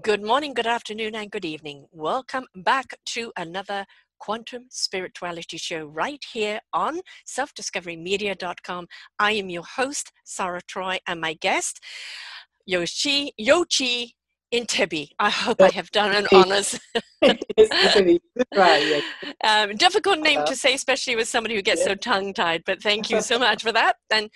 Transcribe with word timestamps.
Good 0.00 0.22
morning, 0.22 0.54
good 0.54 0.66
afternoon, 0.66 1.16
and 1.16 1.30
good 1.30 1.44
evening. 1.44 1.86
Welcome 1.92 2.46
back 2.54 2.94
to 3.06 3.30
another 3.36 3.84
Quantum 4.18 4.66
Spirituality 4.70 5.58
Show 5.58 5.84
right 5.84 6.24
here 6.32 6.60
on 6.72 7.00
selfdiscoverymedia.com. 7.26 8.86
I 9.18 9.32
am 9.32 9.50
your 9.50 9.64
host, 9.64 10.12
Sarah 10.24 10.62
Troy, 10.66 10.98
and 11.06 11.20
my 11.20 11.34
guest, 11.34 11.80
Yoshi 12.64 13.32
Yochi 13.38 14.12
in 14.52 14.66
Tibby. 14.66 15.10
I 15.18 15.30
hope 15.30 15.62
I 15.62 15.70
have 15.70 15.90
done 15.90 16.12
an 16.14 16.26
honors. 16.30 16.78
right, 18.54 19.02
um, 19.44 19.74
difficult 19.76 20.18
name 20.18 20.40
uh, 20.40 20.44
to 20.44 20.54
say, 20.54 20.74
especially 20.74 21.16
with 21.16 21.26
somebody 21.26 21.54
who 21.54 21.62
gets 21.62 21.80
yeah. 21.80 21.88
so 21.88 21.94
tongue 21.94 22.34
tied, 22.34 22.62
but 22.66 22.82
thank 22.82 23.08
you 23.08 23.22
so 23.22 23.38
much 23.38 23.62
for 23.62 23.72
that. 23.72 23.96
And 24.12 24.28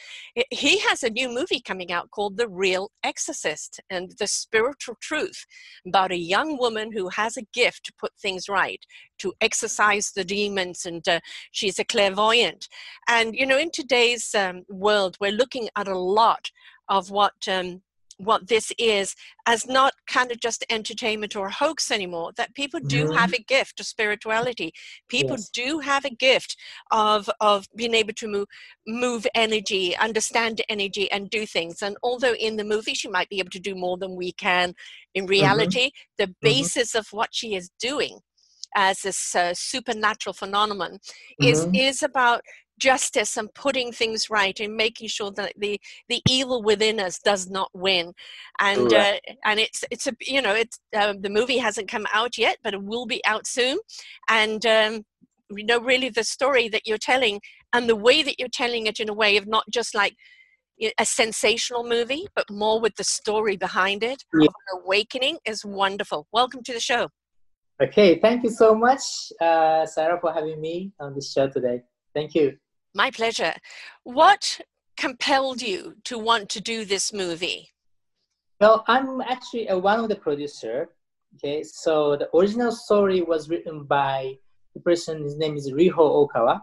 he 0.51 0.79
has 0.79 1.03
a 1.03 1.11
new 1.11 1.29
movie 1.29 1.61
coming 1.61 1.93
out 1.93 2.11
called 2.11 2.39
The 2.39 2.49
Real 2.49 2.91
Exorcist 3.05 3.79
and 3.91 4.13
the 4.19 4.27
spiritual 4.27 4.97
truth 5.03 5.45
about 5.87 6.13
a 6.13 6.19
young 6.19 6.59
woman 6.59 6.93
who 6.93 7.11
has 7.11 7.37
a 7.37 7.47
gift 7.53 7.85
to 7.85 7.93
put 8.01 8.13
things 8.19 8.49
right, 8.49 8.81
to 9.19 9.35
exorcise 9.43 10.13
the 10.13 10.25
demons, 10.25 10.87
and 10.87 11.07
uh, 11.07 11.21
she's 11.53 11.79
a 11.79 11.85
clairvoyant. 11.85 12.69
And, 13.07 13.35
you 13.35 13.45
know, 13.45 13.59
in 13.59 13.71
today's 13.71 14.35
um, 14.35 14.65
world, 14.71 15.19
we're 15.21 15.31
looking 15.31 15.69
at 15.77 15.89
a 15.89 15.99
lot 15.99 16.51
of 16.89 17.11
what 17.11 17.35
um, 17.49 17.83
what 18.19 18.49
this 18.49 18.73
is 18.79 19.15
as 19.47 19.67
not 19.67 19.93
kind 20.07 20.33
of 20.33 20.41
just 20.41 20.65
entertainment 20.71 21.37
or 21.37 21.51
hoax 21.51 21.91
anymore 21.91 22.33
that 22.37 22.55
people 22.55 22.81
do 22.81 23.05
mm-hmm. 23.05 23.17
have 23.17 23.33
a 23.33 23.43
gift 23.43 23.79
of 23.79 23.87
spirituality 23.87 24.73
people 25.09 25.37
yes. 25.37 25.51
do 25.51 25.79
have 25.81 26.05
a 26.05 26.15
gift 26.15 26.57
of 26.91 27.29
of 27.41 27.67
being 27.77 27.95
able 27.95 28.15
to 28.15 28.27
move 28.27 28.47
move 28.87 29.27
energy 29.35 29.97
understand 29.97 30.63
energy 30.69 31.11
and 31.13 31.29
do 31.31 31.45
things 31.45 31.83
and 31.83 31.97
although 32.03 32.35
in 32.35 32.57
the 32.57 32.65
movie 32.65 32.95
she 32.95 33.09
might 33.09 33.29
be 33.29 33.39
able 33.39 33.51
to 33.51 33.61
do 33.61 33.75
more 33.75 33.99
than 33.99 34.17
we 34.17 34.33
can 34.33 34.75
in 35.15 35.25
mm-hmm. 35.25 35.31
reality 35.31 35.87
mm-hmm. 35.87 36.25
the 36.25 36.35
basis 36.41 36.91
mm-hmm. 36.91 36.99
of 36.99 37.07
what 37.11 37.29
she 37.33 37.55
is 37.55 37.71
doing 37.79 38.19
as 38.77 39.01
this 39.01 39.35
uh, 39.35 39.53
supernatural 39.55 40.33
phenomenon 40.33 40.99
is 41.41 41.65
mm-hmm. 41.65 41.75
is 41.75 42.03
about 42.03 42.43
justice 42.79 43.37
and 43.37 43.53
putting 43.55 43.93
things 43.93 44.29
right 44.31 44.59
and 44.61 44.77
making 44.77 45.09
sure 45.09 45.31
that 45.33 45.53
the 45.57 45.81
the 46.09 46.23
evil 46.29 46.63
within 46.63 47.01
us 47.01 47.19
does 47.19 47.49
not 47.49 47.71
win. 47.75 48.13
And 48.61 48.93
uh, 48.93 49.15
and 49.45 49.61
it's 49.61 49.85
it's 49.91 50.07
a 50.07 50.13
you 50.21 50.43
know 50.43 50.55
it's 50.55 50.79
um, 50.97 51.21
the 51.21 51.31
movie 51.31 51.59
hasn't 51.59 51.89
come 51.89 52.07
out 52.13 52.39
yet 52.39 52.59
but 52.63 52.75
it 52.75 52.83
will 52.83 53.07
be 53.07 53.25
out 53.27 53.47
soon. 53.47 53.79
And 54.29 54.65
um, 54.67 55.05
you 55.51 55.65
know 55.65 55.81
really 55.81 56.11
the 56.11 56.25
story 56.25 56.69
that 56.69 56.87
you're 56.87 56.99
telling 56.99 57.41
and 57.73 57.89
the 57.89 57.97
way 57.97 58.23
that 58.23 58.39
you're 58.39 58.49
telling 58.49 58.87
it 58.87 59.01
in 59.01 59.09
a 59.09 59.15
way 59.15 59.37
of 59.37 59.47
not 59.47 59.65
just 59.71 59.95
like 59.95 60.15
a 60.99 61.07
sensational 61.07 61.85
movie 61.85 62.27
but 62.35 62.45
more 62.51 62.81
with 62.81 62.95
the 62.97 63.05
story 63.05 63.57
behind 63.57 64.03
it. 64.03 64.23
Yeah. 64.39 64.49
awakening 64.83 65.39
is 65.47 65.65
wonderful. 65.65 66.27
Welcome 66.33 66.63
to 66.65 66.73
the 66.75 66.81
show. 66.81 67.09
Okay 67.81 68.19
thank 68.21 68.43
you 68.43 68.51
so 68.51 68.75
much 68.75 69.03
uh, 69.41 69.87
sarah 69.87 70.19
for 70.21 70.33
having 70.33 70.61
me 70.61 70.93
on 71.01 71.15
this 71.15 71.33
show 71.33 71.49
today. 71.49 71.83
Thank 72.15 72.35
you 72.35 72.57
my 72.97 73.11
pleasure. 73.11 73.55
What 74.05 74.61
compelled 74.97 75.61
you 75.61 75.97
to 76.05 76.19
want 76.19 76.49
to 76.51 76.61
do 76.61 76.85
this 76.85 77.13
movie? 77.13 77.69
Well, 78.61 78.85
I'm 78.89 79.21
actually 79.21 79.67
one 79.67 80.01
of 80.01 80.09
the 80.09 80.17
producer. 80.17 80.89
Okay, 81.35 81.63
so 81.63 82.17
the 82.17 82.35
original 82.35 82.73
story 82.73 83.21
was 83.21 83.51
written 83.51 83.85
by 83.85 84.39
the 84.75 84.81
person. 84.81 85.23
His 85.23 85.37
name 85.37 85.57
is 85.57 85.71
Ryuho 85.71 86.27
Okawa. 86.27 86.63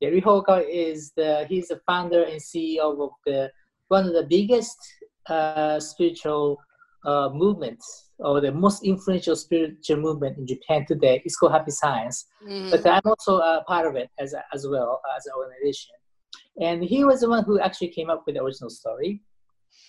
Yeah, 0.00 0.08
Ryuho 0.08 0.42
Okawa 0.42 0.64
is 0.66 1.12
the 1.14 1.44
he's 1.50 1.68
the 1.68 1.80
founder 1.86 2.22
and 2.22 2.40
CEO 2.40 2.98
of 3.04 3.10
the 3.26 3.52
one 3.88 4.06
of 4.06 4.14
the 4.14 4.24
biggest 4.24 4.78
uh, 5.28 5.78
spiritual 5.78 6.58
uh, 7.04 7.28
movements 7.28 8.07
or 8.18 8.40
the 8.40 8.52
most 8.52 8.84
influential 8.84 9.36
spiritual 9.36 9.96
movement 9.96 10.38
in 10.38 10.46
Japan 10.46 10.84
today 10.86 11.22
is 11.24 11.36
called 11.36 11.52
Happy 11.52 11.70
Science. 11.70 12.26
Mm. 12.46 12.70
But 12.70 12.86
I'm 12.86 13.02
also 13.04 13.38
a 13.38 13.64
part 13.66 13.86
of 13.86 13.96
it 13.96 14.10
as, 14.18 14.34
as 14.52 14.66
well 14.66 15.00
as 15.16 15.26
an 15.26 15.32
organization. 15.36 15.94
And 16.60 16.82
he 16.82 17.04
was 17.04 17.20
the 17.20 17.28
one 17.28 17.44
who 17.44 17.60
actually 17.60 17.88
came 17.88 18.10
up 18.10 18.24
with 18.26 18.34
the 18.34 18.42
original 18.42 18.70
story. 18.70 19.22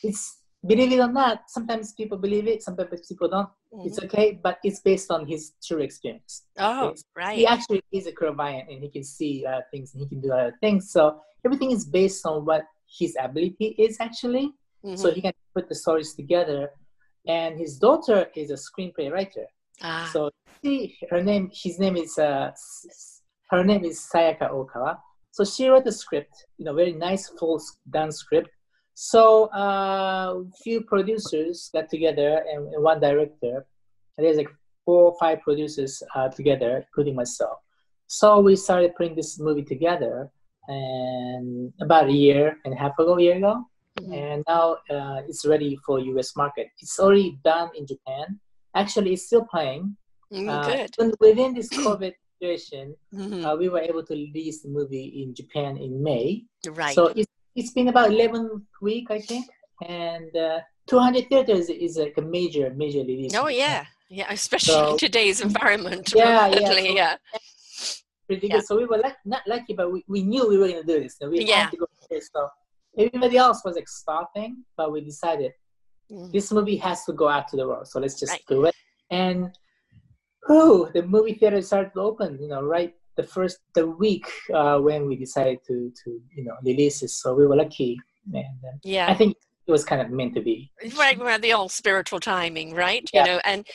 It's 0.04 0.38
believe 0.66 0.92
it 0.92 1.00
or 1.00 1.12
not, 1.12 1.44
sometimes 1.48 1.94
people 1.94 2.18
believe 2.18 2.48
it, 2.48 2.62
sometimes 2.62 3.08
people 3.08 3.30
don't. 3.30 3.50
Mm. 3.74 3.88
It's 3.88 4.00
okay, 4.04 4.40
but 4.42 4.60
it's 4.64 4.80
based 4.82 5.10
on 5.10 5.26
his 5.26 5.54
true 5.66 5.80
experience. 5.80 6.44
Oh, 6.58 6.90
okay? 6.90 7.02
right. 7.16 7.38
He 7.38 7.48
actually 7.48 7.82
is 7.92 8.08
a 8.08 8.12
clairvoyant 8.12 8.70
and 8.70 8.84
he 8.84 8.90
can 8.90 9.04
see 9.04 9.46
uh, 9.46 9.62
things 9.72 9.94
and 9.94 10.04
he 10.04 10.10
can 10.10 10.22
do 10.22 10.32
other 10.32 10.54
things. 10.62 10.92
So 10.92 11.22
everything 11.46 11.72
is 11.72 11.86
based 11.86 12.26
on 12.26 12.46
what 12.46 12.64
his 13.00 13.16
ability 13.20 13.76
is 13.80 13.98
actually. 14.00 14.54
Mm-hmm. 14.86 14.96
So 14.96 15.12
he 15.12 15.22
can 15.22 15.34
put 15.56 15.68
the 15.68 15.76
stories 15.76 16.14
together 16.14 16.72
and 17.30 17.60
his 17.60 17.78
daughter 17.78 18.20
is 18.36 18.50
a 18.50 18.60
screenplay 18.68 19.12
writer. 19.12 19.46
Ah. 19.84 20.10
So 20.12 20.32
she, 20.64 20.98
her 21.12 21.22
name, 21.24 21.52
his 21.54 21.78
name 21.80 21.96
is, 21.96 22.18
uh, 22.18 22.52
her 23.52 23.64
name 23.64 23.86
is 23.86 24.10
Sayaka 24.12 24.50
Okawa. 24.50 24.98
So 25.32 25.46
she 25.46 25.68
wrote 25.70 25.86
the 25.86 25.92
script, 25.92 26.34
you 26.58 26.66
know, 26.66 26.74
very 26.74 26.94
nice, 26.94 27.30
full 27.40 27.62
done 27.92 28.12
script. 28.12 28.50
So 28.96 29.50
a 29.54 29.58
uh, 29.58 30.44
few 30.64 30.82
producers 30.82 31.70
got 31.72 31.88
together 31.90 32.44
and, 32.52 32.74
and 32.74 32.84
one 32.84 33.00
director. 33.00 33.66
And 34.18 34.26
there's 34.26 34.38
like 34.38 34.50
four 34.84 35.04
or 35.12 35.16
five 35.20 35.38
producers 35.42 36.02
uh, 36.16 36.30
together, 36.30 36.84
including 36.88 37.16
myself. 37.16 37.60
So 38.08 38.40
we 38.40 38.56
started 38.56 38.96
putting 38.98 39.16
this 39.16 39.40
movie 39.40 39.64
together, 39.64 40.32
and 40.68 41.72
about 41.80 42.10
a 42.10 42.12
year 42.12 42.58
and 42.66 42.74
a 42.74 42.78
half 42.78 42.98
ago, 42.98 43.18
a 43.18 43.22
year 43.22 43.38
ago, 43.38 43.64
mm-hmm. 44.00 44.14
and 44.14 44.44
now 44.48 44.78
uh, 44.90 45.22
it's 45.28 45.46
ready 45.46 45.78
for 45.86 46.00
U.S. 46.00 46.36
market. 46.36 46.68
It's 46.80 47.00
already 47.00 47.40
done 47.44 47.70
in 47.76 47.88
Japan. 47.88 48.40
Actually, 48.76 49.14
it's 49.14 49.26
still 49.26 49.46
playing. 49.46 49.96
Mm, 50.32 50.48
uh, 50.48 50.86
good. 50.98 51.16
within 51.20 51.54
this 51.54 51.70
COVID 51.70 52.14
situation, 52.40 52.96
mm-hmm. 53.14 53.46
uh, 53.46 53.56
we 53.56 53.70
were 53.70 53.80
able 53.80 54.06
to 54.06 54.14
release 54.14 54.62
the 54.62 54.70
movie 54.70 55.24
in 55.24 55.34
Japan 55.34 55.78
in 55.78 56.04
May. 56.04 56.46
Right. 56.68 56.94
So 56.94 57.08
it's 57.08 57.32
it's 57.56 57.72
been 57.72 57.88
about 57.90 58.12
11 58.12 58.66
week, 58.82 59.10
I 59.10 59.20
think, 59.20 59.46
and 59.88 60.36
uh, 60.36 60.60
200 60.88 61.28
theaters 61.30 61.70
is 61.70 61.98
like 61.98 62.16
a 62.18 62.22
major 62.22 62.72
major 62.76 63.00
release. 63.00 63.36
Oh 63.36 63.48
yeah, 63.48 63.86
yeah, 64.10 64.32
especially 64.32 64.74
so, 64.74 64.92
in 64.92 64.98
today's 64.98 65.42
environment. 65.42 66.14
Yeah, 66.16 66.48
yeah, 66.48 66.68
so, 66.72 66.78
yeah. 66.78 67.16
Pretty 68.28 68.48
good. 68.48 68.58
Yeah. 68.58 68.62
So 68.62 68.78
we 68.78 68.86
were 68.86 68.98
like, 68.98 69.18
not 69.26 69.42
lucky, 69.48 69.74
but 69.74 69.92
we, 69.92 70.04
we 70.08 70.24
knew 70.24 70.48
we 70.48 70.58
were 70.58 70.68
gonna 70.68 70.84
do 70.84 71.00
this. 71.00 71.18
So 71.18 71.30
we 71.30 71.46
yeah. 71.46 71.64
had 71.64 71.72
to 71.72 71.78
go. 71.78 71.86
So 72.10 72.50
everybody 72.98 73.38
else 73.38 73.62
was 73.64 73.76
like 73.76 73.88
stopping, 73.88 74.64
but 74.78 74.92
we 74.92 75.02
decided 75.02 75.52
mm. 76.12 76.32
this 76.32 76.52
movie 76.52 76.78
has 76.78 77.06
to 77.06 77.14
go 77.14 77.28
out 77.28 77.48
to 77.50 77.58
the 77.58 77.68
world. 77.68 77.88
So 77.88 78.00
let's 78.00 78.20
just 78.20 78.32
right. 78.32 78.44
do 78.48 78.66
it. 78.66 78.76
And 79.12 79.50
whew, 80.48 80.90
the 80.94 81.04
movie 81.04 81.34
theater 81.34 81.62
started 81.62 81.94
to 81.94 82.02
open, 82.02 82.40
you 82.42 82.48
know, 82.48 82.62
right 82.62 82.94
the 83.20 83.28
first 83.28 83.58
the 83.76 83.86
week 83.86 84.26
uh, 84.54 84.78
when 84.80 85.06
we 85.06 85.16
decided 85.16 85.60
to 85.68 85.92
to 86.04 86.10
you 86.36 86.44
know 86.46 86.56
release 86.64 87.04
it. 87.04 87.10
So 87.10 87.36
we 87.36 87.46
were 87.46 87.56
lucky. 87.56 87.98
And 88.34 88.60
uh, 88.64 88.78
yeah, 88.84 89.08
I 89.12 89.14
think 89.14 89.36
it 89.68 89.72
was 89.72 89.84
kind 89.84 90.02
of 90.02 90.10
meant 90.10 90.34
to 90.36 90.42
be. 90.42 90.72
Right, 90.98 91.20
around 91.20 91.42
the 91.42 91.54
old 91.54 91.72
spiritual 91.72 92.20
timing, 92.20 92.74
right? 92.74 93.08
Yeah. 93.14 93.26
You 93.26 93.32
know, 93.32 93.42
and 93.46 93.68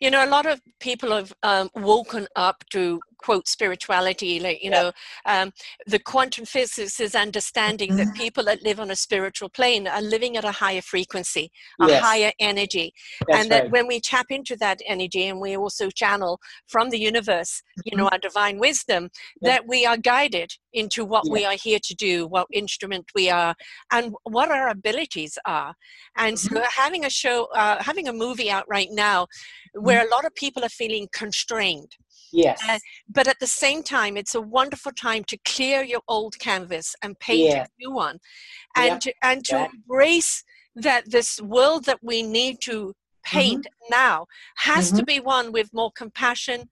you 0.00 0.10
know, 0.10 0.24
a 0.24 0.30
lot 0.36 0.46
of 0.46 0.60
people 0.80 1.10
have 1.10 1.32
um, 1.42 1.68
woken 1.74 2.26
up 2.36 2.64
to 2.70 3.00
quote 3.22 3.48
spirituality 3.48 4.40
like 4.40 4.62
you 4.62 4.70
yeah. 4.70 4.82
know 4.82 4.92
um, 5.26 5.52
the 5.86 5.98
quantum 5.98 6.44
physics 6.44 7.00
is 7.00 7.14
understanding 7.14 7.96
that 7.96 8.08
mm-hmm. 8.08 8.22
people 8.22 8.44
that 8.44 8.62
live 8.62 8.80
on 8.80 8.90
a 8.90 8.96
spiritual 8.96 9.48
plane 9.48 9.86
are 9.86 10.02
living 10.02 10.36
at 10.36 10.44
a 10.44 10.52
higher 10.52 10.82
frequency 10.82 11.50
a 11.80 11.88
yes. 11.88 12.02
higher 12.02 12.32
energy 12.38 12.92
That's 13.26 13.40
and 13.40 13.50
that 13.50 13.62
right. 13.64 13.70
when 13.70 13.86
we 13.86 14.00
tap 14.00 14.26
into 14.30 14.56
that 14.56 14.80
energy 14.86 15.26
and 15.26 15.40
we 15.40 15.56
also 15.56 15.90
channel 15.90 16.40
from 16.66 16.90
the 16.90 16.98
universe 16.98 17.62
you 17.84 17.96
know 17.96 18.04
mm-hmm. 18.04 18.14
our 18.14 18.18
divine 18.18 18.58
wisdom 18.58 19.08
yeah. 19.40 19.50
that 19.50 19.68
we 19.68 19.86
are 19.86 19.96
guided 19.96 20.52
into 20.72 21.04
what 21.04 21.24
yeah. 21.26 21.32
we 21.32 21.44
are 21.44 21.56
here 21.62 21.78
to 21.82 21.94
do 21.94 22.26
what 22.26 22.46
instrument 22.52 23.06
we 23.14 23.30
are 23.30 23.54
and 23.92 24.14
what 24.24 24.50
our 24.50 24.68
abilities 24.68 25.38
are 25.46 25.74
and 26.16 26.36
mm-hmm. 26.36 26.56
so 26.56 26.62
having 26.74 27.04
a 27.04 27.10
show 27.10 27.46
uh, 27.54 27.82
having 27.82 28.08
a 28.08 28.12
movie 28.12 28.50
out 28.50 28.64
right 28.68 28.88
now 28.90 29.26
where 29.74 30.00
mm-hmm. 30.00 30.12
a 30.12 30.14
lot 30.14 30.24
of 30.24 30.34
people 30.34 30.64
are 30.64 30.68
feeling 30.68 31.08
constrained 31.12 31.92
Yes. 32.32 32.60
Uh, 32.68 32.78
but 33.08 33.28
at 33.28 33.38
the 33.40 33.46
same 33.46 33.82
time, 33.82 34.16
it's 34.16 34.34
a 34.34 34.40
wonderful 34.40 34.92
time 34.92 35.24
to 35.24 35.36
clear 35.44 35.82
your 35.82 36.00
old 36.08 36.38
canvas 36.38 36.94
and 37.02 37.18
paint 37.18 37.50
yeah. 37.50 37.64
a 37.64 37.68
new 37.78 37.92
one, 37.92 38.18
and 38.76 39.00
to, 39.02 39.12
and 39.22 39.44
to 39.46 39.56
yeah. 39.56 39.68
embrace 39.72 40.42
that 40.74 41.10
this 41.10 41.40
world 41.40 41.84
that 41.84 41.98
we 42.02 42.22
need 42.22 42.60
to 42.62 42.94
paint 43.24 43.66
now 43.90 44.26
has 44.56 44.90
to 44.90 45.04
be 45.04 45.20
one 45.20 45.52
with 45.52 45.68
more 45.72 45.92
compassion, 45.92 46.62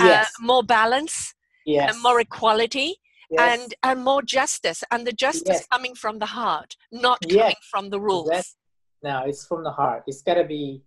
uh, 0.00 0.04
Yes. 0.04 0.32
more 0.40 0.62
balance, 0.62 1.34
yes. 1.66 1.92
and 1.92 2.02
more 2.02 2.20
equality, 2.20 2.96
yes. 3.30 3.60
and 3.62 3.74
and 3.82 4.04
more 4.04 4.22
justice. 4.22 4.84
And 4.90 5.06
the 5.06 5.12
justice 5.12 5.66
coming 5.70 5.94
from 5.94 6.18
the 6.20 6.26
heart, 6.26 6.76
not 6.92 7.18
coming 7.28 7.54
from 7.70 7.90
the 7.90 8.00
rules. 8.00 8.28
Exactly. 8.28 8.56
No, 9.02 9.24
it's 9.26 9.46
from 9.46 9.64
the 9.64 9.72
heart. 9.72 10.04
It's 10.06 10.22
gotta 10.22 10.44
be. 10.44 10.82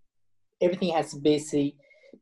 Everything 0.62 0.94
has 0.94 1.12
to 1.12 1.18
be 1.18 1.32
basic, 1.32 1.74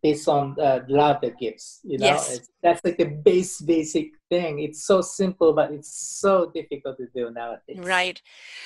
based 0.04 0.28
on 0.28 0.56
uh, 0.60 0.80
love 0.88 1.22
that 1.22 1.38
gives. 1.38 1.80
You 1.84 1.98
know, 2.00 2.06
Yes. 2.08 2.38
it's, 2.38 2.50
that's 2.64 2.82
like 2.84 2.98
the 2.98 3.06
base 3.06 3.62
basic 3.62 4.12
thing. 4.30 4.60
It's 4.60 4.84
so 4.86 5.02
simple, 5.02 5.54
but 5.54 5.72
it's 5.72 6.20
so 6.20 6.52
difficult 6.54 6.98
to 6.98 7.08
do 7.16 7.30
nowadays. 7.32 7.78
Right. 7.78 8.22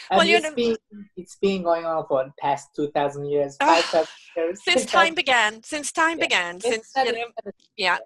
And 0.10 0.18
Well, 0.18 0.28
you 0.28 0.38
it's 0.38 0.46
know- 0.50 0.56
been 0.56 0.78
it's 1.18 1.36
been 1.36 1.64
going 1.64 1.86
on 1.86 2.06
for 2.08 2.24
the 2.24 2.32
past 2.40 2.70
two 2.76 2.90
thousand 2.92 3.26
years, 3.30 3.58
five 3.60 3.84
thousand 3.86 4.08
years. 4.38 4.64
Since 4.64 4.86
time 5.00 5.14
began, 5.16 5.62
since 5.64 5.92
time 5.92 6.18
Yeah. 6.20 6.26
began, 6.26 6.56
It's 6.58 6.66
since 6.70 6.92
you 6.96 7.12
know, 7.14 7.26
yeah. 7.78 7.98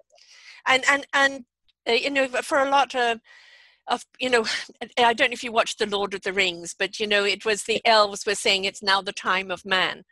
and 0.66 0.84
and 0.90 1.06
and 1.14 1.44
uh, 1.88 1.92
you 1.92 2.10
know 2.10 2.26
for 2.28 2.58
a 2.58 2.68
lot 2.70 2.94
of 2.94 3.20
of 3.88 4.04
you 4.18 4.28
know 4.28 4.44
i 4.98 5.12
don't 5.14 5.30
know 5.30 5.34
if 5.34 5.42
you 5.42 5.50
watched 5.50 5.78
the 5.78 5.86
lord 5.86 6.12
of 6.14 6.20
the 6.22 6.32
rings 6.32 6.74
but 6.78 7.00
you 7.00 7.06
know 7.06 7.24
it 7.24 7.44
was 7.46 7.64
the 7.64 7.80
elves 7.86 8.26
were 8.26 8.34
saying 8.34 8.64
it's 8.64 8.82
now 8.82 9.00
the 9.00 9.12
time 9.12 9.50
of 9.50 9.64
man 9.64 10.04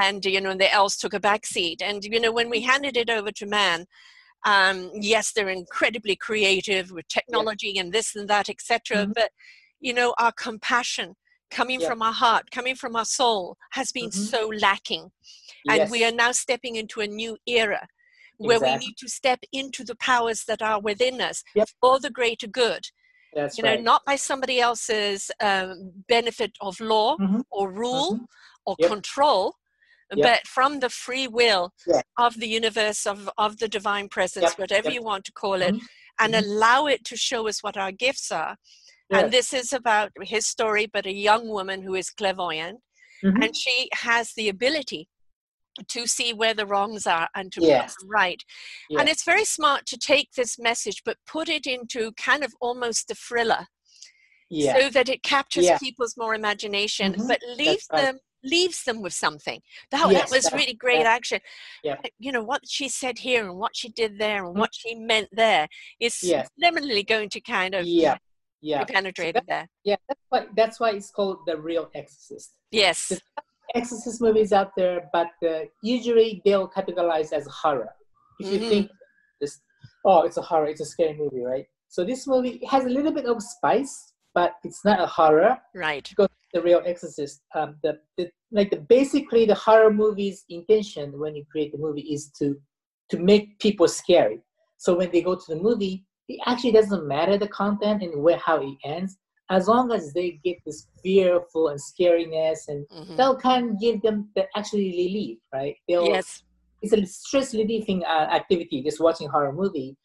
And 0.00 0.24
you 0.24 0.40
know 0.40 0.50
and 0.50 0.60
the 0.60 0.72
elves 0.72 0.96
took 0.96 1.14
a 1.14 1.20
back 1.20 1.46
seat 1.46 1.82
and 1.82 2.04
you 2.04 2.20
know 2.20 2.32
when 2.32 2.50
we 2.50 2.60
handed 2.62 2.96
it 2.96 3.10
over 3.10 3.30
to 3.32 3.46
man 3.46 3.86
um 4.44 4.90
yes 4.94 5.32
they're 5.32 5.48
incredibly 5.48 6.16
creative 6.16 6.90
with 6.90 7.06
technology 7.08 7.78
and 7.78 7.92
this 7.92 8.14
and 8.16 8.28
that 8.28 8.48
etc 8.48 9.06
Mhm. 9.06 9.14
but 9.14 9.30
you 9.80 9.92
know 9.94 10.14
our 10.18 10.32
compassion 10.32 11.14
coming 11.50 11.80
from 11.80 12.02
our 12.02 12.12
heart 12.12 12.50
coming 12.50 12.74
from 12.74 12.96
our 12.96 13.04
soul 13.04 13.56
has 13.70 13.92
been 13.92 14.10
Mhm. 14.10 14.30
so 14.30 14.40
lacking 14.60 15.10
and 15.68 15.90
we 15.90 16.04
are 16.04 16.12
now 16.12 16.32
stepping 16.32 16.76
into 16.76 17.00
a 17.00 17.06
new 17.06 17.36
era 17.46 17.86
where 18.38 18.60
we 18.60 18.76
need 18.76 18.96
to 18.98 19.08
step 19.08 19.40
into 19.52 19.84
the 19.84 19.94
powers 19.96 20.44
that 20.44 20.60
are 20.60 20.80
within 20.80 21.20
us 21.20 21.42
Yep. 21.54 21.68
for 21.80 22.00
the 22.00 22.10
greater 22.10 22.46
good 22.48 22.84
That's 23.32 23.56
you 23.56 23.64
know 23.64 23.70
right. 23.76 23.82
not 23.82 24.04
by 24.04 24.16
somebody 24.16 24.60
else's 24.60 25.30
um, 25.40 25.92
benefit 26.08 26.52
of 26.60 26.78
law 26.80 27.16
Mhm. 27.18 27.44
or 27.50 27.70
rule 27.70 28.10
Mhm. 28.18 28.26
or 28.66 28.76
Yep. 28.78 28.90
control 28.90 29.56
But 30.10 30.46
from 30.46 30.80
the 30.80 30.90
free 30.90 31.26
will 31.26 31.72
Yeah. 31.86 32.02
of 32.18 32.38
the 32.38 32.48
universe 32.48 33.06
of, 33.06 33.28
of 33.38 33.58
the 33.58 33.68
divine 33.68 34.08
presence 34.08 34.54
whatever 34.58 34.90
you 34.90 35.02
want 35.02 35.24
to 35.26 35.32
call 35.32 35.60
it 35.62 35.74
Mhm. 35.74 35.80
and 36.20 36.34
Mhm. 36.34 36.42
allow 36.42 36.86
it 36.86 37.04
to 37.06 37.16
show 37.16 37.48
us 37.48 37.62
what 37.62 37.76
our 37.76 37.92
gifts 37.92 38.30
are 38.30 38.56
and 39.10 39.30
this 39.32 39.52
is 39.52 39.72
about 39.72 40.10
his 40.22 40.46
story 40.46 40.86
but 40.86 41.06
a 41.06 41.12
young 41.12 41.48
woman 41.48 41.82
who 41.82 41.94
is 41.94 42.10
clairvoyant 42.10 42.80
Mhm. 43.22 43.44
and 43.44 43.56
she 43.56 43.88
has 43.92 44.32
the 44.34 44.48
ability 44.48 45.08
to 45.88 46.06
see 46.06 46.32
where 46.32 46.54
the 46.54 46.66
wrongs 46.66 47.06
are 47.06 47.28
and 47.34 47.52
to 47.52 47.60
put 47.60 47.66
them 47.68 48.08
right. 48.08 48.44
Yeah. 48.88 49.00
And 49.00 49.08
it's 49.08 49.24
very 49.24 49.44
smart 49.44 49.86
to 49.86 49.96
take 49.98 50.32
this 50.32 50.58
message 50.58 51.02
but 51.04 51.18
put 51.26 51.48
it 51.48 51.66
into 51.66 52.12
kind 52.12 52.44
of 52.44 52.54
almost 52.60 53.10
a 53.10 53.14
thriller 53.16 53.66
yeah. 54.50 54.78
so 54.78 54.90
that 54.90 55.08
it 55.08 55.22
captures 55.22 55.64
Yeah. 55.64 55.78
people's 55.78 56.16
more 56.16 56.34
imagination 56.34 57.14
Mhm. 57.14 57.26
but 57.28 57.40
leave 57.56 57.82
them 57.90 58.18
leaves 58.44 58.84
them 58.84 59.00
with 59.02 59.12
something. 59.12 59.60
That, 59.90 60.10
Yes, 60.10 60.30
that 60.30 60.36
was 60.36 60.44
that- 60.44 60.52
really 60.52 60.74
great 60.74 61.02
that- 61.04 61.06
action. 61.16 61.40
Yeah. 61.82 61.96
You 62.18 62.32
know, 62.32 62.42
what 62.42 62.62
she 62.68 62.88
said 62.88 63.18
here 63.18 63.48
and 63.48 63.58
what 63.58 63.74
she 63.74 63.88
did 63.88 64.18
there 64.18 64.44
and 64.44 64.54
Mhm. 64.54 64.60
what 64.60 64.74
she 64.74 64.94
meant 64.94 65.28
there 65.32 65.66
is 66.00 66.20
definitely 66.60 67.02
going 67.02 67.30
to 67.30 67.40
kind 67.40 67.74
of 67.74 67.86
yeah. 67.86 68.18
Yeah. 68.60 68.84
be 68.84 68.92
penetrated 68.92 69.44
there. 69.46 69.68
Yeah. 69.84 69.96
That's 70.08 70.20
why. 70.28 70.46
That's 70.56 70.80
why 70.80 70.90
it's 70.90 71.10
called 71.10 71.38
the 71.46 71.56
real 71.56 71.90
Exorcist. 71.94 72.54
Yes. 72.70 73.08
There's 73.08 73.22
Exorcist 73.74 74.20
movies 74.20 74.52
out 74.52 74.72
there, 74.76 75.08
but 75.12 75.30
uh, 75.46 75.60
usually 75.82 76.40
they'll 76.44 76.68
categorize 76.68 77.32
as 77.32 77.46
horror. 77.46 77.92
If 78.40 78.52
you 78.52 78.58
Mhm. 78.60 78.68
think 78.68 78.90
this, 79.40 79.60
oh, 80.04 80.22
it's 80.22 80.36
a 80.36 80.42
horror, 80.42 80.66
it's 80.68 80.80
a 80.80 80.84
scary 80.84 81.14
movie, 81.14 81.42
right? 81.42 81.66
So 81.88 82.04
this 82.04 82.26
movie 82.26 82.60
has 82.68 82.84
a 82.84 82.88
little 82.88 83.12
bit 83.12 83.26
of 83.26 83.42
spice, 83.42 84.12
but 84.34 84.54
it's 84.64 84.84
not 84.84 85.00
a 85.00 85.06
horror. 85.06 85.58
Right. 85.74 86.12
The 86.54 86.62
real 86.62 86.82
Exorcist, 86.86 87.42
um, 87.56 87.76
the, 87.82 87.98
the 88.16 88.30
like 88.52 88.70
the 88.70 88.76
basically 88.76 89.44
the 89.44 89.56
horror 89.56 89.92
movie's 89.92 90.44
intention 90.48 91.18
when 91.18 91.34
you 91.34 91.44
create 91.50 91.72
the 91.72 91.78
movie 91.78 92.06
is 92.16 92.30
to 92.38 92.56
to 93.10 93.18
make 93.18 93.58
people 93.58 93.88
scary. 93.88 94.40
So 94.78 94.96
when 94.96 95.10
they 95.10 95.20
go 95.20 95.34
to 95.34 95.48
the 95.54 95.60
movie, 95.60 96.04
it 96.28 96.40
actually 96.46 96.72
doesn't 96.72 97.08
matter 97.08 97.36
the 97.36 97.48
content 97.48 98.02
and 98.04 98.22
where 98.22 98.38
how 98.38 98.62
it 98.62 98.76
ends, 98.84 99.18
as 99.50 99.66
long 99.66 99.90
as 99.92 100.12
they 100.12 100.40
get 100.44 100.58
this 100.64 100.86
fearful 101.02 101.68
and 101.68 101.80
scariness 101.88 102.60
and 102.68 102.86
Mhm. 102.86 103.16
they'll 103.16 103.36
kind 103.36 103.70
of 103.70 103.80
give 103.80 104.00
them 104.02 104.30
the 104.36 104.46
actually 104.56 104.90
relief, 105.04 105.38
right? 105.52 105.76
They'll, 105.88 106.06
Yes. 106.14 106.42
It's 106.82 106.92
a 106.92 107.04
stress 107.06 107.54
relieving 107.54 108.04
uh, 108.04 108.28
activity, 108.40 108.82
just 108.82 109.00
watching 109.00 109.26
horror 109.28 109.54
movie, 109.54 109.96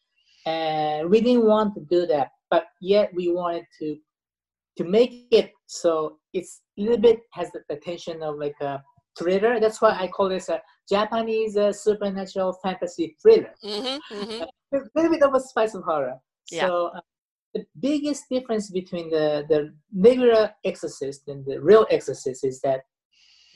and 0.46 1.10
we 1.10 1.20
didn't 1.20 1.46
want 1.46 1.74
to 1.74 1.80
do 1.94 2.06
that, 2.06 2.28
but 2.52 2.64
yet 2.80 3.12
we 3.14 3.24
wanted 3.30 3.66
to 3.80 3.86
to 4.78 4.84
make 4.84 5.26
it 5.30 5.52
so 5.66 6.18
it's 6.32 6.62
a 6.78 6.82
little 6.82 6.98
bit 6.98 7.20
has 7.32 7.50
the 7.52 7.60
attention 7.74 8.22
of 8.22 8.36
like 8.38 8.56
a 8.60 8.82
thriller. 9.18 9.60
That's 9.60 9.80
why 9.80 9.90
I 9.98 10.08
call 10.08 10.28
this 10.28 10.48
a 10.48 10.60
Japanese 10.88 11.56
uh, 11.56 11.72
supernatural 11.72 12.58
fantasy 12.62 13.16
thriller. 13.20 13.54
hmm 13.62 13.96
hmm 14.08 14.42
A 14.42 14.78
little 14.94 15.10
bit 15.10 15.22
of 15.22 15.34
a 15.34 15.40
spice 15.40 15.74
of 15.74 15.82
horror. 15.84 16.16
Yeah. 16.50 16.66
So 16.66 16.90
uh, 16.96 17.00
the 17.54 17.64
biggest 17.80 18.24
difference 18.30 18.70
between 18.70 19.10
the, 19.10 19.44
the 19.48 19.74
regular 19.94 20.52
exorcist 20.64 21.28
and 21.28 21.44
the 21.44 21.60
real 21.60 21.86
exorcist 21.90 22.44
is 22.44 22.60
that 22.62 22.80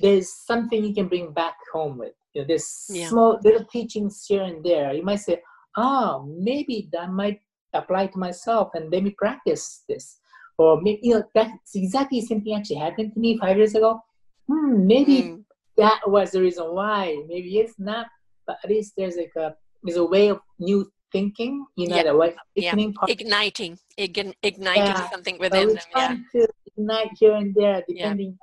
there's 0.00 0.32
something 0.44 0.84
you 0.84 0.92
can 0.94 1.08
bring 1.08 1.32
back 1.32 1.54
home 1.72 1.98
with. 1.98 2.12
You 2.34 2.42
know, 2.42 2.48
there's 2.48 2.86
Yeah. 2.90 3.08
small 3.08 3.38
little 3.44 3.64
teachings 3.64 4.24
here 4.28 4.42
and 4.42 4.64
there. 4.64 4.92
You 4.92 5.04
might 5.04 5.20
say, 5.20 5.40
oh, 5.76 6.24
maybe 6.38 6.88
that 6.92 7.10
might 7.10 7.40
apply 7.72 8.08
to 8.08 8.18
myself 8.18 8.70
and 8.74 8.90
let 8.92 9.02
me 9.04 9.10
practice 9.10 9.84
this. 9.88 10.18
Or 10.58 10.80
maybe, 10.80 11.00
you 11.02 11.14
know, 11.14 11.24
that's 11.34 11.74
exactly 11.74 12.20
the 12.20 12.26
same 12.26 12.42
thing 12.42 12.54
actually 12.54 12.76
happened 12.76 13.12
to 13.14 13.18
me 13.20 13.36
five 13.38 13.56
years 13.56 13.74
ago. 13.74 14.00
Hmm, 14.48 14.86
maybe 14.86 15.22
Mm. 15.22 15.44
that 15.76 16.00
was 16.06 16.30
the 16.32 16.40
reason 16.40 16.66
why. 16.74 17.16
Maybe 17.26 17.58
it's 17.58 17.78
not, 17.78 18.06
but 18.46 18.58
at 18.62 18.70
least 18.70 18.92
there's 18.96 19.16
like 19.16 19.32
a 19.36 19.56
there's 19.82 19.96
a 19.98 20.04
way 20.04 20.28
of 20.28 20.40
new 20.58 20.90
thinking. 21.12 21.66
You 21.76 21.88
know, 21.88 21.96
Yeah. 21.96 22.02
the 22.04 22.16
way 22.16 22.36
Yeah. 22.54 22.74
part. 22.94 23.10
Igniting, 23.10 23.78
ign- 23.98 24.34
igniting 24.42 24.84
Yeah. 24.86 25.10
something 25.10 25.38
within 25.38 25.68
them. 25.68 25.78
Yeah. 25.96 26.16
to 26.32 26.48
ignite 26.66 27.10
here 27.18 27.34
and 27.34 27.54
there, 27.54 27.82
depending. 27.88 28.38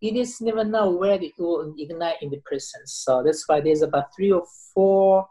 You 0.00 0.12
just 0.12 0.40
never 0.42 0.64
know 0.64 0.90
where 0.92 1.20
it 1.20 1.32
will 1.38 1.74
ignite 1.78 2.22
in 2.22 2.30
the 2.30 2.40
person. 2.50 2.80
So 2.86 3.22
that's 3.22 3.46
why 3.48 3.60
there's 3.60 3.82
about 3.82 4.14
three 4.16 4.32
or 4.32 4.44
four 4.74 5.26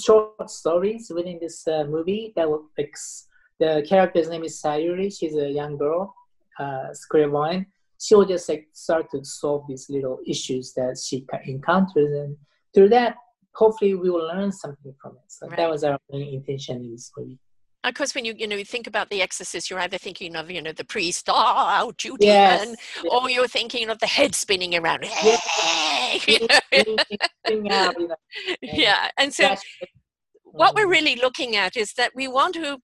short 0.00 0.50
stories 0.50 1.10
within 1.14 1.38
this 1.40 1.66
uh, 1.66 1.84
movie 1.84 2.32
that 2.36 2.48
will 2.48 2.66
fix. 2.76 3.26
The 3.60 3.84
character's 3.86 4.28
name 4.30 4.42
is 4.44 4.60
Sayuri. 4.60 5.12
She's 5.16 5.36
a 5.36 5.48
young 5.48 5.76
girl, 5.76 6.14
uh, 6.58 6.88
clairvoyant. 7.10 7.66
She 8.00 8.14
will 8.14 8.24
just 8.24 8.48
like 8.48 8.66
start 8.72 9.10
to 9.12 9.22
solve 9.24 9.64
these 9.68 9.86
little 9.90 10.18
issues 10.26 10.72
that 10.74 10.98
she 11.06 11.26
encounters, 11.44 12.10
and 12.22 12.36
through 12.74 12.88
that, 12.88 13.16
hopefully, 13.54 13.94
we 13.94 14.08
will 14.08 14.26
learn 14.26 14.50
something 14.50 14.94
from 15.00 15.12
it. 15.16 15.28
So 15.28 15.46
Right. 15.46 15.56
that 15.58 15.70
was 15.70 15.84
our 15.84 15.98
main 16.10 16.32
intention 16.34 16.76
in 16.78 16.90
this 16.92 17.12
movie. 17.16 17.38
Of 17.84 17.94
course, 17.94 18.14
when 18.14 18.24
you 18.24 18.34
you 18.36 18.46
know 18.46 18.56
you 18.56 18.64
think 18.64 18.86
about 18.86 19.10
the 19.10 19.20
exorcist, 19.20 19.68
you're 19.68 19.80
either 19.80 19.98
thinking 19.98 20.36
of 20.36 20.50
you 20.50 20.62
know 20.62 20.72
the 20.72 20.84
priest, 20.84 21.28
oh, 21.28 21.34
out 21.34 22.02
you 22.04 22.16
Yes. 22.20 22.60
demon, 22.62 22.76
yes. 23.04 23.12
or 23.12 23.28
you're 23.30 23.48
thinking 23.48 23.90
of 23.90 23.98
the 23.98 24.06
head 24.06 24.34
spinning 24.34 24.74
around. 24.74 25.04
Yeah. 25.24 25.38
You 26.26 26.46
know? 26.48 26.58
Yeah, 28.62 29.10
and 29.18 29.32
so 29.32 29.54
what 30.44 30.74
we're 30.74 30.86
Mhm. 30.86 30.90
really 30.98 31.16
looking 31.16 31.56
at 31.56 31.76
is 31.76 31.92
that 31.94 32.12
we 32.14 32.26
want 32.28 32.54
to 32.54 32.78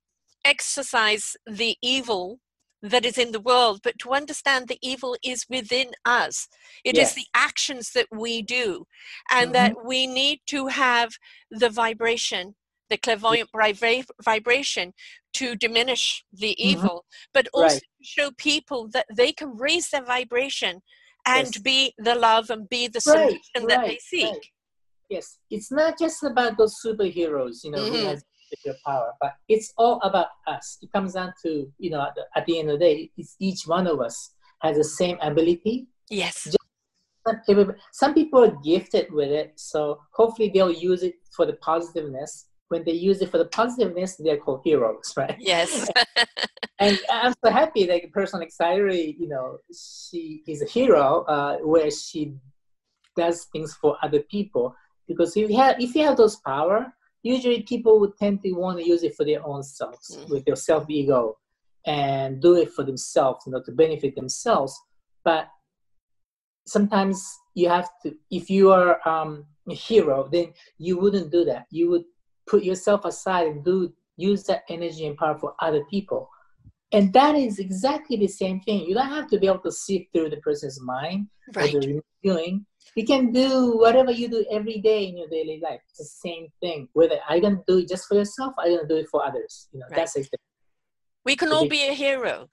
exercise 0.47 1.37
the 1.47 1.77
evil 1.83 2.41
that 2.83 3.05
is 3.05 3.19
in 3.19 3.33
the 3.33 3.41
world, 3.41 3.81
but 3.83 3.99
to 3.99 4.13
understand 4.13 4.69
the 4.69 4.79
evil 4.83 5.17
is 5.25 5.45
within 5.49 5.89
us. 6.05 6.49
It 6.85 6.95
is 6.97 7.09
Yes. 7.09 7.15
the 7.15 7.27
actions 7.35 7.91
that 7.97 8.07
we 8.13 8.43
do, 8.43 8.87
and 9.31 9.51
Mhm. 9.51 9.53
that 9.55 9.73
we 9.85 10.07
need 10.07 10.39
to 10.55 10.69
have 10.69 11.11
the 11.51 11.71
vibration, 11.71 12.55
the 12.91 12.99
clairvoyant 12.99 13.51
vibra- 13.53 14.07
vibration 14.23 14.95
to 15.39 15.57
diminish 15.57 16.25
the 16.33 16.53
Mhm. 16.55 16.71
evil, 16.71 17.05
but 17.35 17.49
also 17.53 17.75
Right. 17.75 17.83
to 17.99 18.05
show 18.17 18.31
people 18.51 18.89
that 18.89 19.07
they 19.21 19.33
can 19.33 19.51
raise 19.57 19.89
their 19.91 20.05
vibration 20.05 20.83
and 21.25 21.49
Yes. 21.55 21.59
be 21.59 21.93
the 21.99 22.15
love 22.15 22.51
and 22.51 22.69
be 22.69 22.87
the 22.87 23.01
Right, 23.05 23.17
solution 23.17 23.69
that 23.69 23.83
they 23.89 23.99
seek. 23.99 24.33
right. 24.33 24.47
Yes, 25.09 25.39
it's 25.51 25.71
not 25.73 25.99
just 25.99 26.23
about 26.23 26.57
those 26.59 26.77
superheroes, 26.85 27.65
you 27.65 27.71
know, 27.73 27.85
Mhm. 27.85 27.91
who 27.91 28.07
has 28.07 28.25
particular 28.49 28.77
power, 28.85 29.13
but 29.21 29.35
it's 29.49 29.73
all 29.77 30.01
about 30.03 30.29
us. 30.47 30.79
It 30.83 30.93
comes 30.93 31.15
down 31.15 31.33
to, 31.45 31.71
you 31.79 31.91
know, 31.91 32.03
at 32.03 32.15
the, 32.15 32.23
at 32.35 32.47
the 32.47 32.59
end 32.59 32.71
of 32.71 32.79
the 32.79 32.85
day, 32.85 33.11
it's 33.17 33.37
each 33.41 33.67
one 33.67 33.87
of 33.87 34.01
us 34.01 34.31
has 34.61 34.77
the 34.77 34.85
same 34.85 35.19
ability. 35.21 35.87
Yes. 36.11 36.55
Everybody- 37.49 37.79
Some 37.93 38.15
people 38.15 38.45
are 38.45 38.57
gifted 38.65 39.13
with 39.13 39.31
it, 39.31 39.53
so 39.57 40.01
hopefully 40.13 40.51
they'll 40.55 40.71
use 40.73 41.03
it 41.03 41.15
for 41.35 41.45
the 41.45 41.55
positiveness. 41.55 42.47
When 42.69 42.85
they 42.85 42.93
use 42.93 43.21
it 43.21 43.31
for 43.31 43.39
the 43.39 43.47
positiveness, 43.47 44.17
they're 44.17 44.37
called 44.37 44.61
heroes, 44.65 45.13
right? 45.17 45.37
Yes. 45.39 45.89
and 46.79 46.99
I'm 47.11 47.35
so 47.45 47.51
happy 47.51 47.85
that 47.87 48.05
a 48.05 48.09
person 48.09 48.41
like 48.41 48.51
Sayuri, 48.51 49.17
you 49.19 49.29
know, 49.29 49.59
she 49.75 50.43
is 50.47 50.63
a 50.63 50.67
hero, 50.67 51.25
uh, 51.25 51.57
where 51.59 51.91
she 51.91 52.35
does 53.17 53.47
things 53.53 53.75
for 53.75 53.97
other 54.03 54.21
people 54.21 54.75
because 55.09 55.37
if 55.37 55.49
you 55.49 55.57
have 55.57 55.81
if 55.81 55.95
you 55.95 56.03
have 56.05 56.17
those 56.19 56.37
power 56.37 56.93
usually 57.27 57.63
people 57.63 57.99
would 58.01 58.17
tend 58.17 58.43
to 58.43 58.53
want 58.53 58.79
to 58.79 58.87
use 58.87 59.03
it 59.03 59.15
for 59.17 59.25
their 59.25 59.45
own 59.45 59.63
selves 59.63 60.17
mm. 60.17 60.29
with 60.29 60.45
their 60.45 60.57
self 60.57 60.89
ego 60.89 61.37
and 61.87 62.41
do 62.41 62.57
it 62.57 62.71
for 62.73 62.85
themselves 62.85 63.45
you 63.47 63.53
know 63.53 63.63
to 63.63 63.73
benefit 63.73 64.15
themselves. 64.15 64.79
But 65.25 65.49
sometimes 66.67 67.17
you 67.55 67.69
have 67.69 67.89
to 68.03 68.15
if 68.31 68.49
you 68.51 68.71
are 68.71 69.07
um, 69.09 69.47
a 69.69 69.75
hero 69.75 70.29
then 70.31 70.53
you 70.79 70.99
wouldn't 70.99 71.31
do 71.31 71.45
that. 71.45 71.67
You 71.71 71.91
would 71.91 72.05
put 72.47 72.63
yourself 72.63 73.05
aside 73.05 73.49
and 73.49 73.65
do 73.65 73.93
use 74.17 74.45
that 74.45 74.63
energy 74.69 75.07
and 75.07 75.17
power 75.17 75.37
for 75.39 75.55
other 75.61 75.85
people. 75.91 76.29
And 76.93 77.13
that 77.13 77.35
is 77.35 77.59
exactly 77.59 78.17
the 78.17 78.29
same 78.29 78.61
thing. 78.61 78.87
You 78.87 78.95
don't 78.95 79.09
have 79.09 79.29
to 79.31 79.39
be 79.39 79.49
able 79.49 79.59
to 79.61 79.73
see 79.73 80.09
through 80.13 80.31
the 80.31 80.37
person's 80.39 80.81
mind 80.81 81.27
right. 81.55 81.75
or 81.75 81.81
the 81.81 82.01
feeling 82.23 82.65
you 82.95 83.05
can 83.05 83.33
do 83.33 83.77
whatever 83.79 84.11
you 84.11 84.29
do 84.29 84.45
every 84.51 84.79
day 84.81 85.07
in 85.07 85.17
your 85.17 85.29
daily 85.29 85.61
life 85.63 85.81
it's 85.89 85.99
the 85.99 86.05
same 86.05 86.49
thing 86.61 86.89
whether 86.93 87.19
i 87.29 87.39
don't 87.39 87.65
do 87.67 87.79
it 87.79 87.89
just 87.89 88.07
for 88.07 88.15
yourself 88.15 88.55
i 88.59 88.69
don't 88.69 88.89
do 88.89 88.97
it 88.97 89.09
for 89.09 89.25
others 89.25 89.69
you 89.73 89.81
know 89.81 89.87
right. 89.91 89.97
that's 89.97 90.17
it 90.17 90.29
we 91.25 91.37
can 91.37 91.53
all 91.53 91.69
be 91.69 91.89
a 91.89 91.93
hero 91.93 92.49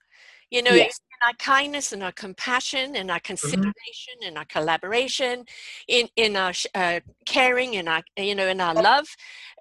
you 0.50 0.62
know 0.62 0.72
yes. 0.72 1.00
in 1.10 1.28
our 1.28 1.34
kindness 1.34 1.92
and 1.92 2.02
our 2.02 2.12
compassion 2.12 2.96
and 2.96 3.10
our 3.10 3.18
mm-hmm. 3.18 3.26
consideration 3.26 4.14
mm-hmm. 4.20 4.28
and 4.28 4.38
our 4.38 4.44
collaboration 4.44 5.44
in 5.88 6.08
in 6.16 6.36
our 6.36 6.52
uh, 6.74 7.00
caring 7.26 7.76
and 7.76 7.88
our 7.88 8.02
you 8.16 8.34
know 8.34 8.46
in 8.46 8.60
our 8.60 8.74
love 8.74 9.06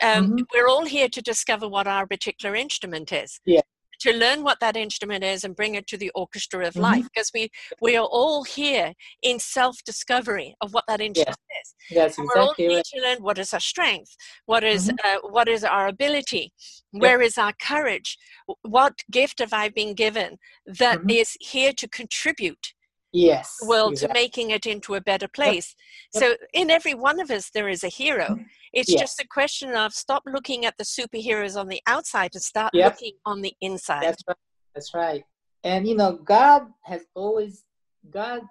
um, 0.02 0.32
mm-hmm. 0.32 0.44
we're 0.54 0.68
all 0.68 0.86
here 0.86 1.10
to 1.10 1.22
discover 1.22 1.68
what 1.68 1.88
our 1.88 2.06
particular 2.06 2.56
instrument 2.56 3.12
is 3.12 3.40
yeah 3.46 3.62
to 4.04 4.14
learn 4.14 4.44
what 4.44 4.60
that 4.60 4.76
instrument 4.76 5.24
is 5.24 5.44
and 5.44 5.56
bring 5.56 5.76
it 5.76 5.88
to 5.88 5.98
the 5.98 6.12
orchestra 6.14 6.68
of 6.68 6.74
mm-hmm. 6.74 6.84
life 6.84 7.08
because 7.14 7.32
we 7.34 7.50
we 7.82 7.96
are 7.96 8.06
all 8.06 8.44
here 8.44 8.94
in 9.22 9.40
self 9.40 9.78
discovery 9.86 10.56
of 10.62 10.74
what 10.74 10.84
that 10.88 11.02
instrument 11.02 11.38
yeah. 11.50 11.62
is 11.62 11.96
That's 11.96 12.18
and 12.18 12.26
exactly 12.26 12.42
we're 12.42 12.48
all 12.48 12.54
here 12.58 12.78
right. 12.78 12.86
to 12.94 13.02
learn 13.02 13.18
what 13.24 13.40
is 13.40 13.54
our 13.54 13.60
strength 13.60 14.16
what 14.46 14.64
is, 14.64 14.90
mm-hmm. 14.90 15.26
uh, 15.26 15.30
what 15.30 15.48
is 15.48 15.64
our 15.64 15.88
ability 15.88 16.52
Where 16.92 17.22
is 17.22 17.38
our 17.38 17.54
courage 17.62 18.18
what 18.62 18.94
gift 19.10 19.40
have 19.40 19.54
i 19.54 19.70
been 19.70 19.94
given 19.94 20.38
that 20.66 21.00
mm-hmm. 21.00 21.22
is 21.22 21.38
here 21.40 21.74
to 21.74 21.88
contribute 21.88 22.74
yes 23.14 23.58
world 23.68 23.94
exactly. 23.94 24.14
to 24.14 24.22
making 24.22 24.50
it 24.50 24.66
into 24.66 24.96
a 24.96 25.02
better 25.02 25.28
place 25.28 25.76
yep. 26.14 26.22
Yep. 26.22 26.40
so 26.40 26.46
in 26.54 26.70
every 26.70 26.94
one 26.94 27.20
of 27.20 27.30
us 27.30 27.50
there 27.52 27.70
is 27.70 27.84
a 27.84 27.88
hero 27.88 28.26
mm-hmm. 28.26 28.44
it's 28.74 28.90
yes. 28.90 29.00
just 29.00 29.22
a 29.22 29.28
question 29.28 29.76
of 29.76 29.94
stop 29.94 30.24
looking 30.26 30.66
at 30.66 30.76
the 30.78 30.84
superheroes 30.84 31.56
on 31.60 31.68
the 31.68 31.82
outside 31.88 32.32
and 32.34 32.42
start 32.42 32.72
yep. 32.74 32.94
looking 32.94 33.14
on 33.26 33.42
the 33.42 33.54
inside 33.62 34.04
that's 34.04 34.24
right 34.28 34.38
that's 34.74 34.94
right 34.94 35.24
and 35.64 35.88
you 35.88 35.96
know 35.96 36.14
god 36.14 36.64
has 36.82 37.02
always 37.14 37.64
god 38.10 38.42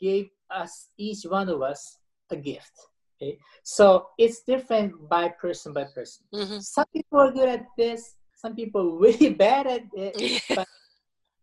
gave 0.00 0.28
us 0.50 0.88
each 0.96 1.24
one 1.24 1.48
of 1.48 1.60
us 1.60 1.98
a 2.30 2.36
gift 2.36 2.72
okay 3.20 3.38
so 3.62 4.06
it's 4.18 4.42
different 4.42 4.92
by 5.08 5.28
person 5.28 5.72
by 5.72 5.84
person 5.84 6.24
mm-hmm. 6.32 6.58
some 6.58 6.86
people 6.92 7.18
are 7.18 7.32
good 7.32 7.48
at 7.48 7.66
this 7.76 8.14
some 8.34 8.54
people 8.54 8.80
are 8.82 8.98
really 9.06 9.30
bad 9.30 9.66
at 9.66 9.82
it 9.94 10.42
but 10.54 10.68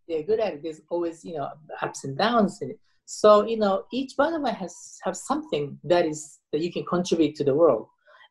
they're 0.08 0.24
good 0.24 0.40
at 0.40 0.54
it. 0.54 0.64
There's 0.64 0.82
always, 0.90 1.24
you 1.24 1.38
know, 1.38 1.50
ups 1.82 2.04
and 2.04 2.18
downs 2.18 2.62
in 2.62 2.72
it. 2.72 2.80
So, 3.06 3.46
you 3.46 3.58
know, 3.58 3.84
each 3.92 4.14
one 4.16 4.34
of 4.34 4.44
us 4.46 4.56
has 4.58 5.00
have 5.04 5.18
something 5.18 5.78
that 5.84 6.06
is 6.06 6.40
that 6.52 6.62
you 6.62 6.72
can 6.72 6.86
contribute 6.86 7.36
to 7.36 7.44
the 7.44 7.54
world. 7.54 7.88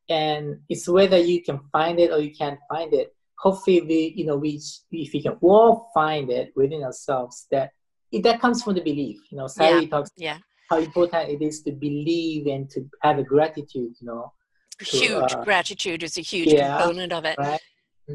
And 0.09 0.59
it's 0.69 0.89
whether 0.89 1.19
you 1.19 1.43
can 1.43 1.61
find 1.71 2.01
it 2.01 2.11
or 2.11 2.19
you 2.19 2.35
can't 2.35 2.59
find 2.69 2.93
it. 2.93 3.15
Hopefully 3.39 3.81
we, 3.83 4.15
you 4.17 4.25
know, 4.27 4.37
we 4.37 4.61
if 4.91 5.13
we 5.13 5.23
can 5.23 5.37
all 5.41 5.91
find 5.95 6.31
it 6.31 6.53
within 6.57 6.83
ourselves 6.83 7.47
that 7.51 7.71
it, 8.11 8.23
that 8.23 8.41
comes 8.41 8.63
from 8.63 8.75
the 8.75 8.83
belief. 8.83 9.19
You 9.31 9.39
know, 9.39 9.45
Sayuri 9.45 9.83
yeah. 9.83 9.89
talks 9.89 10.11
yeah. 10.17 10.39
how 10.71 10.79
important 10.79 11.29
it 11.29 11.43
is 11.43 11.63
to 11.63 11.73
believe 11.73 12.47
and 12.47 12.69
to 12.71 12.89
have 13.03 13.19
a 13.19 13.23
gratitude, 13.23 13.95
you 14.01 14.07
know. 14.07 14.33
Huge 14.81 15.33
uh, 15.33 15.45
gratitude 15.45 16.03
is 16.03 16.19
a 16.19 16.23
huge 16.23 16.53
yeah, 16.53 16.79
component 16.79 17.13
of 17.13 17.25
it. 17.25 17.37
Right? 17.39 17.61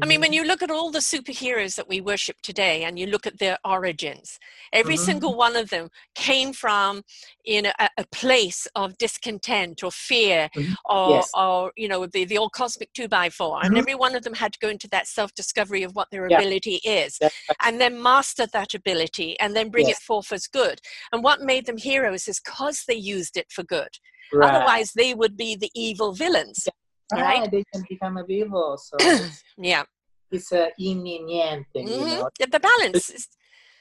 I 0.02 0.06
mean, 0.06 0.20
when 0.20 0.30
mm-hmm. 0.30 0.34
you 0.34 0.44
look 0.44 0.62
at 0.62 0.70
all 0.70 0.90
the 0.90 0.98
superheroes 0.98 1.76
that 1.76 1.88
we 1.88 2.00
worship 2.00 2.36
today 2.42 2.84
and 2.84 2.98
you 2.98 3.06
look 3.06 3.26
at 3.26 3.38
their 3.38 3.58
origins, 3.64 4.38
every 4.72 4.94
mm-hmm. 4.94 5.04
single 5.04 5.34
one 5.34 5.56
of 5.56 5.70
them 5.70 5.88
came 6.14 6.52
from 6.52 7.02
you 7.48 7.62
know, 7.62 7.72
a, 7.78 7.88
a 7.96 8.04
place 8.12 8.68
of 8.74 8.96
discontent 8.98 9.82
or 9.82 9.90
fear 9.90 10.50
mm-hmm. 10.54 10.74
or, 10.84 11.16
yes. 11.16 11.30
or, 11.34 11.72
you 11.76 11.88
know, 11.88 12.06
the, 12.06 12.26
the 12.26 12.36
old 12.36 12.52
cosmic 12.52 12.92
two 12.92 13.08
by 13.08 13.30
4 13.30 13.56
mm-hmm. 13.56 13.66
And 13.66 13.78
every 13.78 13.94
one 13.94 14.14
of 14.14 14.22
them 14.22 14.34
had 14.34 14.52
to 14.52 14.58
go 14.60 14.68
into 14.68 14.86
that 14.90 15.06
self 15.06 15.34
discovery 15.34 15.82
of 15.82 15.96
what 15.96 16.08
their 16.12 16.28
yeah. 16.28 16.38
ability 16.38 16.80
is 16.84 17.18
and 17.64 17.80
then 17.80 18.02
master 18.02 18.46
that 18.52 18.74
ability 18.74 19.38
and 19.40 19.56
then 19.56 19.70
bring 19.70 19.88
yes. 19.88 19.96
it 19.96 20.02
forth 20.02 20.30
as 20.30 20.46
good. 20.46 20.80
And 21.10 21.24
what 21.24 21.40
made 21.40 21.64
them 21.64 21.78
heroes 21.78 22.28
is 22.28 22.38
because 22.38 22.84
they 22.86 22.94
used 22.94 23.38
it 23.38 23.50
for 23.50 23.62
good. 23.62 23.98
Right. 24.30 24.54
Otherwise, 24.54 24.92
they 24.92 25.14
would 25.14 25.38
be 25.38 25.56
the 25.56 25.70
evil 25.74 26.12
villains. 26.12 26.64
Yeah 26.66 26.72
right? 27.12 27.42
Ah, 27.44 27.48
they 27.50 27.64
can 27.72 27.84
become 27.88 28.16
a 28.18 28.24
evil. 28.28 28.78
So 28.78 28.96
yeah, 29.58 29.84
it's 30.30 30.52
a 30.52 30.70
yin 30.78 31.06
and 31.06 31.30
yang 31.30 31.64
thing. 31.72 31.88
Mm-hmm. 31.88 32.08
You 32.08 32.16
know? 32.16 32.28
The 32.38 32.60
balance. 32.60 33.10
It's 33.10 33.28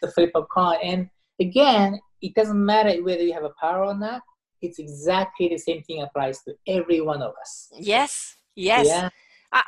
the 0.02 0.12
flip 0.12 0.32
of 0.36 0.48
coin, 0.50 0.78
and 0.84 1.10
again, 1.42 2.00
it 2.22 2.34
doesn't 2.34 2.64
matter 2.64 3.04
whether 3.04 3.22
you 3.22 3.34
have 3.34 3.44
a 3.44 3.54
power 3.62 3.86
or 3.86 3.98
not. 3.98 4.22
It's 4.62 4.80
exactly 4.80 5.50
the 5.50 5.58
same 5.58 5.84
thing 5.84 6.02
applies 6.02 6.42
to 6.44 6.56
every 6.68 7.02
one 7.02 7.22
of 7.22 7.34
us. 7.40 7.70
Yes. 7.78 8.36
Yes. 8.56 8.88
Yeah. 8.88 9.10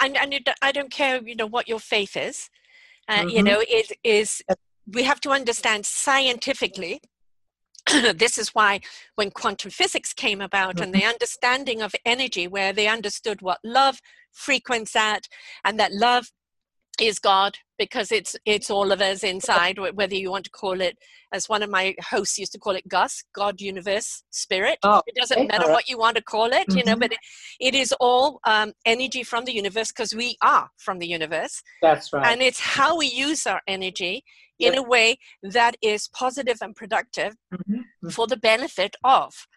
And 0.01 0.17
and 0.17 0.49
I 0.61 0.71
don't 0.71 0.91
care, 0.91 1.21
you 1.23 1.35
know, 1.35 1.45
what 1.45 1.67
your 1.67 1.79
faith 1.79 2.17
is. 2.17 2.49
Uh, 3.07 3.19
mm-hmm. 3.19 3.29
You 3.29 3.43
know, 3.43 3.63
it 3.67 3.91
is. 4.03 4.41
We 4.91 5.03
have 5.03 5.21
to 5.21 5.29
understand 5.29 5.85
scientifically 5.85 7.01
this 8.15 8.37
is 8.37 8.49
why 8.49 8.79
when 9.15 9.31
quantum 9.31 9.71
physics 9.71 10.13
came 10.13 10.41
about 10.41 10.75
mm-hmm. 10.75 10.83
and 10.83 10.93
the 10.93 11.05
understanding 11.05 11.81
of 11.81 11.95
energy 12.05 12.47
where 12.47 12.73
they 12.73 12.87
understood 12.87 13.41
what 13.41 13.59
love 13.63 13.99
frequency 14.31 14.97
at 14.97 15.27
and 15.65 15.79
that 15.79 15.93
love 15.93 16.31
is 16.99 17.19
god 17.19 17.57
because 17.77 18.11
it's 18.11 18.35
it's 18.45 18.69
all 18.69 18.91
of 18.91 19.01
us 19.01 19.23
inside 19.23 19.79
whether 19.93 20.15
you 20.15 20.29
want 20.29 20.43
to 20.43 20.51
call 20.51 20.81
it 20.81 20.97
as 21.31 21.47
one 21.47 21.63
of 21.63 21.69
my 21.69 21.95
hosts 22.01 22.37
used 22.37 22.51
to 22.51 22.59
call 22.59 22.75
it 22.75 22.87
gus 22.87 23.23
god 23.33 23.61
universe 23.61 24.23
spirit 24.31 24.77
oh, 24.83 25.01
it 25.07 25.15
doesn't 25.15 25.47
matter 25.47 25.67
right. 25.67 25.71
what 25.73 25.89
you 25.89 25.97
want 25.97 26.15
to 26.15 26.21
call 26.21 26.47
it 26.47 26.67
mm-hmm. 26.67 26.77
you 26.77 26.83
know 26.83 26.93
mm-hmm. 26.93 26.99
but 26.99 27.13
it, 27.13 27.19
it 27.59 27.75
is 27.75 27.93
all 27.99 28.39
um, 28.45 28.73
energy 28.85 29.23
from 29.23 29.45
the 29.45 29.53
universe 29.53 29.91
because 29.91 30.13
we 30.13 30.35
are 30.41 30.69
from 30.77 30.99
the 30.99 31.07
universe 31.07 31.63
that's 31.81 32.11
right 32.11 32.27
and 32.27 32.41
it's 32.41 32.59
how 32.59 32.97
we 32.97 33.07
use 33.07 33.47
our 33.47 33.61
energy 33.67 34.23
in 34.59 34.77
a 34.77 34.83
way 34.83 35.17
that 35.41 35.75
is 35.81 36.07
positive 36.07 36.57
and 36.61 36.75
productive 36.75 37.35
mm-hmm. 37.53 37.75
mm-hmm. 37.75 38.09
for 38.09 38.27
the 38.27 38.37
benefit 38.37 38.95
of 39.03 39.47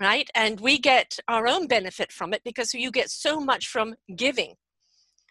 right 0.00 0.28
and 0.34 0.60
we 0.60 0.78
get 0.78 1.18
our 1.28 1.46
own 1.46 1.66
benefit 1.66 2.12
from 2.12 2.32
it 2.32 2.42
because 2.44 2.74
you 2.74 2.90
get 2.90 3.10
so 3.10 3.40
much 3.40 3.66
from 3.66 3.94
giving 4.16 4.54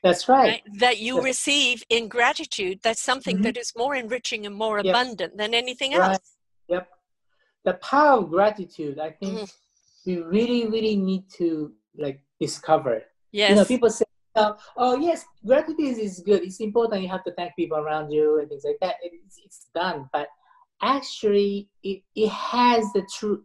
that's 0.03 0.27
right, 0.27 0.47
right? 0.47 0.63
that 0.79 0.97
you 0.97 1.21
receive 1.21 1.83
in 1.89 2.07
gratitude 2.07 2.79
that's 2.83 3.01
something 3.01 3.37
mm-hmm. 3.37 3.43
that 3.43 3.57
is 3.57 3.71
more 3.77 3.95
enriching 3.95 4.45
and 4.45 4.55
more 4.55 4.77
yep. 4.77 4.85
abundant 4.87 5.37
than 5.37 5.53
anything 5.53 5.91
right. 5.93 6.11
else 6.11 6.35
yep 6.67 6.87
the 7.65 7.73
power 7.75 8.19
of 8.19 8.29
gratitude 8.29 8.99
i 8.99 9.09
think 9.09 9.39
mm. 9.39 9.53
we 10.05 10.17
really 10.21 10.67
really 10.67 10.95
need 10.95 11.23
to 11.29 11.71
like 11.97 12.19
discover 12.39 13.03
yes. 13.31 13.49
you 13.49 13.55
know 13.55 13.65
people 13.65 13.89
say 13.89 14.05
uh, 14.35 14.53
oh 14.77 14.97
yes, 14.97 15.25
gratitude 15.45 15.97
is 15.97 16.21
good. 16.25 16.43
It's 16.43 16.59
important. 16.59 17.01
You 17.01 17.09
have 17.09 17.23
to 17.25 17.33
thank 17.33 17.55
people 17.55 17.77
around 17.77 18.11
you 18.11 18.39
and 18.39 18.49
things 18.49 18.63
like 18.65 18.77
that. 18.81 18.95
It's, 19.03 19.39
it's 19.43 19.67
done, 19.73 20.09
but 20.13 20.27
actually, 20.81 21.69
it, 21.83 22.01
it 22.15 22.29
has 22.29 22.85
the 22.93 23.07
truth. 23.13 23.41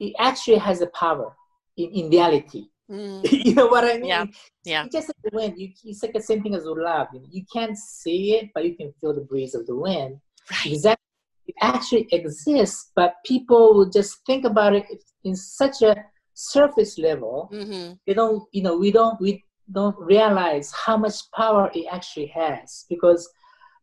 It 0.00 0.14
actually 0.18 0.58
has 0.58 0.80
the 0.80 0.88
power 0.88 1.34
in, 1.76 1.90
in 1.90 2.10
reality. 2.10 2.66
Mm. 2.90 3.30
you 3.44 3.54
know 3.54 3.66
what 3.66 3.84
I 3.84 3.94
mean? 3.94 4.06
Yeah, 4.06 4.24
yeah. 4.64 4.84
It's 4.84 4.94
just 4.94 5.08
like 5.08 5.32
the 5.32 5.36
wind. 5.36 5.54
You, 5.58 5.70
it's 5.84 6.02
like 6.02 6.12
the 6.12 6.20
same 6.20 6.42
thing 6.42 6.54
as 6.54 6.64
love. 6.64 7.08
You 7.30 7.44
can't 7.52 7.76
see 7.76 8.34
it, 8.34 8.50
but 8.54 8.64
you 8.64 8.76
can 8.76 8.92
feel 9.00 9.14
the 9.14 9.22
breeze 9.22 9.54
of 9.54 9.66
the 9.66 9.76
wind. 9.76 10.18
Right. 10.50 10.72
Exactly. 10.72 11.02
It 11.48 11.54
actually 11.60 12.08
exists, 12.10 12.90
but 12.96 13.14
people 13.24 13.74
will 13.74 13.88
just 13.88 14.24
think 14.26 14.44
about 14.44 14.74
it 14.74 14.84
in 15.24 15.36
such 15.36 15.82
a 15.82 15.94
surface 16.34 16.98
level. 16.98 17.48
Mm-hmm. 17.52 17.94
They 18.06 18.14
don't, 18.14 18.42
you 18.52 18.62
know, 18.62 18.76
we 18.76 18.90
don't, 18.90 19.20
we 19.20 19.44
don't 19.72 19.98
realize 19.98 20.72
how 20.72 20.96
much 20.96 21.30
power 21.32 21.70
it 21.74 21.86
actually 21.90 22.26
has. 22.26 22.84
Because 22.88 23.28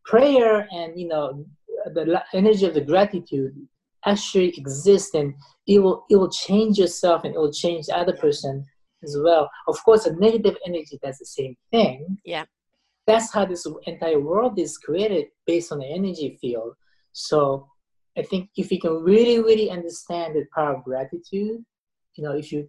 prayer 0.06 0.68
and 0.72 1.00
you 1.00 1.08
know 1.08 1.46
the 1.94 2.22
energy 2.34 2.66
of 2.66 2.74
the 2.74 2.82
gratitude 2.82 3.54
actually 4.06 4.50
exists 4.58 5.14
and 5.14 5.34
it 5.68 5.80
will 5.80 6.06
it 6.10 6.16
will 6.16 6.32
change 6.32 6.78
yourself 6.78 7.24
and 7.24 7.36
it 7.36 7.38
will 7.38 7.52
change 7.52 7.88
the 7.88 7.98
other 7.98 8.16
person 8.18 8.66
as 9.04 9.18
well. 9.22 9.50
Of 9.68 9.84
course 9.84 10.06
a 10.06 10.16
negative 10.16 10.58
energy 10.66 11.00
does 11.04 11.18
the 11.18 11.26
same 11.26 11.56
thing. 11.72 12.18
Yeah. 12.24 12.46
That's 13.06 13.34
how 13.34 13.46
this 13.46 13.68
entire 13.86 14.20
world 14.20 14.58
is 14.58 14.78
created 14.78 15.26
based 15.46 15.74
on 15.74 15.80
the 15.80 15.88
energy 15.88 16.38
field. 16.42 16.76
So 17.12 17.68
i 18.18 18.22
think 18.22 18.50
if 18.58 18.72
you 18.72 18.80
can 18.80 19.04
really 19.04 19.40
really 19.40 19.70
understand 19.70 20.36
the 20.36 20.46
power 20.56 20.76
of 20.76 20.84
gratitude 20.84 21.64
you 22.16 22.24
know 22.24 22.32
if 22.32 22.52
you 22.52 22.68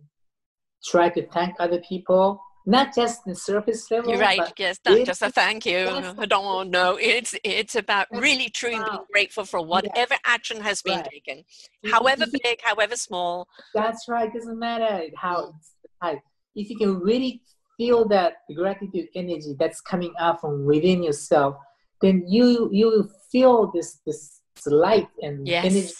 try 0.84 1.08
to 1.08 1.26
thank 1.28 1.54
other 1.58 1.80
people 1.88 2.40
not 2.66 2.94
just 2.94 3.24
the 3.24 3.34
surface 3.34 3.90
level. 3.90 4.10
You're 4.10 4.20
right. 4.20 4.52
Yes, 4.58 4.78
not 4.86 5.04
just 5.04 5.22
a 5.22 5.30
thank 5.30 5.66
you. 5.66 5.88
I 6.18 6.26
don't 6.26 6.70
know. 6.70 6.96
It's 7.00 7.34
it's 7.44 7.76
about 7.76 8.06
really 8.10 8.48
truly 8.48 8.78
wow. 8.78 8.88
being 8.90 9.04
grateful 9.12 9.44
for 9.44 9.64
whatever 9.64 10.14
action 10.24 10.60
has 10.60 10.82
been 10.82 11.00
right. 11.00 11.10
taken, 11.10 11.44
however 11.90 12.24
big, 12.42 12.60
however 12.62 12.96
small. 12.96 13.48
That's 13.74 14.08
right. 14.08 14.32
Doesn't 14.32 14.58
matter 14.58 15.06
how 15.16 15.54
mm. 16.02 16.20
If 16.54 16.70
you 16.70 16.76
can 16.76 17.00
really 17.00 17.42
feel 17.76 18.06
that 18.08 18.34
gratitude 18.54 19.08
energy 19.14 19.56
that's 19.58 19.80
coming 19.80 20.12
out 20.20 20.40
from 20.40 20.64
within 20.64 21.02
yourself, 21.02 21.56
then 22.00 22.24
you 22.28 22.68
you 22.72 22.86
will 22.86 23.08
feel 23.30 23.72
this 23.74 24.00
this 24.06 24.40
light 24.66 25.08
and 25.20 25.46
yes. 25.46 25.64
energy 25.64 25.92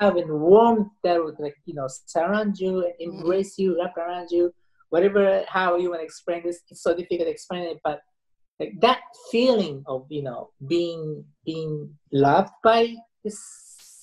and 0.00 0.40
warmth 0.40 0.88
that 1.04 1.22
would 1.22 1.38
like 1.38 1.56
you 1.66 1.74
know 1.74 1.88
surround 2.06 2.58
you 2.58 2.84
and 2.84 2.94
mm-hmm. 2.94 3.20
embrace 3.20 3.54
mm-hmm. 3.54 3.62
you, 3.62 3.78
wrap 3.80 3.96
around 3.96 4.28
you 4.30 4.52
whatever 4.90 5.44
how 5.48 5.76
you 5.76 5.90
want 5.90 6.00
to 6.00 6.04
explain 6.04 6.42
this 6.44 6.60
it's 6.70 6.82
so 6.82 6.94
difficult 6.94 7.26
to 7.26 7.30
explain 7.30 7.62
it 7.64 7.78
but 7.82 8.00
like 8.60 8.74
that 8.80 9.00
feeling 9.30 9.82
of 9.86 10.06
you 10.10 10.22
know 10.22 10.50
being 10.68 11.24
being 11.44 11.90
loved 12.12 12.52
by 12.62 12.94
this 13.24 13.38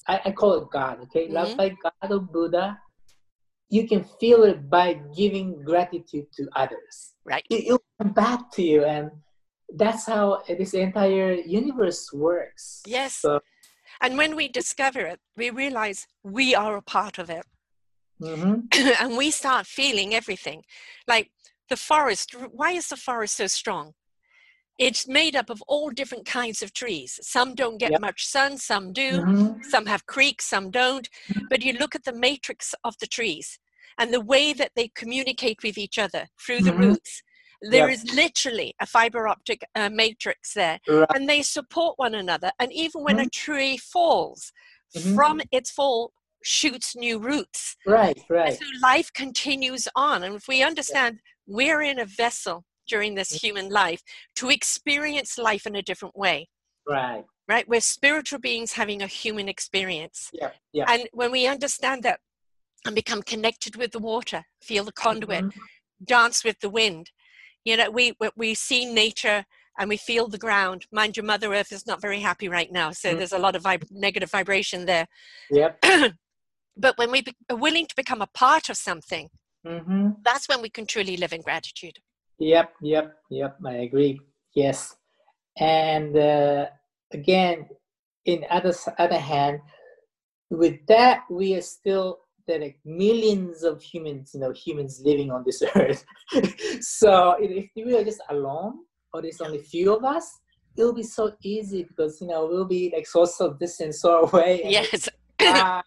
i, 0.07 0.19
I 0.25 0.31
call 0.31 0.53
it 0.55 0.69
god 0.71 0.99
okay? 1.03 1.25
Mm-hmm. 1.25 1.33
loved 1.33 1.57
by 1.57 1.69
god 1.69 2.11
or 2.11 2.19
buddha 2.19 2.77
you 3.69 3.87
can 3.87 4.03
feel 4.19 4.43
it 4.43 4.69
by 4.69 4.99
giving 5.15 5.61
gratitude 5.63 6.27
to 6.37 6.47
others. 6.55 7.13
Right. 7.25 7.45
It, 7.49 7.69
will 7.69 7.83
come 8.01 8.13
back 8.13 8.51
to 8.53 8.63
you 8.63 8.85
and 8.85 9.11
that's 9.75 10.05
how 10.05 10.43
this 10.47 10.73
entire 10.73 11.33
universe 11.33 12.11
works. 12.13 12.81
Yes. 12.85 13.15
So, 13.15 13.41
and 14.01 14.17
when 14.17 14.35
we 14.35 14.47
discover 14.47 15.01
it 15.01 15.19
we 15.35 15.49
realize 15.49 16.07
we 16.23 16.53
are 16.55 16.77
a 16.77 16.81
part 16.81 17.17
of 17.17 17.29
it 17.29 17.45
Mm-hmm. 18.21 18.61
and 19.01 19.17
we 19.17 19.31
start 19.31 19.65
feeling 19.65 20.13
everything. 20.13 20.63
Like 21.07 21.31
the 21.69 21.77
forest, 21.77 22.35
why 22.51 22.71
is 22.71 22.89
the 22.89 22.97
forest 22.97 23.37
so 23.37 23.47
strong? 23.47 23.93
It's 24.79 25.07
made 25.07 25.35
up 25.35 25.49
of 25.49 25.63
all 25.67 25.89
different 25.89 26.25
kinds 26.25 26.61
of 26.61 26.71
trees. 26.71 27.19
Some 27.23 27.55
don't 27.55 27.79
get 27.79 27.91
yep. 27.91 28.01
much 28.01 28.27
sun, 28.27 28.57
some 28.57 28.93
do. 28.93 29.21
Mm-hmm. 29.21 29.63
Some 29.63 29.87
have 29.87 30.05
creeks, 30.05 30.45
some 30.45 30.69
don't. 30.69 31.09
Mm-hmm. 31.29 31.45
But 31.49 31.63
you 31.63 31.73
look 31.73 31.95
at 31.95 32.03
the 32.03 32.13
matrix 32.13 32.75
of 32.83 32.95
the 32.99 33.07
trees 33.07 33.59
and 33.97 34.13
the 34.13 34.21
way 34.21 34.53
that 34.53 34.71
they 34.75 34.89
communicate 34.89 35.63
with 35.63 35.77
each 35.79 35.97
other 35.97 36.27
through 36.39 36.61
the 36.61 36.71
mm-hmm. 36.71 36.81
roots. 36.81 37.23
There 37.63 37.89
yep. 37.89 37.97
is 37.97 38.13
literally 38.13 38.75
a 38.79 38.85
fiber 38.85 39.27
optic 39.27 39.63
uh, 39.73 39.89
matrix 39.89 40.53
there, 40.53 40.79
right. 40.87 41.07
and 41.15 41.27
they 41.27 41.41
support 41.41 41.97
one 41.97 42.13
another. 42.13 42.51
And 42.59 42.71
even 42.71 43.01
when 43.01 43.17
a 43.17 43.23
mm-hmm. 43.23 43.29
tree 43.29 43.77
falls, 43.77 44.51
mm-hmm. 44.95 45.15
from 45.15 45.41
its 45.51 45.71
fall 45.71 46.11
shoots 46.43 46.95
new 46.95 47.19
roots. 47.19 47.75
Right, 47.85 48.19
right. 48.29 48.49
And 48.49 48.57
so 48.57 48.65
life 48.81 49.11
continues 49.13 49.87
on. 49.95 50.23
And 50.23 50.35
if 50.35 50.47
we 50.47 50.63
understand 50.63 51.19
we're 51.47 51.81
in 51.81 51.99
a 51.99 52.05
vessel 52.05 52.65
during 52.87 53.15
this 53.15 53.29
mm-hmm. 53.29 53.47
human 53.47 53.69
life 53.69 54.01
to 54.35 54.49
experience 54.49 55.37
life 55.37 55.65
in 55.65 55.75
a 55.75 55.81
different 55.81 56.15
way. 56.15 56.49
Right. 56.87 57.23
Right? 57.47 57.67
We're 57.67 57.81
spiritual 57.81 58.39
beings 58.39 58.73
having 58.73 59.01
a 59.01 59.07
human 59.07 59.47
experience. 59.47 60.29
Yeah. 60.33 60.51
yeah. 60.73 60.85
And 60.87 61.07
when 61.13 61.31
we 61.31 61.47
understand 61.47 62.03
that 62.03 62.19
and 62.85 62.93
become 62.93 63.21
connected 63.21 63.75
with 63.77 63.91
the 63.91 63.99
water, 63.99 64.43
feel 64.61 64.83
the 64.83 64.91
conduit, 64.91 65.45
mm-hmm. 65.45 65.59
dance 66.03 66.43
with 66.43 66.59
the 66.59 66.69
wind, 66.69 67.11
you 67.63 67.75
know, 67.75 67.89
we 67.89 68.13
we 68.37 68.53
see 68.53 68.85
nature 68.85 69.45
and 69.77 69.89
we 69.89 69.97
feel 69.97 70.27
the 70.27 70.37
ground. 70.37 70.85
Mind 70.91 71.17
your 71.17 71.25
Mother 71.25 71.53
Earth 71.53 71.71
is 71.71 71.85
not 71.85 72.01
very 72.01 72.21
happy 72.21 72.47
right 72.47 72.71
now, 72.71 72.91
so 72.91 73.09
mm-hmm. 73.09 73.17
there's 73.17 73.33
a 73.33 73.39
lot 73.39 73.55
of 73.55 73.63
vib- 73.63 73.91
negative 73.91 74.31
vibration 74.31 74.85
there. 74.85 75.07
Yep. 75.51 75.83
But 76.77 76.97
when 76.97 77.11
we 77.11 77.21
be- 77.21 77.35
are 77.49 77.55
willing 77.55 77.85
to 77.87 77.95
become 77.95 78.21
a 78.21 78.27
part 78.27 78.69
of 78.69 78.77
something, 78.77 79.29
mm-hmm. 79.65 80.09
that's 80.23 80.47
when 80.47 80.61
we 80.61 80.69
can 80.69 80.85
truly 80.85 81.17
live 81.17 81.33
in 81.33 81.41
gratitude. 81.41 81.97
Yep, 82.39 82.73
yep, 82.81 83.15
yep. 83.29 83.57
I 83.65 83.73
agree. 83.87 84.19
Yes, 84.53 84.95
and 85.57 86.15
uh, 86.15 86.67
again, 87.11 87.67
in 88.25 88.45
other 88.49 88.73
other 88.99 89.19
hand, 89.19 89.59
with 90.49 90.77
that 90.87 91.23
we 91.29 91.55
are 91.55 91.61
still 91.61 92.19
there 92.47 92.59
like 92.59 92.79
millions 92.85 93.63
of 93.63 93.81
humans, 93.81 94.31
you 94.33 94.39
know, 94.39 94.51
humans 94.51 95.01
living 95.03 95.31
on 95.31 95.43
this 95.45 95.61
earth. 95.75 96.05
so 96.79 97.35
if 97.39 97.69
we 97.75 97.97
are 97.97 98.03
just 98.03 98.21
alone, 98.29 98.79
or 99.13 99.21
there's 99.21 99.41
only 99.41 99.59
few 99.59 99.95
of 99.95 100.03
us, 100.03 100.39
it'll 100.77 100.93
be 100.93 101.03
so 101.03 101.33
easy 101.43 101.83
because 101.83 102.21
you 102.21 102.27
know 102.27 102.45
we'll 102.45 102.65
be 102.65 102.91
like 102.95 103.07
social 103.07 103.53
distance 103.53 104.01
so 104.01 104.25
away. 104.31 104.61
yes. 104.65 105.09
uh, 105.39 105.81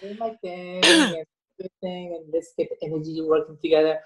do 0.00 0.16
my 0.18 0.30
thing 0.42 0.84
and 0.84 1.24
good 1.58 1.70
thing 1.80 2.16
and 2.16 2.32
let's 2.32 2.52
get 2.56 2.68
the 2.68 2.86
energy 2.86 3.20
working 3.22 3.58
together. 3.62 4.00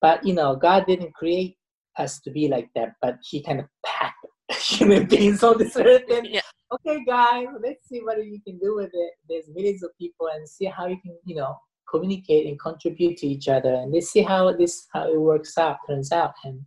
But 0.00 0.24
you 0.24 0.34
know, 0.34 0.56
God 0.56 0.86
didn't 0.86 1.14
create 1.14 1.56
us 1.98 2.20
to 2.20 2.30
be 2.30 2.48
like 2.48 2.68
that, 2.74 2.94
but 3.02 3.16
He 3.28 3.42
kind 3.42 3.60
of 3.60 3.66
packed 3.84 4.26
human 4.50 5.06
beings 5.06 5.42
on 5.42 5.58
this 5.58 5.76
earth. 5.76 6.04
And 6.10 6.26
yeah. 6.30 6.40
okay, 6.72 7.02
guys, 7.06 7.46
let's 7.62 7.88
see 7.88 8.00
what 8.00 8.24
you 8.24 8.40
can 8.46 8.58
do 8.58 8.76
with 8.76 8.90
it. 8.92 9.12
There's 9.28 9.48
millions 9.54 9.82
of 9.82 9.90
people, 9.98 10.28
and 10.34 10.48
see 10.48 10.66
how 10.66 10.86
you 10.86 10.98
can, 11.02 11.16
you 11.24 11.36
know, 11.36 11.56
communicate 11.90 12.46
and 12.46 12.58
contribute 12.58 13.18
to 13.18 13.26
each 13.26 13.48
other, 13.48 13.74
and 13.74 13.92
let's 13.92 14.10
see 14.10 14.22
how 14.22 14.52
this 14.52 14.86
how 14.92 15.12
it 15.12 15.20
works 15.20 15.58
out, 15.58 15.78
turns 15.88 16.12
out, 16.12 16.34
and 16.44 16.60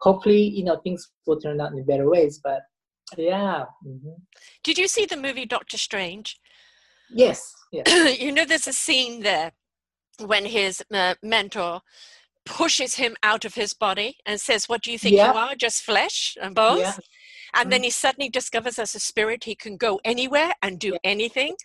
hopefully, 0.00 0.42
you 0.42 0.64
know, 0.64 0.76
things 0.78 1.10
will 1.26 1.40
turn 1.40 1.60
out 1.60 1.72
in 1.72 1.84
better 1.84 2.08
ways. 2.08 2.40
But 2.42 2.62
yeah. 3.16 3.64
Mm-hmm. 3.86 4.20
Did 4.64 4.78
you 4.78 4.88
see 4.88 5.06
the 5.06 5.16
movie 5.16 5.46
Doctor 5.46 5.78
Strange? 5.78 6.38
Yes. 7.10 7.54
yes. 7.72 8.20
you 8.20 8.32
know, 8.32 8.44
there's 8.44 8.66
a 8.66 8.72
scene 8.72 9.22
there 9.22 9.52
when 10.24 10.46
his 10.46 10.82
uh, 10.92 11.14
mentor 11.22 11.80
pushes 12.44 12.94
him 12.94 13.14
out 13.22 13.44
of 13.44 13.54
his 13.54 13.74
body 13.74 14.16
and 14.26 14.40
says, 14.40 14.68
What 14.68 14.82
do 14.82 14.90
you 14.90 14.98
think 14.98 15.14
yeah. 15.14 15.32
you 15.32 15.38
are? 15.38 15.54
Just 15.54 15.82
flesh 15.82 16.36
and 16.40 16.54
bones? 16.54 16.80
Yeah. 16.80 16.92
And 17.54 17.62
mm-hmm. 17.62 17.70
then 17.70 17.82
he 17.84 17.90
suddenly 17.90 18.28
discovers 18.28 18.78
as 18.78 18.94
a 18.94 19.00
spirit 19.00 19.44
he 19.44 19.54
can 19.54 19.76
go 19.76 20.00
anywhere 20.04 20.52
and 20.62 20.78
do 20.78 20.92
yeah. 20.92 20.98
anything. 21.04 21.56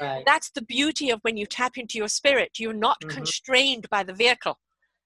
Right. 0.00 0.22
That's 0.24 0.50
the 0.50 0.62
beauty 0.62 1.10
of 1.10 1.20
when 1.22 1.36
you 1.36 1.46
tap 1.46 1.76
into 1.76 1.98
your 1.98 2.08
spirit. 2.08 2.58
You're 2.58 2.72
not 2.72 3.00
mm-hmm. 3.00 3.16
constrained 3.16 3.88
by 3.90 4.02
the 4.02 4.12
vehicle. 4.12 4.58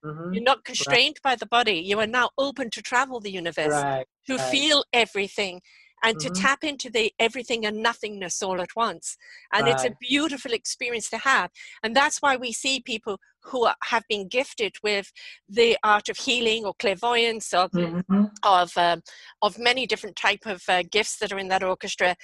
Mm-hmm. 0.05 0.35
You're 0.35 0.43
not 0.43 0.65
constrained 0.65 1.19
right. 1.25 1.33
by 1.33 1.37
the 1.37 1.47
body. 1.47 1.83
You 1.85 1.99
are 2.01 2.07
now 2.07 2.31
open 2.39 2.71
to 2.71 2.83
travel 2.83 3.21
the 3.21 3.31
universe, 3.31 3.73
right. 3.73 4.07
to 4.29 4.39
feel 4.39 4.85
everything, 4.93 5.61
and 6.03 6.17
mm-hmm. 6.17 6.33
to 6.33 6.41
tap 6.41 6.65
into 6.65 6.91
the 6.91 7.13
everything 7.19 7.65
and 7.65 7.83
nothingness 7.83 8.43
all 8.43 8.61
at 8.61 8.77
once. 8.77 9.17
And 9.53 9.67
right. 9.67 9.75
it's 9.75 9.85
a 9.85 9.97
beautiful 10.01 10.53
experience 10.53 11.09
to 11.11 11.19
have. 11.19 11.51
And 11.83 11.95
that's 11.95 12.21
why 12.21 12.37
we 12.37 12.53
see 12.53 12.81
people 12.81 13.19
who 13.47 13.69
have 13.85 14.05
been 14.09 14.29
gifted 14.29 14.75
with 14.83 15.13
the 15.49 15.77
art 15.83 16.09
of 16.09 16.17
healing 16.19 16.65
or 16.65 16.75
clairvoyance 16.79 17.53
or 17.55 17.69
mm-hmm. 17.69 18.25
of 18.43 18.77
um, 18.77 19.03
of 19.43 19.59
many 19.59 19.87
different 19.87 20.17
type 20.17 20.47
of 20.47 20.63
uh, 20.69 20.83
gifts 20.91 21.19
that 21.19 21.33
are 21.33 21.39
in 21.39 21.49
that 21.49 21.63
orchestra 21.63 22.17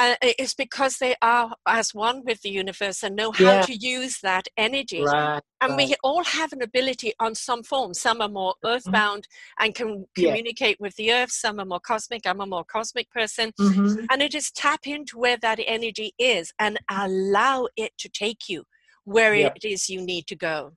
uh, 0.00 0.14
it's 0.22 0.54
because 0.54 0.96
they 0.96 1.14
are 1.20 1.54
as 1.66 1.94
one 1.94 2.22
with 2.24 2.40
the 2.40 2.48
universe 2.48 3.02
and 3.02 3.14
know 3.14 3.32
how 3.32 3.44
yeah. 3.44 3.62
to 3.62 3.76
use 3.76 4.18
that 4.22 4.46
energy. 4.56 5.02
Right, 5.02 5.42
and 5.60 5.72
right. 5.72 5.88
we 5.88 5.94
all 6.02 6.24
have 6.24 6.52
an 6.54 6.62
ability 6.62 7.12
on 7.20 7.34
some 7.34 7.62
form. 7.62 7.92
Some 7.92 8.22
are 8.22 8.28
more 8.28 8.54
mm-hmm. 8.64 8.68
earthbound 8.68 9.24
mm-hmm. 9.24 9.64
and 9.64 9.74
can 9.74 10.06
communicate 10.14 10.78
yeah. 10.80 10.84
with 10.84 10.96
the 10.96 11.12
earth. 11.12 11.30
Some 11.30 11.60
are 11.60 11.66
more 11.66 11.80
cosmic. 11.80 12.26
I'm 12.26 12.40
a 12.40 12.46
more 12.46 12.64
cosmic 12.64 13.10
person. 13.10 13.52
Mm-hmm. 13.60 14.06
And 14.10 14.22
it 14.22 14.34
is 14.34 14.50
tap 14.50 14.86
into 14.86 15.18
where 15.18 15.36
that 15.38 15.60
energy 15.66 16.14
is 16.18 16.52
and 16.58 16.78
allow 16.88 17.68
it 17.76 17.92
to 17.98 18.08
take 18.08 18.48
you 18.48 18.64
where 19.10 19.34
yeah. 19.34 19.52
it 19.54 19.64
is 19.64 19.88
you 19.88 20.00
need 20.00 20.26
to 20.28 20.36
go. 20.36 20.72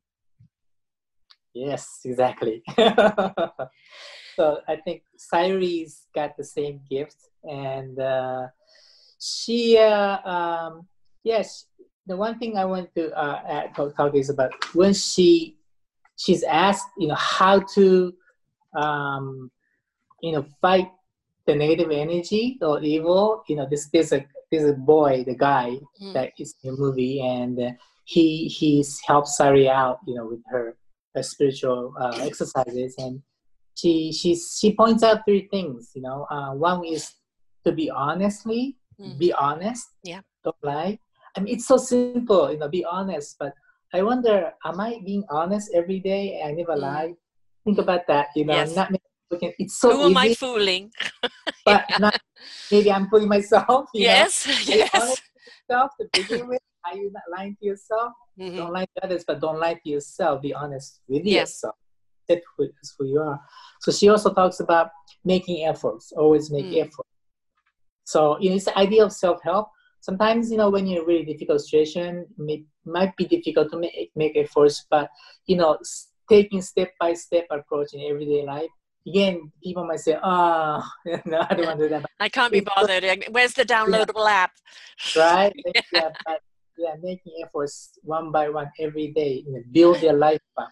Yes, 1.54 2.00
exactly. 2.04 2.64
so 4.36 4.46
I 4.68 4.76
think 4.84 5.04
Sayuri's 5.18 6.08
got 6.14 6.36
the 6.38 6.44
same 6.44 6.82
gift 6.90 7.18
and. 7.44 8.00
Uh, 8.00 8.48
she 9.24 9.78
uh, 9.78 10.18
um, 10.30 10.88
yes 11.24 11.68
the 12.06 12.16
one 12.16 12.38
thing 12.38 12.58
i 12.58 12.66
want 12.66 12.94
to 12.96 13.12
uh, 13.18 13.68
talk, 13.74 13.96
talk 13.96 14.16
is 14.16 14.30
about 14.30 14.52
when 14.76 14.94
she 14.94 15.58
she's 16.18 16.44
asked 16.44 16.88
you 16.98 17.08
know 17.08 17.16
how 17.16 17.60
to 17.60 18.14
um, 18.76 19.50
you 20.22 20.34
know 20.34 20.46
fight 20.62 20.90
the 21.48 21.56
negative 21.56 21.92
energy 21.92 22.58
or 22.62 22.82
evil 22.82 23.44
you 23.48 23.56
know 23.56 23.68
this 23.70 23.90
there's 23.94 24.12
a 24.12 24.26
there's 24.52 24.70
a 24.70 24.74
boy 24.74 25.24
the 25.26 25.36
guy 25.36 25.72
mm. 26.02 26.14
that 26.14 26.32
is 26.38 26.56
in 26.64 26.76
the 26.76 26.82
movie 26.82 27.22
and 27.22 27.60
uh, 27.60 27.72
he 28.06 28.48
he's 28.48 29.00
helped 29.06 29.30
Sayuri 29.30 29.70
out 29.70 30.00
you 30.08 30.16
know 30.16 30.26
with 30.26 30.42
her, 30.50 30.76
her 31.16 31.24
spiritual 31.24 31.94
uh, 32.00 32.18
exercises 32.22 32.96
and 32.98 33.22
she 33.76 34.12
she 34.12 34.36
she 34.36 34.76
points 34.76 35.04
out 35.04 35.22
three 35.26 35.48
things 35.50 35.92
you 35.96 36.02
know 36.02 36.28
uh, 36.30 36.54
one 36.54 36.86
is 36.86 37.10
to 37.66 37.72
be 37.72 37.90
honestly 37.90 38.76
mm. 39.00 39.18
be 39.18 39.34
honest 39.34 39.88
yeah 40.04 40.22
don't 40.44 40.56
lie 40.64 40.98
i 41.36 41.40
mean 41.40 41.54
it's 41.54 41.66
so 41.66 41.78
simple 41.78 42.52
you 42.52 42.58
know 42.58 42.70
be 42.70 42.86
honest 42.86 43.36
but 43.40 43.54
i 43.94 44.02
wonder 44.02 44.52
am 44.66 44.80
i 44.80 45.00
being 45.06 45.24
honest 45.30 45.72
every 45.74 46.00
day 46.00 46.42
i 46.46 46.52
never 46.52 46.76
mm. 46.76 46.82
lie 46.82 47.14
think 47.64 47.78
about 47.78 48.06
that 48.08 48.28
you 48.36 48.46
know 48.46 48.54
yes. 48.54 48.76
not 48.76 48.92
it's 49.58 49.80
so 49.80 49.98
who 49.98 50.06
am 50.06 50.18
i 50.18 50.34
fooling 50.34 50.92
but 51.66 51.86
yeah. 51.90 51.98
not, 51.98 52.22
maybe 52.72 52.92
i'm 52.92 53.10
fooling 53.10 53.28
myself 53.28 53.90
yes 53.94 54.46
know? 54.46 54.76
yes 54.76 55.22
yourself 55.70 55.92
to 56.00 56.08
begin 56.14 56.48
with 56.48 56.60
are 56.86 56.98
you 56.98 57.12
not 57.12 57.24
lying 57.38 57.56
to 57.60 57.66
yourself 57.66 58.12
mm-hmm. 58.40 58.58
don't 58.58 58.74
lie 58.74 58.86
to 58.96 59.06
others 59.06 59.24
but 59.26 59.40
don't 59.40 59.60
lie 59.60 59.74
to 59.74 59.90
yourself 59.90 60.42
be 60.42 60.54
honest 60.54 61.02
with 61.08 61.26
yes. 61.26 61.50
yourself 61.50 61.76
accept 62.24 62.46
who, 62.58 62.70
who 62.98 63.06
you 63.06 63.20
are. 63.20 63.40
So 63.82 63.92
she 63.92 64.10
also 64.10 64.34
talks 64.34 64.60
about 64.60 64.90
making 65.24 65.66
efforts, 65.66 66.12
always 66.12 66.52
make 66.52 66.66
mm. 66.66 66.82
effort. 66.82 67.06
So 68.06 68.40
you 68.40 68.50
know, 68.50 68.56
it's 68.56 68.66
the 68.66 68.78
idea 68.78 69.04
of 69.04 69.14
self-help. 69.14 69.70
Sometimes 70.02 70.52
you 70.52 70.58
know 70.58 70.70
when 70.70 70.86
you're 70.86 71.02
in 71.02 71.04
a 71.04 71.08
really 71.08 71.26
difficult 71.26 71.62
situation, 71.62 72.26
it 72.38 72.66
might 72.86 73.16
be 73.16 73.26
difficult 73.26 73.72
to 73.72 73.78
make 73.78 74.12
make 74.16 74.36
efforts, 74.36 74.86
but 74.90 75.10
you 75.46 75.56
know, 75.56 75.78
taking 76.30 76.62
step 76.62 76.92
by 77.00 77.14
step 77.14 77.46
approach 77.50 77.94
in 77.94 78.02
everyday 78.02 78.46
life 78.46 78.70
again, 79.08 79.52
people 79.64 79.86
might 79.86 80.00
say, 80.00 80.18
"Oh, 80.22 80.84
no, 81.26 81.46
I 81.50 81.54
don't 81.54 81.66
want 81.66 81.80
to 81.80 81.86
do 81.86 81.90
that." 81.90 82.06
I 82.20 82.30
can't 82.30 82.52
be 82.52 82.62
bothered. 82.62 83.04
Where's 83.32 83.54
the 83.54 83.66
downloadable 83.66 84.26
yeah. 84.26 84.44
app? 84.44 84.52
Right? 85.16 85.54
yeah. 85.92 86.10
but 86.26 86.42
yeah, 86.78 86.96
making 87.02 87.34
efforts 87.44 87.98
one 88.04 88.32
by 88.32 88.50
one 88.50 88.72
every 88.80 89.12
day, 89.12 89.44
you 89.46 89.54
know, 89.54 89.64
build 89.72 90.02
your 90.02 90.14
life 90.14 90.42
back. 90.56 90.70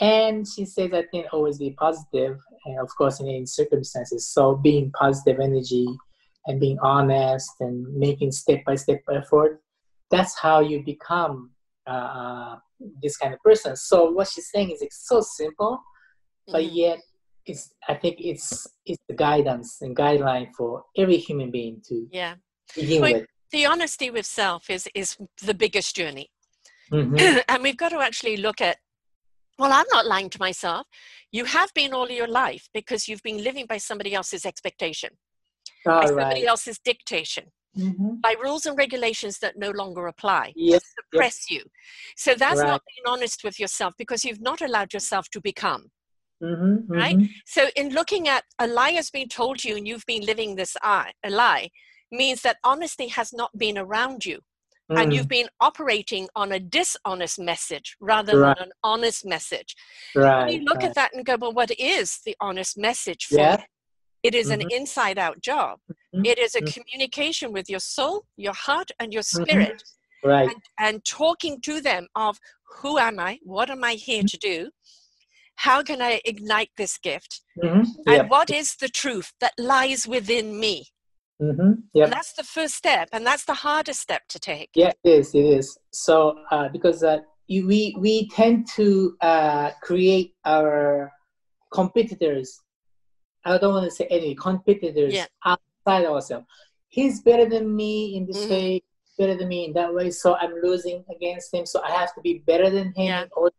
And 0.00 0.46
she 0.46 0.64
says, 0.64 0.92
"I 0.92 1.04
think 1.10 1.26
always 1.32 1.58
be 1.58 1.70
positive, 1.72 2.38
and 2.64 2.80
of 2.80 2.88
course, 2.96 3.20
in 3.20 3.28
any 3.28 3.46
circumstances. 3.46 4.26
So 4.26 4.56
being 4.56 4.90
positive 4.92 5.40
energy 5.40 5.86
and 6.46 6.58
being 6.58 6.78
honest 6.80 7.50
and 7.60 7.86
making 7.94 8.32
step 8.32 8.64
by 8.64 8.76
step 8.76 9.02
effort, 9.12 9.62
that's 10.10 10.38
how 10.38 10.60
you 10.60 10.82
become 10.82 11.50
uh, 11.86 11.90
uh, 11.90 12.56
this 13.02 13.16
kind 13.16 13.34
of 13.34 13.40
person. 13.40 13.76
So 13.76 14.10
what 14.10 14.28
she's 14.28 14.50
saying 14.50 14.70
is 14.70 14.80
it's 14.80 15.06
so 15.06 15.20
simple, 15.20 15.82
but 16.46 16.62
mm-hmm. 16.62 16.76
yet 16.76 16.98
it's 17.50 17.74
I 17.88 17.94
think 17.94 18.16
it's 18.18 18.66
it's 18.86 19.02
the 19.08 19.14
guidance 19.14 19.78
and 19.82 19.96
guideline 19.96 20.48
for 20.56 20.84
every 20.96 21.16
human 21.16 21.50
being 21.50 21.82
to 21.88 22.06
yeah 22.10 22.34
begin 22.74 23.02
well, 23.02 23.12
with. 23.14 23.26
The 23.52 23.66
honesty 23.66 24.10
with 24.10 24.26
self 24.26 24.70
is 24.70 24.88
is 24.94 25.16
the 25.42 25.54
biggest 25.54 25.96
journey, 25.96 26.30
mm-hmm. 26.92 27.38
and 27.48 27.62
we've 27.62 27.76
got 27.76 27.90
to 27.90 27.98
actually 27.98 28.36
look 28.36 28.60
at. 28.60 28.78
Well, 29.58 29.72
I'm 29.72 29.86
not 29.92 30.06
lying 30.06 30.30
to 30.30 30.38
myself. 30.38 30.86
You 31.32 31.44
have 31.44 31.70
been 31.74 31.92
all 31.92 32.08
your 32.08 32.28
life 32.28 32.68
because 32.72 33.06
you've 33.06 33.22
been 33.22 33.44
living 33.44 33.66
by 33.66 33.76
somebody 33.76 34.14
else's 34.14 34.46
expectation, 34.46 35.10
all 35.86 36.00
by 36.00 36.00
right. 36.00 36.08
somebody 36.08 36.46
else's 36.46 36.78
dictation. 36.78 37.44
Mm-hmm. 37.78 38.14
by 38.20 38.34
rules 38.42 38.66
and 38.66 38.76
regulations 38.76 39.38
that 39.38 39.56
no 39.56 39.70
longer 39.70 40.08
apply 40.08 40.52
yes, 40.56 40.82
suppress 40.98 41.46
yes. 41.48 41.50
you 41.52 41.70
so 42.16 42.34
that's 42.34 42.58
right. 42.58 42.66
not 42.66 42.82
being 42.88 43.14
honest 43.14 43.44
with 43.44 43.60
yourself 43.60 43.94
because 43.96 44.24
you've 44.24 44.40
not 44.40 44.60
allowed 44.60 44.92
yourself 44.92 45.30
to 45.30 45.40
become 45.40 45.88
Mm-hmm, 46.42 46.92
right? 46.92 47.16
mm-hmm. 47.16 47.26
So, 47.46 47.68
in 47.76 47.90
looking 47.90 48.28
at 48.28 48.44
a 48.58 48.66
lie 48.66 48.92
has 48.92 49.10
been 49.10 49.28
told 49.28 49.62
you 49.62 49.76
and 49.76 49.86
you've 49.86 50.06
been 50.06 50.24
living 50.24 50.56
this 50.56 50.76
lie, 50.82 51.12
a 51.24 51.30
lie, 51.30 51.70
means 52.10 52.42
that 52.42 52.56
honesty 52.64 53.08
has 53.08 53.32
not 53.32 53.56
been 53.56 53.78
around 53.78 54.24
you. 54.24 54.40
Mm. 54.90 55.02
And 55.02 55.14
you've 55.14 55.28
been 55.28 55.48
operating 55.60 56.28
on 56.34 56.50
a 56.50 56.58
dishonest 56.58 57.38
message 57.38 57.96
rather 58.00 58.38
right. 58.38 58.56
than 58.58 58.68
an 58.68 58.72
honest 58.82 59.24
message. 59.24 59.76
Right. 60.16 60.46
When 60.46 60.52
you 60.52 60.64
look 60.64 60.78
right. 60.78 60.86
at 60.86 60.94
that 60.96 61.14
and 61.14 61.24
go, 61.24 61.36
well, 61.36 61.52
what 61.52 61.70
is 61.78 62.18
the 62.24 62.36
honest 62.40 62.76
message 62.76 63.26
for 63.26 63.36
yeah. 63.36 63.62
It 64.22 64.34
is 64.34 64.50
mm-hmm. 64.50 64.60
an 64.60 64.68
inside 64.70 65.18
out 65.18 65.40
job. 65.40 65.78
Mm-hmm. 65.88 66.26
It 66.26 66.38
is 66.38 66.54
a 66.54 66.60
mm-hmm. 66.60 66.80
communication 66.80 67.52
with 67.52 67.70
your 67.70 67.80
soul, 67.80 68.24
your 68.36 68.52
heart, 68.52 68.90
and 68.98 69.12
your 69.12 69.22
spirit. 69.22 69.82
Right. 70.22 70.50
And, 70.50 70.62
and 70.78 71.04
talking 71.06 71.60
to 71.62 71.80
them 71.80 72.06
of 72.14 72.38
who 72.82 72.98
am 72.98 73.18
I? 73.18 73.38
What 73.42 73.70
am 73.70 73.82
I 73.82 73.94
here 73.94 74.22
to 74.22 74.36
do? 74.36 74.70
How 75.60 75.82
can 75.82 76.00
I 76.00 76.22
ignite 76.24 76.70
this 76.78 76.96
gift? 76.96 77.42
Mm-hmm. 77.62 77.82
And 78.06 78.30
what 78.30 78.48
is 78.50 78.76
the 78.76 78.88
truth 78.88 79.34
that 79.42 79.52
lies 79.58 80.08
within 80.08 80.58
me? 80.58 80.86
Mm-hmm. 81.40 81.72
Yep. 81.92 82.04
And 82.04 82.12
that's 82.12 82.32
the 82.32 82.44
first 82.44 82.74
step, 82.74 83.10
and 83.12 83.26
that's 83.26 83.44
the 83.44 83.54
hardest 83.54 84.00
step 84.00 84.22
to 84.28 84.38
take. 84.38 84.70
Yeah, 84.74 84.92
it 85.04 85.10
is. 85.18 85.34
It 85.34 85.44
is. 85.44 85.78
So 85.90 86.36
uh, 86.50 86.68
because 86.70 87.02
uh, 87.02 87.18
we 87.48 87.94
we 87.98 88.28
tend 88.28 88.68
to 88.76 89.16
uh, 89.20 89.70
create 89.82 90.32
our 90.46 91.12
competitors. 91.70 92.58
I 93.44 93.58
don't 93.58 93.74
want 93.74 93.84
to 93.84 93.94
say 93.94 94.06
any 94.06 94.34
competitors 94.34 95.12
yeah. 95.12 95.26
outside 95.44 96.06
ourselves. 96.06 96.46
He's 96.88 97.20
better 97.20 97.46
than 97.46 97.76
me 97.76 98.16
in 98.16 98.26
this 98.26 98.38
mm-hmm. 98.38 98.50
way. 98.50 98.82
Better 99.18 99.36
than 99.36 99.48
me 99.48 99.66
in 99.66 99.74
that 99.74 99.92
way. 99.92 100.10
So 100.10 100.36
I'm 100.36 100.54
losing 100.62 101.04
against 101.14 101.52
him. 101.52 101.66
So 101.66 101.82
I 101.82 101.90
have 101.90 102.14
to 102.14 102.22
be 102.22 102.42
better 102.46 102.70
than 102.70 102.94
him 102.96 103.12
yeah. 103.12 103.24
or 103.36 103.50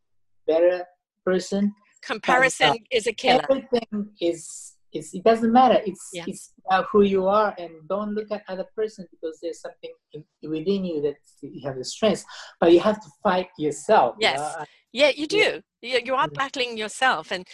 better 0.48 0.84
person 1.24 1.74
comparison 2.02 2.78
is 2.92 3.08
a 3.08 3.14
killer. 3.14 3.46
Everything 3.50 4.10
is 4.20 4.74
is 4.94 5.14
it 5.14 5.24
doesn't 5.24 5.52
matter. 5.52 5.80
It's 5.86 6.10
yeah. 6.14 6.26
it's 6.28 6.54
about 6.66 6.88
who 6.92 7.02
you 7.02 7.28
are 7.28 7.54
and 7.58 7.72
don't 7.88 8.14
look 8.14 8.28
at 8.32 8.44
other 8.48 8.66
person 8.76 9.08
because 9.12 9.40
there's 9.42 9.62
something 9.62 9.92
in, 10.14 10.24
within 10.50 10.84
you 10.86 11.02
that 11.02 11.16
you 11.42 11.62
have 11.66 11.78
the 11.78 11.86
strength. 11.86 12.26
But 12.60 12.72
you 12.74 12.80
have 12.82 13.00
to 13.00 13.10
fight 13.24 13.48
yourself 13.58 14.16
yes. 14.20 14.38
you 14.38 14.60
know? 14.60 14.66
yeah 14.94 15.12
you 15.16 15.28
do. 15.28 15.62
Yeah. 15.82 16.00
you 16.04 16.16
are 16.16 16.28
battling 16.28 16.78
yourself. 16.78 17.32
And 17.32 17.48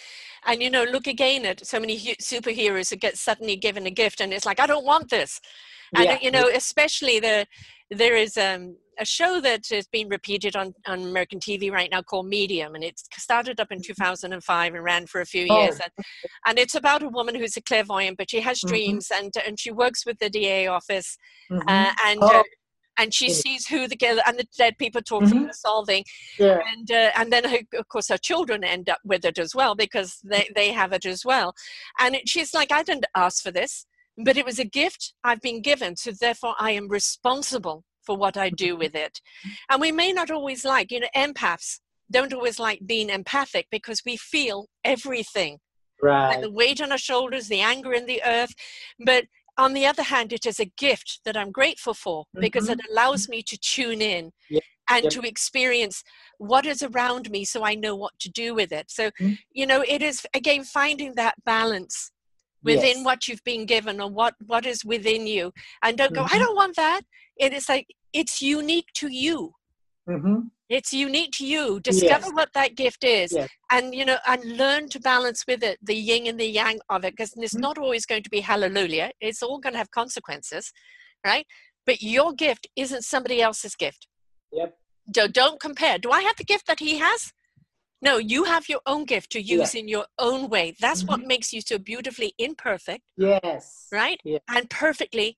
and 0.45 0.61
you 0.61 0.69
know 0.69 0.83
look 0.83 1.07
again 1.07 1.45
at 1.45 1.65
so 1.65 1.79
many 1.79 1.97
superheroes 2.21 2.89
who 2.89 2.95
get 2.95 3.17
suddenly 3.17 3.55
given 3.55 3.85
a 3.85 3.91
gift 3.91 4.21
and 4.21 4.33
it's 4.33 4.45
like 4.45 4.59
i 4.59 4.67
don't 4.67 4.85
want 4.85 5.09
this. 5.09 5.39
And 5.95 6.05
yeah. 6.05 6.17
you 6.21 6.31
know 6.31 6.49
especially 6.53 7.19
the 7.19 7.45
there 7.91 8.15
is 8.15 8.37
um 8.37 8.77
a 8.99 9.05
show 9.05 9.39
that 9.41 9.71
is 9.71 9.87
being 9.87 10.09
repeated 10.09 10.55
on, 10.55 10.73
on 10.85 10.99
American 10.99 11.39
TV 11.39 11.71
right 11.71 11.89
now 11.91 12.01
called 12.01 12.27
Medium, 12.27 12.75
and 12.75 12.83
it 12.83 13.01
started 13.17 13.59
up 13.59 13.71
in 13.71 13.79
mm-hmm. 13.79 13.93
2005 13.93 14.73
and 14.73 14.83
ran 14.83 15.07
for 15.07 15.21
a 15.21 15.25
few 15.25 15.47
oh. 15.49 15.61
years. 15.61 15.79
And, 15.79 15.91
and, 16.45 16.59
it's 16.59 16.75
about 16.75 17.03
a 17.03 17.09
woman 17.09 17.35
who's 17.35 17.57
a 17.57 17.61
clairvoyant, 17.61 18.17
but 18.17 18.31
she 18.31 18.41
has 18.41 18.59
mm-hmm. 18.59 18.69
dreams, 18.69 19.11
and 19.13 19.33
and 19.45 19.59
she 19.59 19.71
works 19.71 20.05
with 20.05 20.19
the 20.19 20.29
DA 20.29 20.67
office, 20.67 21.17
mm-hmm. 21.51 21.67
uh, 21.67 21.93
and. 22.05 22.19
Oh. 22.21 22.39
Uh, 22.39 22.43
and 22.99 23.13
she 23.13 23.29
sees 23.29 23.67
who 23.67 23.87
the 23.87 23.95
girl 23.95 24.17
and 24.25 24.39
the 24.39 24.47
dead 24.57 24.75
people 24.79 25.03
talk 25.03 25.21
mm-hmm. 25.21 25.31
from 25.31 25.47
the 25.47 25.53
solving, 25.53 26.03
yeah. 26.39 26.57
and 26.75 26.89
uh, 26.89 27.11
and 27.15 27.31
then 27.31 27.43
her, 27.43 27.59
of 27.77 27.87
course 27.89 28.07
her 28.09 28.17
children 28.17 28.63
end 28.63 28.89
up 28.89 28.97
with 29.05 29.23
it 29.23 29.37
as 29.37 29.53
well 29.53 29.75
because 29.75 30.17
they 30.23 30.49
they 30.55 30.71
have 30.71 30.93
it 30.93 31.05
as 31.05 31.23
well, 31.23 31.53
and 31.99 32.15
it, 32.15 32.27
she's 32.27 32.55
like 32.55 32.71
I 32.71 32.81
didn't 32.81 33.05
ask 33.15 33.43
for 33.43 33.51
this, 33.51 33.85
but 34.17 34.35
it 34.35 34.45
was 34.45 34.57
a 34.57 34.65
gift 34.65 35.13
I've 35.23 35.41
been 35.41 35.61
given, 35.61 35.95
so 35.95 36.11
therefore 36.11 36.55
I 36.57 36.71
am 36.71 36.87
responsible 36.87 37.83
for 38.07 38.17
what 38.17 38.37
I 38.37 38.49
do 38.49 38.75
with 38.77 38.95
it. 38.95 39.21
And 39.69 39.81
we 39.81 39.91
may 39.91 40.11
not 40.13 40.31
always 40.31 40.65
like, 40.65 40.91
you 40.91 41.01
know, 41.01 41.07
empaths 41.15 41.79
don't 42.09 42.33
always 42.33 42.57
like 42.57 42.79
being 42.85 43.09
empathic 43.09 43.67
because 43.69 44.01
we 44.05 44.15
feel 44.15 44.67
everything. 44.83 45.59
Right. 46.01 46.29
Like 46.29 46.41
the 46.41 46.51
weight 46.51 46.81
on 46.81 46.91
our 46.91 46.97
shoulders, 46.97 47.49
the 47.49 47.59
anger 47.59 47.93
in 47.93 48.05
the 48.05 48.21
earth. 48.25 48.53
But 49.05 49.25
on 49.57 49.73
the 49.73 49.85
other 49.85 50.03
hand, 50.03 50.31
it 50.31 50.45
is 50.45 50.59
a 50.59 50.71
gift 50.77 51.19
that 51.25 51.35
I'm 51.35 51.51
grateful 51.51 51.93
for 51.93 52.25
because 52.39 52.69
mm-hmm. 52.69 52.79
it 52.79 52.91
allows 52.91 53.27
me 53.27 53.41
to 53.43 53.57
tune 53.57 54.01
in 54.01 54.31
yep. 54.49 54.63
and 54.89 55.03
yep. 55.03 55.13
to 55.13 55.21
experience 55.21 56.03
what 56.37 56.65
is 56.65 56.81
around 56.81 57.29
me 57.29 57.43
so 57.43 57.65
I 57.65 57.75
know 57.75 57.95
what 57.95 58.17
to 58.19 58.29
do 58.29 58.55
with 58.55 58.71
it. 58.71 58.89
So, 58.89 59.07
mm-hmm. 59.07 59.33
you 59.51 59.65
know, 59.65 59.83
it 59.85 60.01
is 60.01 60.25
again 60.33 60.63
finding 60.63 61.15
that 61.15 61.35
balance 61.43 62.11
within 62.67 62.97
yes. 62.97 63.05
what 63.05 63.27
you've 63.27 63.43
been 63.43 63.65
given 63.65 64.01
or 64.01 64.09
what 64.09 64.33
what 64.45 64.65
is 64.65 64.83
within 64.85 65.25
you 65.25 65.51
and 65.83 65.97
don't 65.97 66.13
go 66.13 66.23
mm-hmm. 66.23 66.35
i 66.35 66.39
don't 66.39 66.55
want 66.55 66.75
that 66.75 67.01
it 67.37 67.53
is 67.53 67.67
like 67.69 67.87
it's 68.13 68.41
unique 68.41 68.87
to 68.93 69.07
you 69.11 69.51
mm-hmm. 70.09 70.39
it's 70.69 70.93
unique 70.93 71.31
to 71.31 71.45
you 71.45 71.79
discover 71.79 72.27
yes. 72.27 72.33
what 72.33 72.49
that 72.53 72.75
gift 72.75 73.03
is 73.03 73.31
yes. 73.31 73.49
and 73.71 73.95
you 73.95 74.05
know 74.05 74.17
and 74.27 74.57
learn 74.57 74.89
to 74.89 74.99
balance 74.99 75.43
with 75.47 75.63
it 75.63 75.77
the 75.81 75.95
yin 75.95 76.27
and 76.27 76.39
the 76.39 76.51
yang 76.59 76.79
of 76.89 77.03
it 77.03 77.13
because 77.15 77.33
it's 77.37 77.53
mm-hmm. 77.53 77.61
not 77.61 77.77
always 77.77 78.05
going 78.05 78.23
to 78.23 78.29
be 78.29 78.41
hallelujah 78.41 79.11
it's 79.21 79.41
all 79.41 79.59
going 79.59 79.73
to 79.73 79.79
have 79.79 79.91
consequences 79.91 80.71
right 81.25 81.45
but 81.85 82.01
your 82.01 82.33
gift 82.33 82.67
isn't 82.75 83.03
somebody 83.03 83.41
else's 83.41 83.75
gift 83.75 84.07
yep 84.51 84.77
so 85.15 85.27
don't 85.27 85.59
compare 85.59 85.97
do 85.97 86.11
i 86.11 86.21
have 86.21 86.35
the 86.37 86.43
gift 86.43 86.67
that 86.67 86.79
he 86.79 86.97
has 86.97 87.31
no, 88.01 88.17
you 88.17 88.43
have 88.43 88.69
your 88.69 88.81
own 88.85 89.05
gift 89.05 89.31
to 89.31 89.41
use 89.41 89.73
yeah. 89.73 89.81
in 89.81 89.87
your 89.87 90.05
own 90.19 90.49
way. 90.49 90.75
That's 90.79 91.01
mm-hmm. 91.01 91.11
what 91.11 91.27
makes 91.27 91.51
you 91.51 91.61
so 91.61 91.77
beautifully 91.77 92.33
imperfect. 92.37 93.01
Yes. 93.17 93.87
Right? 93.91 94.19
Yeah. 94.23 94.39
And 94.49 94.69
perfectly, 94.69 95.37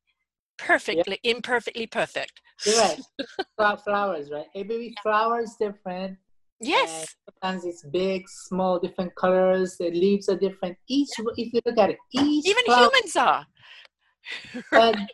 perfectly, 0.58 1.20
yeah. 1.24 1.32
imperfectly 1.32 1.88
perfect. 1.88 2.42
Right. 2.68 3.00
flowers, 3.84 4.30
right? 4.32 4.48
Every 4.56 4.94
flower 5.02 5.42
is 5.42 5.56
different. 5.60 6.18
Yes. 6.62 7.16
sometimes 7.26 7.64
it's 7.64 7.86
big, 7.86 8.28
small, 8.28 8.80
different 8.80 9.16
colors. 9.16 9.78
The 9.80 9.92
leaves 9.92 10.28
are 10.28 10.38
different. 10.38 10.78
Each, 10.90 11.10
if 11.38 11.54
you 11.54 11.62
look 11.66 11.78
at 11.78 11.92
it, 11.92 11.98
each 12.14 12.46
even 12.46 12.66
flower, 12.66 12.90
humans 12.94 13.16
are. 13.16 13.46
right? 14.74 15.08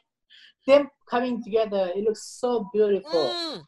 them 0.65 0.89
coming 1.07 1.43
together, 1.43 1.91
it 1.95 2.03
looks 2.03 2.39
so 2.39 2.67
beautiful. 2.73 3.11
Mm. 3.11 3.63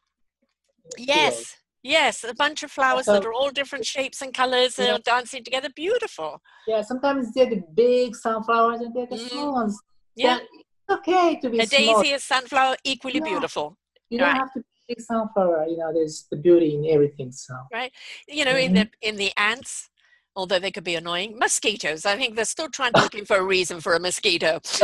Yes. 0.98 1.56
Yes, 1.88 2.26
a 2.26 2.34
bunch 2.34 2.64
of 2.64 2.72
flowers 2.72 3.06
so, 3.06 3.14
that 3.14 3.26
are 3.26 3.32
all 3.32 3.50
different 3.50 3.86
shapes 3.86 4.22
and 4.22 4.34
colors 4.34 4.78
yeah. 4.78 4.96
and 4.96 5.04
dancing 5.06 5.42
together. 5.42 5.70
Beautiful. 5.74 6.42
Yeah, 6.68 6.82
sometimes 6.82 7.34
they're 7.34 7.50
the 7.50 7.64
big 7.74 8.14
sunflowers 8.14 8.82
and 8.82 8.94
they're 8.94 9.08
the 9.08 9.16
mm. 9.16 9.30
small 9.30 9.54
ones. 9.54 9.80
Yeah. 10.14 10.40
It's 10.40 11.00
okay 11.00 11.40
to 11.40 11.50
be 11.50 11.60
a 11.60 11.66
small. 11.66 12.02
daisy, 12.02 12.14
a 12.14 12.20
sunflower, 12.20 12.76
equally 12.84 13.20
yeah. 13.20 13.30
beautiful. 13.30 13.78
You 14.10 14.20
don't 14.20 14.28
right. 14.28 14.38
have 14.38 14.52
to 14.54 14.60
be 14.60 14.66
big 14.90 15.00
sunflower. 15.00 15.68
You 15.70 15.78
know, 15.78 15.94
there's 15.94 16.28
the 16.30 16.36
beauty 16.36 16.76
in 16.76 16.86
everything. 16.94 17.32
So 17.32 17.56
right. 17.72 17.94
You 18.28 18.44
know, 18.44 18.54
mm-hmm. 18.54 18.76
in 18.76 18.90
the 19.02 19.08
in 19.10 19.16
the 19.16 19.32
ants, 19.38 19.90
although 20.38 20.60
they 20.60 20.72
could 20.72 20.86
be 20.86 20.96
annoying. 20.96 21.38
Mosquitoes, 21.38 22.06
I 22.06 22.16
think 22.16 22.36
they're 22.36 22.46
still 22.46 22.70
trying 22.70 22.94
to 22.94 23.02
look 23.14 23.28
for 23.28 23.38
a 23.38 23.44
reason 23.44 23.82
for 23.82 23.94
a 23.96 24.00
mosquito. 24.00 24.60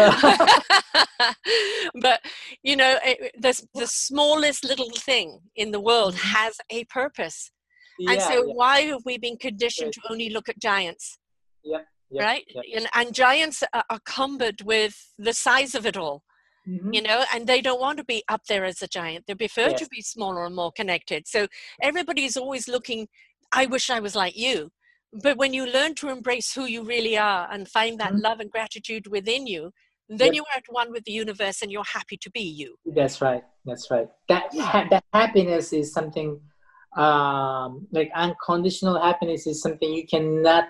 but 2.02 2.20
you 2.64 2.76
know, 2.76 2.98
it, 3.06 3.32
the 3.40 3.54
the 3.76 3.88
smallest 3.88 4.66
little 4.66 4.92
thing 4.92 5.40
in 5.56 5.72
the 5.72 5.80
world 5.80 6.16
Mm-hmm. 6.16 6.36
has 6.36 6.58
a 6.70 6.84
purpose. 6.86 7.52
Yeah, 8.00 8.12
and 8.12 8.22
so 8.22 8.34
yeah, 8.46 8.54
why 8.54 8.82
have 8.82 9.04
we 9.06 9.18
been 9.18 9.38
conditioned 9.38 9.94
to 9.94 10.02
only 10.10 10.30
look 10.30 10.50
at 10.50 10.60
giants 10.60 11.20
Yep, 11.64 11.86
yep, 12.12 12.24
right 12.24 12.44
and, 12.76 12.88
and 12.94 13.14
giants 13.14 13.64
are, 13.74 13.84
are 13.90 14.00
cumbered 14.06 14.62
with 14.64 14.96
the 15.18 15.34
size 15.34 15.76
of 15.76 15.86
it 15.86 15.96
all 15.96 16.24
Mm-hmm. 16.66 16.94
you 16.94 17.02
know 17.02 17.26
and 17.34 17.46
they 17.46 17.60
don't 17.60 17.82
want 17.82 17.98
to 17.98 18.06
be 18.06 18.24
up 18.30 18.44
there 18.48 18.64
as 18.64 18.82
a 18.82 18.88
giant 18.88 19.26
they 19.28 19.36
prefer 19.36 19.74
to 19.74 19.86
be 19.92 20.02
smaller 20.02 20.46
and 20.46 20.56
more 20.56 20.72
connected 20.72 21.28
so 21.28 21.46
everybody's 21.82 22.38
always 22.38 22.70
looking 22.70 23.06
i 23.52 23.66
wish 23.66 23.90
i 23.90 24.00
was 24.00 24.16
like 24.16 24.38
you 24.38 24.72
but 25.22 25.38
when 25.38 25.54
you 25.54 25.66
learn 25.66 25.94
to 25.96 26.10
embrace 26.10 26.54
who 26.54 26.66
you 26.66 26.84
really 26.84 27.18
are 27.18 27.48
and 27.52 27.68
find 27.70 28.00
that 28.00 28.14
Mhm. 28.14 28.24
love 28.24 28.40
and 28.40 28.52
gratitude 28.52 29.08
within 29.08 29.46
you 29.48 29.72
then 30.10 30.28
Yep. 30.34 30.36
you 30.36 30.44
are 30.44 30.58
at 30.58 30.64
one 30.70 30.92
with 30.92 31.04
the 31.06 31.12
universe 31.12 31.62
and 31.62 31.72
you're 31.72 31.84
happy 32.00 32.18
to 32.18 32.30
be 32.32 32.42
you 32.42 32.76
That's 32.86 33.22
right. 33.22 33.44
That's 33.66 33.90
right. 33.90 34.10
That 34.28 34.54
ha- 34.54 34.88
that 34.90 35.06
happiness 35.14 35.72
is 35.74 35.94
something 35.94 36.42
um, 36.96 37.88
like 37.92 38.12
unconditional 38.14 39.00
happiness 39.02 39.48
is 39.48 39.62
something 39.62 39.92
you 39.92 40.06
cannot 40.06 40.68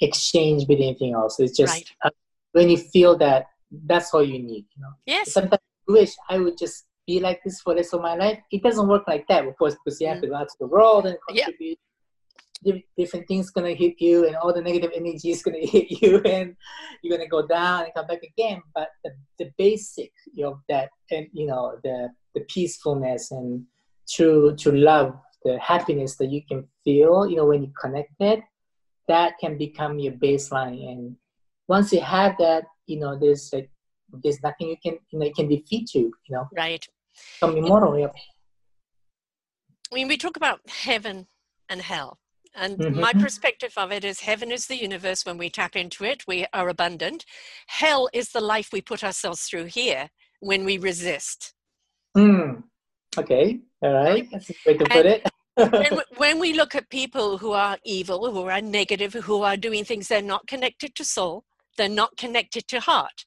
exchange 0.00 0.66
with 0.68 0.78
anything 0.78 1.12
else. 1.14 1.38
It's 1.38 1.56
just 1.56 1.72
Right. 1.74 1.88
uh, 2.04 2.10
when 2.52 2.68
you 2.70 2.76
feel 2.78 3.16
that 3.18 3.46
that's 3.86 4.12
all 4.14 4.24
you 4.24 4.40
need. 4.40 4.64
You 4.74 4.82
know, 4.82 4.92
yes 5.06 5.32
sometimes 5.32 5.62
I 5.88 5.92
wish 5.92 6.12
I 6.28 6.38
would 6.38 6.56
just 6.58 6.86
be 7.06 7.20
like 7.20 7.40
this 7.44 7.60
for 7.60 7.74
the 7.74 7.80
rest 7.80 7.94
of 7.94 8.00
my 8.00 8.14
life. 8.14 8.38
It 8.50 8.62
doesn't 8.62 8.88
work 8.88 9.04
like 9.06 9.26
that, 9.28 9.46
of 9.46 9.56
course, 9.58 9.76
because 9.84 10.00
you 10.00 10.08
have 10.08 10.20
to 10.22 10.28
go 10.28 10.34
out 10.36 10.48
to 10.48 10.56
the 10.60 10.66
world 10.66 11.06
and 11.06 11.16
contribute. 11.28 11.78
Di- 11.78 11.89
Different 12.96 13.26
things 13.26 13.50
gonna 13.50 13.72
hit 13.72 14.00
you, 14.00 14.26
and 14.26 14.36
all 14.36 14.52
the 14.52 14.60
negative 14.60 14.90
energy 14.94 15.30
is 15.30 15.42
gonna 15.42 15.58
hit 15.62 16.02
you, 16.02 16.18
and 16.18 16.54
you're 17.02 17.16
gonna 17.16 17.28
go 17.28 17.46
down 17.46 17.84
and 17.84 17.94
come 17.94 18.06
back 18.06 18.22
again. 18.22 18.60
But 18.74 18.88
the, 19.04 19.12
the 19.38 19.50
basic 19.56 20.12
of 20.44 20.60
that, 20.68 20.90
and 21.10 21.26
you 21.32 21.46
know, 21.46 21.78
the 21.82 22.10
the 22.34 22.42
peacefulness 22.42 23.30
and 23.30 23.64
true 24.08 24.54
to 24.56 24.72
love, 24.72 25.18
the 25.44 25.58
happiness 25.58 26.16
that 26.16 26.30
you 26.30 26.42
can 26.46 26.68
feel, 26.84 27.26
you 27.26 27.36
know, 27.36 27.46
when 27.46 27.62
you 27.62 27.72
connected, 27.80 28.42
that 29.08 29.34
can 29.40 29.56
become 29.56 29.98
your 29.98 30.12
baseline. 30.12 30.92
And 30.92 31.16
once 31.66 31.92
you 31.92 32.00
have 32.00 32.36
that, 32.38 32.64
you 32.86 32.98
know, 32.98 33.18
there's 33.18 33.50
like 33.52 33.70
there's 34.22 34.42
nothing 34.42 34.68
you 34.68 34.76
can 34.82 34.98
you 35.10 35.18
know 35.18 35.26
it 35.26 35.34
can 35.34 35.48
defeat 35.48 35.94
you. 35.94 36.12
You 36.28 36.36
know, 36.36 36.48
right 36.54 36.86
become 37.40 37.56
immortal. 37.56 37.98
Yeah. 37.98 38.08
I 39.90 39.94
mean, 39.94 40.08
we 40.08 40.16
talk 40.16 40.36
about 40.36 40.60
heaven 40.68 41.26
and 41.68 41.80
hell. 41.80 42.18
And 42.54 42.78
Mhm. 42.78 43.00
my 43.00 43.12
perspective 43.12 43.72
of 43.76 43.92
it 43.92 44.04
is 44.04 44.20
heaven 44.20 44.50
is 44.50 44.66
the 44.66 44.76
universe. 44.76 45.24
When 45.24 45.38
we 45.38 45.50
tap 45.50 45.76
into 45.76 46.04
it, 46.04 46.26
we 46.26 46.46
are 46.52 46.68
abundant. 46.68 47.24
Hell 47.66 48.08
is 48.12 48.30
the 48.30 48.40
life 48.40 48.70
we 48.72 48.80
put 48.80 49.04
ourselves 49.04 49.42
through 49.42 49.66
here 49.66 50.10
when 50.40 50.64
we 50.64 50.78
resist. 50.78 51.54
Hmm. 52.14 52.60
Okay. 53.16 53.60
All 53.82 53.92
right. 53.92 54.28
That's 54.30 54.50
a 54.50 54.54
way 54.66 54.76
to 54.76 54.86
put 54.86 55.06
it. 55.06 55.26
And 55.56 56.02
when 56.16 56.38
we 56.38 56.54
look 56.54 56.74
at 56.74 56.88
people 56.88 57.36
who 57.36 57.52
are 57.52 57.78
evil, 57.84 58.32
who 58.32 58.48
are 58.48 58.62
negative, 58.62 59.12
who 59.12 59.42
are 59.42 59.58
doing 59.58 59.84
things 59.84 60.08
they're 60.08 60.22
not 60.22 60.46
connected 60.46 60.94
to 60.94 61.04
soul, 61.04 61.44
they're 61.76 61.88
not 61.88 62.16
connected 62.16 62.66
to 62.68 62.80
heart, 62.80 63.26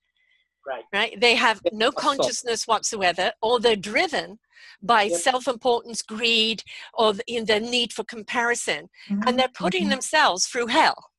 right. 0.65 0.83
right? 0.93 1.19
They 1.19 1.35
have 1.35 1.61
no 1.71 1.91
consciousness 1.91 2.67
whatsoever, 2.67 3.31
or 3.41 3.59
they're 3.59 3.75
driven 3.75 4.39
by 4.81 5.03
Yep. 5.03 5.19
self 5.19 5.47
importance, 5.47 6.01
greed, 6.01 6.63
or 6.93 7.13
in 7.27 7.45
the 7.45 7.59
need 7.59 7.93
for 7.93 8.03
comparison. 8.03 8.89
And 9.09 9.37
they're 9.39 9.47
putting 9.53 9.85
Mhm. 9.87 9.91
themselves 9.91 10.47
through 10.47 10.67
hell 10.67 11.11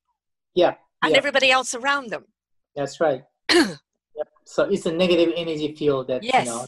Yeah. 0.53 0.75
and 1.01 1.11
yeah. 1.11 1.17
everybody 1.17 1.51
else 1.51 1.73
around 1.73 2.09
them. 2.09 2.25
That's 2.75 2.99
right. 2.99 3.23
yep. 3.51 3.77
So 4.45 4.63
it's 4.65 4.85
a 4.85 4.91
negative 4.91 5.33
energy 5.35 5.75
field 5.75 6.07
that 6.07 6.23
Yes. 6.23 6.45
you 6.45 6.51
know 6.51 6.67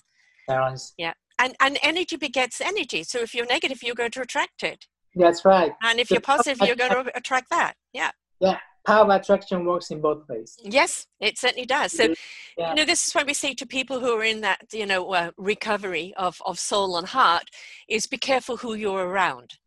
surrounds. 0.50 0.94
Yeah. 0.98 1.14
And, 1.40 1.56
and 1.60 1.78
energy 1.84 2.16
begets 2.16 2.62
energy. 2.62 3.04
So 3.04 3.20
if 3.20 3.36
you're 3.36 3.46
negative, 3.46 3.84
you're 3.84 3.96
going 3.96 4.12
to 4.12 4.22
attract 4.22 4.64
it. 4.64 4.88
That's 5.16 5.46
right. 5.46 5.74
And 5.84 6.00
if 6.00 6.10
you're 6.10 6.20
positive, 6.22 6.66
you're 6.66 6.76
going 6.76 6.92
to 6.92 7.16
attract 7.16 7.50
that. 7.52 7.76
Yeah. 7.94 8.12
Yeah. 8.40 8.60
Power 8.88 9.04
of 9.04 9.10
attraction 9.10 9.66
works 9.66 9.92
in 9.92 10.00
both 10.00 10.28
ways. 10.30 10.58
Yes, 10.64 11.08
it 11.20 11.38
certainly 11.38 11.66
does. 11.66 11.92
So, 11.92 12.16
Yeah. 12.58 12.70
you 12.70 12.76
know, 12.76 12.86
this 12.86 13.06
is 13.06 13.14
why 13.14 13.24
we 13.24 13.34
say 13.34 13.54
to 13.54 13.66
people 13.68 14.00
who 14.00 14.14
are 14.18 14.24
in 14.24 14.40
that, 14.42 14.62
you 14.72 14.86
know, 14.86 15.12
uh, 15.14 15.32
recovery 15.36 16.14
of, 16.16 16.42
of 16.46 16.58
soul 16.58 16.98
and 16.98 17.06
heart 17.08 17.50
is 17.90 18.08
be 18.08 18.18
careful 18.18 18.56
who 18.58 18.74
you're 18.76 19.06
around, 19.06 19.58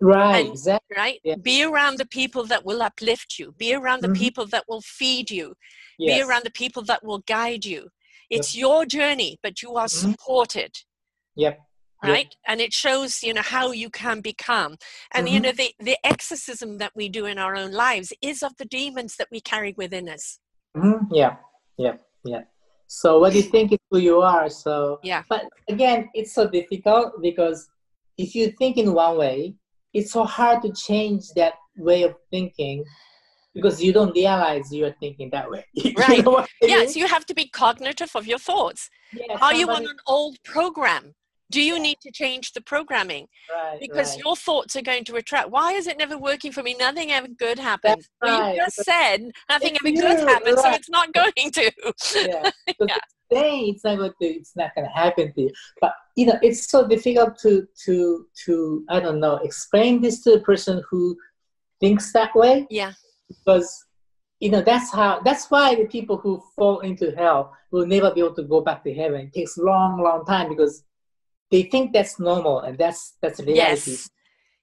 Right. 0.00 0.40
And- 0.40 0.48
exactly. 0.50 0.96
right? 0.96 1.18
Yeah. 1.24 1.36
Be 1.36 1.64
around 1.64 1.96
the 1.98 2.06
people 2.06 2.44
that 2.44 2.62
will 2.66 2.82
uplift 2.82 3.38
you. 3.38 3.52
Be 3.52 3.72
around 3.72 4.02
the 4.02 4.08
Mhm. 4.08 4.18
people 4.18 4.46
that 4.48 4.64
will 4.68 4.82
feed 4.82 5.30
you. 5.30 5.54
Be 5.98 6.20
around 6.20 6.44
the 6.44 6.50
people 6.62 6.82
that 6.84 7.02
will 7.02 7.20
guide 7.20 7.64
you. 7.64 7.88
It's 8.30 8.54
your 8.54 8.84
journey, 8.84 9.38
but 9.42 9.62
you 9.62 9.76
are 9.76 9.86
Mhm. 9.86 9.98
supported. 10.04 10.72
Yep. 11.36 11.58
Right 12.02 12.34
and 12.46 12.60
it 12.60 12.72
shows 12.72 13.22
you 13.22 13.34
know 13.34 13.42
how 13.42 13.72
you 13.72 13.90
can 13.90 14.20
become 14.20 14.76
and 15.14 15.28
you 15.28 15.38
Mhm. 15.38 15.42
know 15.42 15.52
the 15.52 15.74
the 15.80 15.96
exorcism 16.04 16.78
that 16.78 16.92
we 16.94 17.08
do 17.08 17.26
in 17.26 17.38
our 17.38 17.56
own 17.56 17.72
lives 17.72 18.12
is 18.22 18.42
of 18.42 18.52
the 18.56 18.64
demons 18.64 19.16
that 19.16 19.28
we 19.32 19.40
carry 19.40 19.72
within 19.76 20.08
us 20.08 20.38
Mhm. 20.76 21.08
Yeah. 21.10 21.36
Yeah. 21.76 21.96
Yeah. 22.24 22.42
So 22.86 23.18
what 23.18 23.32
do 23.32 23.38
you 23.38 23.48
think 23.54 23.72
is 23.72 23.78
who 23.90 23.98
you 23.98 24.20
are? 24.20 24.48
So 24.48 25.00
Yeah. 25.02 25.22
But 25.28 25.42
again, 25.68 26.08
it's 26.14 26.32
so 26.32 26.48
difficult 26.48 27.20
because 27.22 27.68
if 28.16 28.34
you 28.34 28.50
think 28.52 28.76
in 28.76 28.92
one 28.92 29.16
way, 29.18 29.54
it's 29.92 30.12
so 30.12 30.24
hard 30.24 30.62
to 30.62 30.70
change 30.72 31.30
that 31.40 31.54
way 31.76 32.02
of 32.04 32.14
thinking 32.30 32.84
because 33.54 33.82
you 33.82 33.92
don't 33.92 34.14
realize 34.14 34.72
you're 34.72 34.96
thinking 35.00 35.30
that 35.30 35.50
way. 35.50 35.64
You 35.74 35.92
Right. 35.96 36.24
know 36.24 36.38
I 36.38 36.46
mean? 36.60 36.70
yes 36.74 36.96
you 36.96 37.06
have 37.08 37.24
to 37.26 37.34
be 37.34 37.46
cognitive 37.48 38.12
of 38.14 38.24
your 38.26 38.38
thoughts 38.50 38.82
Yeah, 39.12 39.38
are 39.40 39.54
you 39.60 39.66
on 39.70 39.84
an 39.94 39.98
old 40.06 40.34
program 40.44 41.14
do 41.50 41.60
you 41.60 41.74
Yeah. 41.76 41.82
need 41.82 42.00
to 42.02 42.10
change 42.12 42.52
the 42.52 42.60
programming 42.60 43.26
right, 43.54 43.78
because 43.80 44.10
right. 44.14 44.24
your 44.24 44.36
thoughts 44.36 44.76
are 44.76 44.82
going 44.82 45.04
to 45.04 45.16
attract 45.16 45.50
why 45.50 45.72
is 45.72 45.86
it 45.86 45.98
never 45.98 46.18
working 46.18 46.52
for 46.52 46.62
me 46.62 46.74
nothing 46.78 47.10
ever 47.10 47.28
good 47.28 47.58
happens 47.58 48.08
well 48.22 48.40
right, 48.40 48.54
you 48.54 48.60
just 48.60 48.76
because 48.76 48.84
said 48.84 49.30
nothing 49.48 49.76
ever 49.80 49.90
good 49.90 50.20
you, 50.20 50.26
happens 50.26 50.60
so 50.62 50.70
it's 50.70 50.90
not 50.90 51.12
going 51.12 51.50
to 51.52 51.70
yeah. 52.14 52.50
Yeah. 52.80 52.96
today 53.30 53.58
it's 53.70 53.84
not 53.84 53.96
going 53.98 54.12
to 54.20 54.26
it's 54.26 54.56
not 54.56 54.74
going 54.74 54.86
to 54.86 54.92
happen 54.92 55.32
to 55.34 55.40
you. 55.42 55.50
But 55.80 55.92
you 56.16 56.26
know, 56.26 56.38
it's 56.42 56.68
so 56.70 56.86
difficult 56.86 57.38
to 57.40 57.66
to 57.84 58.26
to 58.44 58.84
I 58.88 59.00
don't 59.00 59.20
know 59.20 59.36
explain 59.36 60.00
this 60.00 60.22
to 60.24 60.34
a 60.34 60.40
person 60.40 60.82
who 60.90 61.16
thinks 61.80 62.12
that 62.12 62.34
way 62.34 62.66
yeah 62.70 62.92
because 63.28 63.84
you 64.40 64.50
know 64.50 64.62
that's 64.62 64.92
how 64.92 65.20
that's 65.20 65.50
why 65.50 65.74
the 65.74 65.86
people 65.86 66.16
who 66.16 66.42
fall 66.56 66.80
into 66.80 67.12
hell 67.16 67.52
will 67.70 67.86
never 67.86 68.12
be 68.12 68.20
able 68.20 68.34
to 68.34 68.42
go 68.44 68.60
back 68.60 68.82
to 68.84 68.94
heaven. 68.94 69.20
It 69.26 69.34
takes 69.34 69.58
long, 69.58 70.00
long 70.02 70.24
time 70.24 70.48
because 70.48 70.84
they 71.50 71.62
think 71.62 71.92
that's 71.92 72.18
normal 72.20 72.60
and 72.60 72.78
that's 72.78 73.16
that's 73.22 73.40
reality. 73.40 73.92
yes 73.92 74.10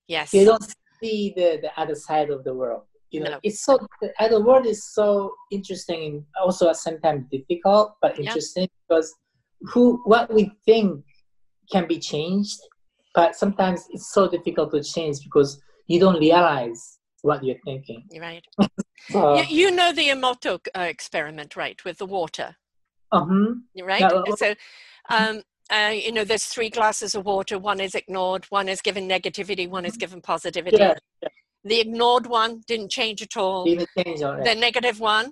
yes 0.08 0.32
They 0.32 0.46
don't 0.46 0.64
see 1.02 1.34
the, 1.36 1.60
the 1.62 1.72
other 1.80 1.96
side 1.96 2.30
of 2.30 2.44
the 2.44 2.54
world. 2.54 2.84
You 3.12 3.22
know, 3.22 3.32
No. 3.32 3.40
it's 3.44 3.62
so 3.64 3.78
the 4.02 4.14
other 4.20 4.44
world 4.44 4.66
is 4.66 4.86
so 4.94 5.32
interesting 5.52 6.02
and 6.06 6.26
also 6.44 6.70
at 6.70 6.78
time 7.04 7.28
difficult, 7.32 7.96
but 8.02 8.18
Yeah. 8.18 8.26
interesting 8.28 8.68
because 8.88 9.14
who 9.72 10.02
what 10.06 10.34
we 10.34 10.52
think 10.66 11.04
can 11.72 11.88
be 11.88 12.00
changed, 12.00 12.60
but 13.14 13.36
sometimes 13.36 13.88
it's 13.92 14.12
so 14.14 14.28
difficult 14.28 14.72
to 14.74 14.84
change 14.84 15.24
because 15.24 15.62
you 15.88 16.00
don't 16.00 16.20
realize 16.20 17.00
what 17.22 17.44
you're 17.44 17.62
thinking. 17.66 18.04
You're 18.12 18.24
right 18.24 18.46
So, 19.12 19.36
you, 19.36 19.44
you 19.50 19.72
know 19.72 19.92
the 19.92 20.10
Emoto 20.10 20.60
uh, 20.76 20.82
experiment 20.82 21.56
right 21.56 21.84
with 21.86 21.98
the 22.00 22.06
water 22.06 22.56
uh-huh. 23.12 23.54
right? 23.84 24.02
Yeah, 24.02 24.36
so, 24.36 24.56
um, 25.10 25.42
uh, 25.72 25.94
you 25.94 26.12
know, 26.12 26.24
there's 26.24 26.46
three 26.46 26.70
glasses 26.70 27.16
of 27.16 27.26
water. 27.26 27.58
One 27.58 27.80
is 27.80 27.96
ignored, 27.96 28.46
one 28.50 28.70
is 28.70 28.82
given 28.82 29.08
negativity, 29.10 29.68
one 29.68 29.86
is 29.86 29.98
given 29.98 30.22
positivity. 30.22 30.78
Yeah. 30.78 30.94
The 31.64 31.80
ignored 31.80 32.28
one 32.28 32.62
didn't 32.68 32.92
change 32.92 33.22
at 33.24 33.36
all. 33.36 33.66
Didn't 33.66 33.90
change 33.98 34.22
all. 34.22 34.44
The 34.44 34.54
negative 34.54 35.00
one, 35.00 35.32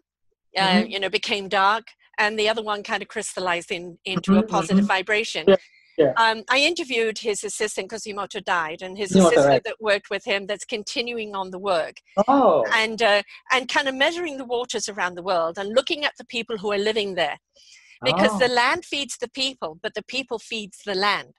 uh, 0.57 0.61
Mhm. 0.61 0.89
you 0.89 0.99
know, 0.99 1.09
became 1.09 1.47
dark, 1.47 1.85
and 2.17 2.37
the 2.39 2.49
other 2.49 2.63
one 2.63 2.81
kind 2.81 3.03
of 3.03 3.09
crystallized 3.09 3.71
in, 3.71 3.99
into 4.05 4.35
a 4.37 4.43
Mhm, 4.43 4.47
positive 4.47 4.85
mhm. 4.85 4.87
vibration. 4.87 5.45
Yeah, 5.47 5.55
yeah. 5.97 6.13
Um, 6.17 6.43
I 6.49 6.59
interviewed 6.59 7.19
his 7.19 7.43
assistant 7.43 7.89
because 7.89 8.07
died, 8.45 8.81
and 8.81 8.97
his 8.97 9.11
assistant 9.11 9.45
right. 9.45 9.63
that 9.63 9.79
worked 9.79 10.09
with 10.09 10.25
him 10.25 10.47
that's 10.47 10.65
continuing 10.65 11.35
on 11.35 11.51
the 11.51 11.59
work 11.59 11.97
Oh, 12.27 12.65
and 12.73 13.01
uh, 13.01 13.21
and 13.51 13.69
kind 13.69 13.87
of 13.87 13.93
measuring 13.93 14.37
the 14.37 14.45
waters 14.45 14.89
around 14.89 15.15
the 15.15 15.23
world 15.23 15.59
and 15.59 15.69
looking 15.75 16.03
at 16.03 16.13
the 16.17 16.25
people 16.25 16.57
who 16.57 16.71
are 16.71 16.77
living 16.79 17.13
there 17.13 17.37
because 18.03 18.31
oh. 18.33 18.39
the 18.39 18.47
land 18.47 18.85
feeds 18.85 19.17
the 19.17 19.29
people 19.29 19.79
but 19.81 19.93
the 19.93 20.03
people 20.03 20.39
feeds 20.39 20.79
the 20.85 20.95
land 20.95 21.33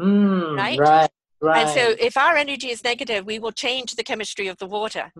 Mm, 0.00 0.56
right? 0.56 0.78
right, 0.78 1.10
right. 1.42 1.60
and 1.60 1.68
so 1.68 1.94
if 2.00 2.16
our 2.16 2.36
energy 2.36 2.70
is 2.70 2.82
negative 2.82 3.26
we 3.26 3.38
will 3.38 3.52
change 3.52 3.96
the 3.96 4.02
chemistry 4.02 4.48
of 4.48 4.56
the 4.58 4.66
water 4.66 5.12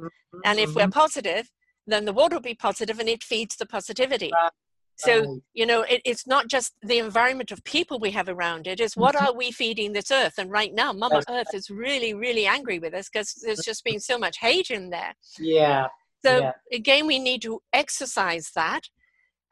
and 0.44 0.58
if 0.58 0.74
we're 0.74 0.86
Mhm. 0.86 0.92
positive 0.92 1.50
then 1.86 2.04
the 2.06 2.12
water 2.12 2.36
will 2.36 2.42
be 2.42 2.54
positive 2.54 2.98
and 2.98 3.08
it 3.08 3.22
feeds 3.22 3.56
the 3.56 3.66
positivity 3.66 4.30
Right, 4.32 4.52
so 4.96 5.42
you 5.54 5.66
know 5.66 5.82
it, 5.82 6.00
it's 6.04 6.26
not 6.26 6.48
just 6.48 6.74
the 6.82 6.98
environment 6.98 7.50
of 7.50 7.62
people 7.64 7.98
we 7.98 8.10
have 8.12 8.28
around 8.28 8.66
it 8.66 8.80
is 8.80 8.96
what 8.96 9.14
Mhm. 9.14 9.26
are 9.26 9.34
we 9.34 9.50
feeding 9.50 9.92
this 9.92 10.10
earth 10.10 10.38
and 10.38 10.50
right 10.50 10.72
now 10.72 10.92
mama 10.92 11.22
earth 11.28 11.52
is 11.54 11.68
really 11.70 12.14
really 12.14 12.46
angry 12.46 12.78
with 12.78 12.94
us 12.94 13.08
because 13.08 13.34
there's 13.34 13.64
just 13.64 13.84
been 13.84 14.00
so 14.00 14.18
much 14.18 14.38
hate 14.38 14.70
in 14.70 14.90
there 14.90 15.14
yeah, 15.38 15.88
so 16.24 16.40
Yeah. 16.40 16.52
again 16.72 17.06
we 17.06 17.18
need 17.18 17.42
to 17.42 17.60
exercise 17.72 18.50
that 18.54 18.88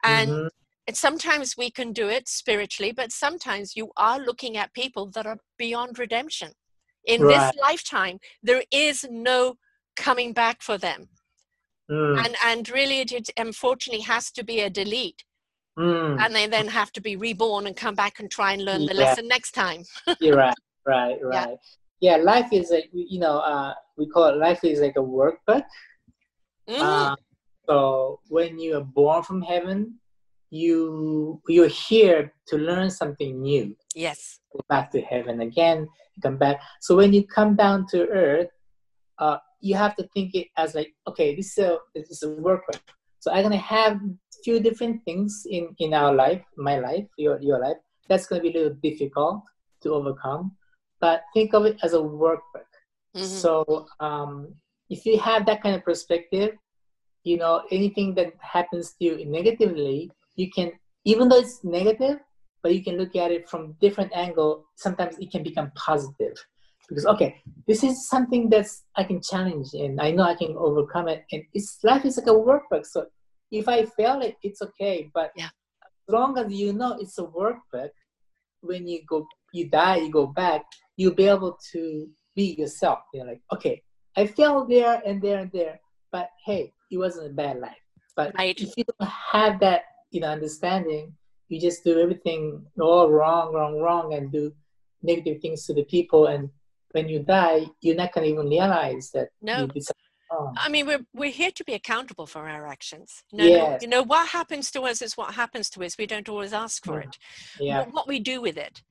and 0.03 0.29
mhm. 0.29 0.49
And 0.89 0.97
sometimes 0.97 1.55
we 1.55 1.69
can 1.69 1.93
do 1.93 2.09
it 2.09 2.27
spiritually 2.27 2.91
but 2.91 3.11
sometimes 3.11 3.75
you 3.75 3.91
are 3.95 4.17
looking 4.19 4.57
at 4.57 4.73
people 4.73 5.05
that 5.11 5.27
are 5.27 5.37
beyond 5.59 5.99
redemption 5.99 6.51
In 7.05 7.21
Right. 7.21 7.33
this 7.33 7.61
lifetime, 7.61 8.17
there 8.43 8.63
is 8.71 9.05
no 9.09 9.57
coming 9.95 10.33
back 10.33 10.61
for 10.61 10.77
them. 10.77 11.09
Mm, 11.91 12.25
And, 12.25 12.35
and 12.49 12.69
really, 12.69 12.99
it, 13.01 13.29
unfortunately 13.37 14.03
has 14.03 14.31
to 14.37 14.43
be 14.43 14.57
a 14.61 14.69
delete. 14.69 15.23
mm. 15.77 16.15
And 16.21 16.35
they 16.35 16.47
then 16.47 16.67
have 16.67 16.91
to 16.93 17.01
be 17.01 17.15
reborn 17.15 17.67
and 17.67 17.75
come 17.75 17.95
back 17.95 18.19
and 18.19 18.29
try 18.29 18.53
and 18.53 18.63
learn 18.65 18.85
the 18.85 18.93
Yeah. 18.93 19.05
lesson 19.05 19.27
next 19.27 19.51
time. 19.51 19.81
You're 20.23 20.37
right, 20.37 20.63
right, 20.85 21.17
Yeah. 21.21 21.45
right. 21.45 21.57
Yeah. 22.07 22.17
life 22.17 22.49
is 22.59 22.69
like 22.71 22.89
you 22.93 23.19
know, 23.19 23.37
uh, 23.53 23.73
we 23.97 24.05
call 24.13 24.25
it 24.31 24.37
life 24.37 24.63
is 24.63 24.79
like 24.85 24.97
a 25.03 25.07
workbook. 25.17 25.63
Mm, 26.69 26.81
Uh, 26.81 27.15
so 27.67 27.77
when 28.35 28.59
you 28.63 28.77
are 28.79 28.87
born 29.01 29.23
from 29.23 29.41
heaven, 29.41 29.79
you 30.49 31.41
you're 31.47 31.67
here 31.67 32.33
to 32.47 32.57
learn 32.57 32.89
something 32.89 33.41
new. 33.41 33.75
yes. 33.95 34.39
Go 34.51 34.61
back 34.67 34.89
to 34.91 35.01
heaven 35.01 35.41
again, 35.41 35.87
come 36.23 36.37
back. 36.37 36.59
So 36.81 36.95
when 36.95 37.13
you 37.13 37.25
come 37.27 37.55
down 37.55 37.85
to 37.91 38.07
earth, 38.09 38.49
uh, 39.19 39.37
you 39.61 39.75
have 39.75 39.95
to 39.97 40.07
think 40.13 40.33
it 40.33 40.47
as 40.57 40.73
like, 40.73 40.91
okay, 41.07 41.35
this 41.35 41.57
is 41.57 41.65
a 41.65 41.77
this 41.93 42.09
is 42.09 42.23
a 42.23 42.27
workbook. 42.27 42.81
So 43.19 43.31
I'm 43.31 43.43
gonna 43.43 43.57
have 43.57 43.99
few 44.43 44.59
different 44.59 45.03
things 45.05 45.45
in 45.49 45.75
in 45.79 45.93
our 45.93 46.13
life, 46.13 46.41
my 46.57 46.79
life, 46.79 47.05
your 47.17 47.39
your 47.41 47.59
life. 47.59 47.77
That's 48.07 48.25
gonna 48.25 48.41
be 48.41 48.49
a 48.49 48.57
little 48.57 48.77
difficult 48.81 49.43
to 49.83 49.93
overcome, 49.93 50.55
but 50.99 51.21
think 51.33 51.53
of 51.53 51.65
it 51.65 51.77
as 51.83 51.93
a 51.93 51.97
workbook. 51.97 52.69
Mhm. 53.15 53.25
So 53.25 53.85
um, 53.99 54.55
if 54.89 55.05
you 55.05 55.19
have 55.19 55.45
that 55.45 55.61
kind 55.61 55.75
of 55.75 55.83
perspective, 55.83 56.57
you 57.23 57.37
know 57.37 57.63
anything 57.69 58.15
that 58.15 58.33
happens 58.41 58.93
to 58.95 59.05
you 59.05 59.25
negatively, 59.25 60.09
you 60.35 60.49
can 60.51 60.71
even 61.05 61.29
though 61.29 61.39
it's 61.39 61.63
negative, 61.63 62.17
but 62.61 62.75
you 62.75 62.83
can 62.83 62.97
look 62.97 63.15
at 63.15 63.31
it 63.31 63.49
from 63.49 63.75
different 63.79 64.11
angle. 64.15 64.65
Sometimes 64.75 65.17
it 65.19 65.31
can 65.31 65.43
become 65.43 65.71
positive 65.75 66.35
because 66.87 67.05
okay, 67.05 67.41
this 67.67 67.83
is 67.83 68.09
something 68.09 68.49
that's 68.49 68.83
I 68.95 69.03
can 69.03 69.21
challenge 69.21 69.69
and 69.73 70.01
I 70.01 70.11
know 70.11 70.23
I 70.23 70.35
can 70.35 70.55
overcome 70.57 71.07
it. 71.07 71.23
And 71.31 71.43
it's 71.53 71.79
life 71.83 72.05
is 72.05 72.17
like 72.17 72.27
a 72.27 72.31
workbook. 72.31 72.85
So 72.85 73.05
if 73.51 73.67
I 73.67 73.85
fail 73.85 74.21
it, 74.21 74.35
it's 74.43 74.61
okay. 74.61 75.09
But 75.13 75.31
Yeah. 75.35 75.49
as 75.85 76.13
long 76.13 76.37
as 76.37 76.51
you 76.51 76.73
know 76.73 76.97
it's 76.99 77.17
a 77.17 77.23
workbook, 77.23 77.91
when 78.61 78.87
you 78.87 79.01
go 79.07 79.25
you 79.53 79.69
die, 79.69 79.97
you 79.97 80.11
go 80.11 80.27
back, 80.27 80.63
you'll 80.97 81.15
be 81.15 81.27
able 81.27 81.57
to 81.71 82.07
be 82.35 82.55
yourself. 82.57 82.99
You're 83.13 83.25
like, 83.25 83.41
okay, 83.53 83.81
I 84.15 84.27
failed 84.27 84.69
there 84.69 85.01
and 85.05 85.21
there 85.21 85.39
and 85.39 85.51
there, 85.51 85.79
but 86.11 86.29
hey, 86.45 86.73
it 86.91 86.97
wasn't 86.97 87.31
a 87.31 87.33
bad 87.33 87.59
life. 87.59 87.83
But 88.15 88.35
Right. 88.35 88.59
if 88.59 88.73
you 88.75 88.83
don't 88.83 89.09
have 89.09 89.59
that, 89.61 89.81
you 90.11 90.21
know, 90.21 90.27
understanding, 90.27 91.13
you 91.47 91.59
just 91.59 91.83
do 91.83 91.99
everything 91.99 92.65
all 92.79 93.09
wrong, 93.09 93.53
wrong, 93.53 93.79
wrong, 93.79 94.13
and 94.13 94.31
do 94.31 94.53
negative 95.01 95.41
things 95.41 95.65
to 95.65 95.73
the 95.73 95.83
people. 95.83 96.27
And 96.27 96.49
when 96.91 97.09
you 97.09 97.19
die, 97.19 97.65
you're 97.81 97.95
not 97.95 98.13
gonna 98.13 98.27
even 98.27 98.47
realize 98.47 99.11
that 99.13 99.29
No. 99.41 99.61
you 99.61 99.67
did 99.67 99.83
something 99.83 100.03
wrong. 100.31 100.55
I 100.57 100.69
mean, 100.69 100.85
we're, 100.85 101.05
we're 101.13 101.31
here 101.31 101.51
to 101.51 101.63
be 101.63 101.73
accountable 101.73 102.27
for 102.27 102.47
our 102.49 102.67
actions. 102.67 103.23
No, 103.31 103.45
no, 103.45 103.49
Yes. 103.49 103.81
you 103.81 103.87
know, 103.87 104.03
what 104.03 104.29
happens 104.29 104.71
to 104.71 104.81
us 104.83 105.01
is 105.01 105.17
what 105.17 105.33
happens 105.35 105.69
to 105.71 105.83
us. 105.83 105.97
We 105.97 106.05
don't 106.07 106.29
always 106.29 106.53
ask 106.53 106.83
for 106.85 106.99
it. 106.99 107.17
Yeah. 107.59 107.79
What, 107.79 107.93
what 107.93 108.07
we 108.07 108.19
do 108.19 108.41
with 108.41 108.57
it. 108.57 108.81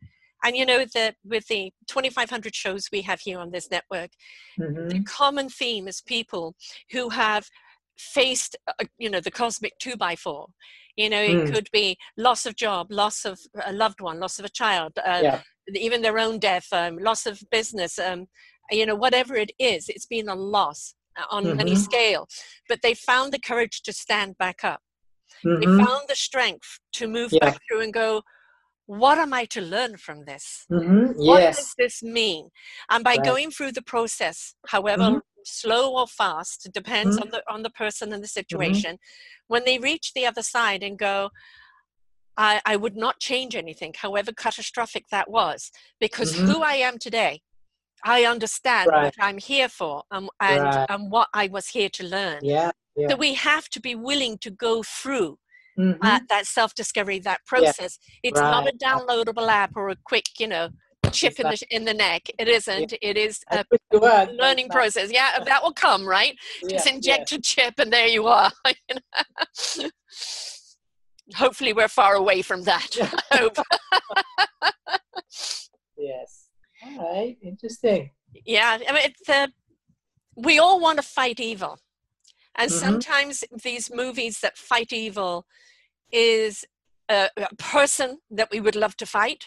And 0.44 0.56
you 0.56 0.64
know, 0.64 0.84
the, 0.84 1.14
with 1.24 1.48
the 1.48 1.72
2,500 1.88 2.54
shows 2.54 2.88
we 2.92 3.02
have 3.02 3.20
here 3.20 3.38
on 3.38 3.50
this 3.50 3.70
network, 3.70 4.10
hmm 4.56 4.88
the 4.88 5.00
common 5.00 5.48
theme 5.50 5.86
is 5.86 6.00
people 6.00 6.54
who 6.92 7.10
have 7.10 7.46
faced, 7.98 8.56
uh, 8.66 8.84
you 8.96 9.10
know, 9.10 9.20
the 9.20 9.30
cosmic 9.30 9.76
two 9.78 9.96
by 9.96 10.14
four. 10.16 10.46
You 10.98 11.08
know, 11.08 11.22
it 11.22 11.36
Mm. 11.36 11.50
could 11.52 11.68
be 11.72 11.96
loss 12.16 12.44
of 12.44 12.56
job, 12.56 12.88
loss 12.90 13.24
of 13.24 13.38
a 13.64 13.72
loved 13.72 14.00
one, 14.00 14.18
loss 14.18 14.40
of 14.40 14.44
a 14.44 14.48
child, 14.48 14.92
uh, 14.98 15.22
Yeah. 15.22 15.40
even 15.74 16.02
their 16.02 16.18
own 16.18 16.40
death, 16.40 16.66
um, 16.72 16.98
loss 16.98 17.24
of 17.24 17.40
business, 17.52 18.00
um, 18.00 18.26
you 18.72 18.84
know, 18.84 18.96
whatever 18.96 19.36
it 19.36 19.52
is, 19.60 19.88
it's 19.88 20.06
been 20.06 20.28
a 20.28 20.34
loss 20.34 20.94
uh, 21.16 21.24
on 21.30 21.44
any 21.60 21.76
Mhm. 21.76 21.84
scale. 21.88 22.26
But 22.68 22.80
they 22.82 22.94
found 22.94 23.32
the 23.32 23.38
courage 23.38 23.82
to 23.82 23.92
stand 23.92 24.36
back 24.38 24.64
up. 24.64 24.80
They 25.44 25.66
hmm 25.66 25.78
found 25.84 26.02
the 26.08 26.16
strength 26.16 26.80
to 26.94 27.06
move 27.06 27.30
Yeah. 27.30 27.38
back 27.44 27.58
through 27.68 27.82
and 27.82 27.92
go, 27.92 28.22
what 28.86 29.18
am 29.18 29.32
I 29.32 29.44
to 29.54 29.60
learn 29.60 29.98
from 29.98 30.24
this? 30.24 30.66
hmm 30.68 31.12
What 31.28 31.40
does 31.56 31.74
this 31.78 32.02
mean? 32.02 32.48
And 32.90 33.04
by 33.04 33.16
Right. 33.16 33.26
going 33.30 33.50
through 33.52 33.72
the 33.72 33.82
process, 33.82 34.56
however 34.66 35.02
Mhm. 35.04 35.20
Slow 35.44 35.96
or 35.96 36.06
fast, 36.06 36.66
it 36.66 36.72
depends 36.72 37.16
Mhm. 37.16 37.22
on 37.22 37.30
the 37.30 37.42
on 37.48 37.62
the 37.62 37.70
person 37.70 38.12
and 38.12 38.22
the 38.22 38.28
situation. 38.28 38.98
When 39.46 39.64
they 39.64 39.78
reach 39.78 40.12
the 40.12 40.26
other 40.26 40.42
side 40.42 40.82
and 40.82 40.98
go, 40.98 41.30
I, 42.36 42.60
I 42.64 42.76
would 42.76 42.96
not 42.96 43.18
change 43.20 43.56
anything, 43.56 43.94
however 43.96 44.32
catastrophic 44.32 45.06
that 45.10 45.28
was, 45.30 45.70
because 46.00 46.32
Mhm. 46.32 46.46
who 46.46 46.62
I 46.62 46.74
am 46.74 46.98
today, 46.98 47.42
I 48.04 48.24
understand 48.24 48.90
Right. 48.90 49.04
what 49.04 49.14
I'm 49.20 49.38
here 49.38 49.68
for 49.68 50.04
um, 50.10 50.30
and, 50.40 50.62
Right. 50.62 50.86
and 50.88 51.10
what 51.10 51.28
I 51.34 51.48
was 51.48 51.68
here 51.68 51.88
to 51.90 52.04
learn. 52.04 52.44
Yeah. 52.44 52.70
Yeah. 52.96 53.10
So 53.10 53.16
we 53.16 53.34
have 53.34 53.68
to 53.70 53.80
be 53.80 53.94
willing 53.94 54.38
to 54.38 54.50
go 54.50 54.82
through 54.82 55.38
uh, 56.02 56.20
that 56.28 56.46
self-discovery, 56.46 57.18
that 57.20 57.40
process. 57.46 57.98
It's 58.22 58.40
not 58.40 58.68
a 58.68 58.72
downloadable 58.76 59.48
app 59.48 59.72
or 59.74 59.88
a 59.88 59.96
quick, 60.04 60.26
you 60.38 60.46
know, 60.46 60.68
chip 61.10 61.38
in 61.40 61.46
the 61.48 61.66
in 61.70 61.84
the 61.84 61.94
neck. 61.94 62.28
It 62.38 62.48
isn't. 62.48 62.94
It 63.02 63.16
is 63.16 63.40
a 63.50 63.64
wish 63.70 63.80
it 63.92 64.00
was, 64.00 64.00
but 64.00 64.28
it's 64.30 64.40
learning 64.40 64.68
process. 64.68 65.10
Yeah, 65.12 65.42
that 65.44 65.62
will 65.62 65.72
come, 65.72 66.06
right? 66.06 66.36
Yeah, 66.62 66.68
Just 66.70 66.86
yeah. 66.86 66.94
inject 66.94 67.32
a 67.32 67.40
chip, 67.40 67.74
and 67.78 67.92
there 67.92 68.06
you 68.08 68.26
are. 68.26 68.50
Hopefully, 71.36 71.72
we're 71.72 71.88
far 71.88 72.14
away 72.14 72.42
from 72.42 72.62
that. 72.62 72.96
I 73.30 73.36
hope. 73.36 73.56
Yes. 75.98 76.48
All 76.84 77.12
right. 77.14 77.36
Interesting. 77.42 78.10
yeah, 78.46 78.78
I 78.88 78.92
mean, 78.92 79.02
it's, 79.04 79.28
uh, 79.28 79.48
we 80.36 80.58
all 80.58 80.80
want 80.80 80.98
to 80.98 81.02
fight 81.02 81.40
evil, 81.40 81.78
and 82.56 82.70
Mhm. 82.70 82.74
sometimes 82.74 83.44
these 83.62 83.90
movies 83.92 84.40
that 84.40 84.56
fight 84.56 84.92
evil 84.92 85.44
is 86.12 86.64
a, 87.10 87.28
a 87.36 87.54
person 87.56 88.18
that 88.30 88.50
we 88.50 88.60
would 88.60 88.76
love 88.76 88.96
to 88.98 89.06
fight. 89.06 89.46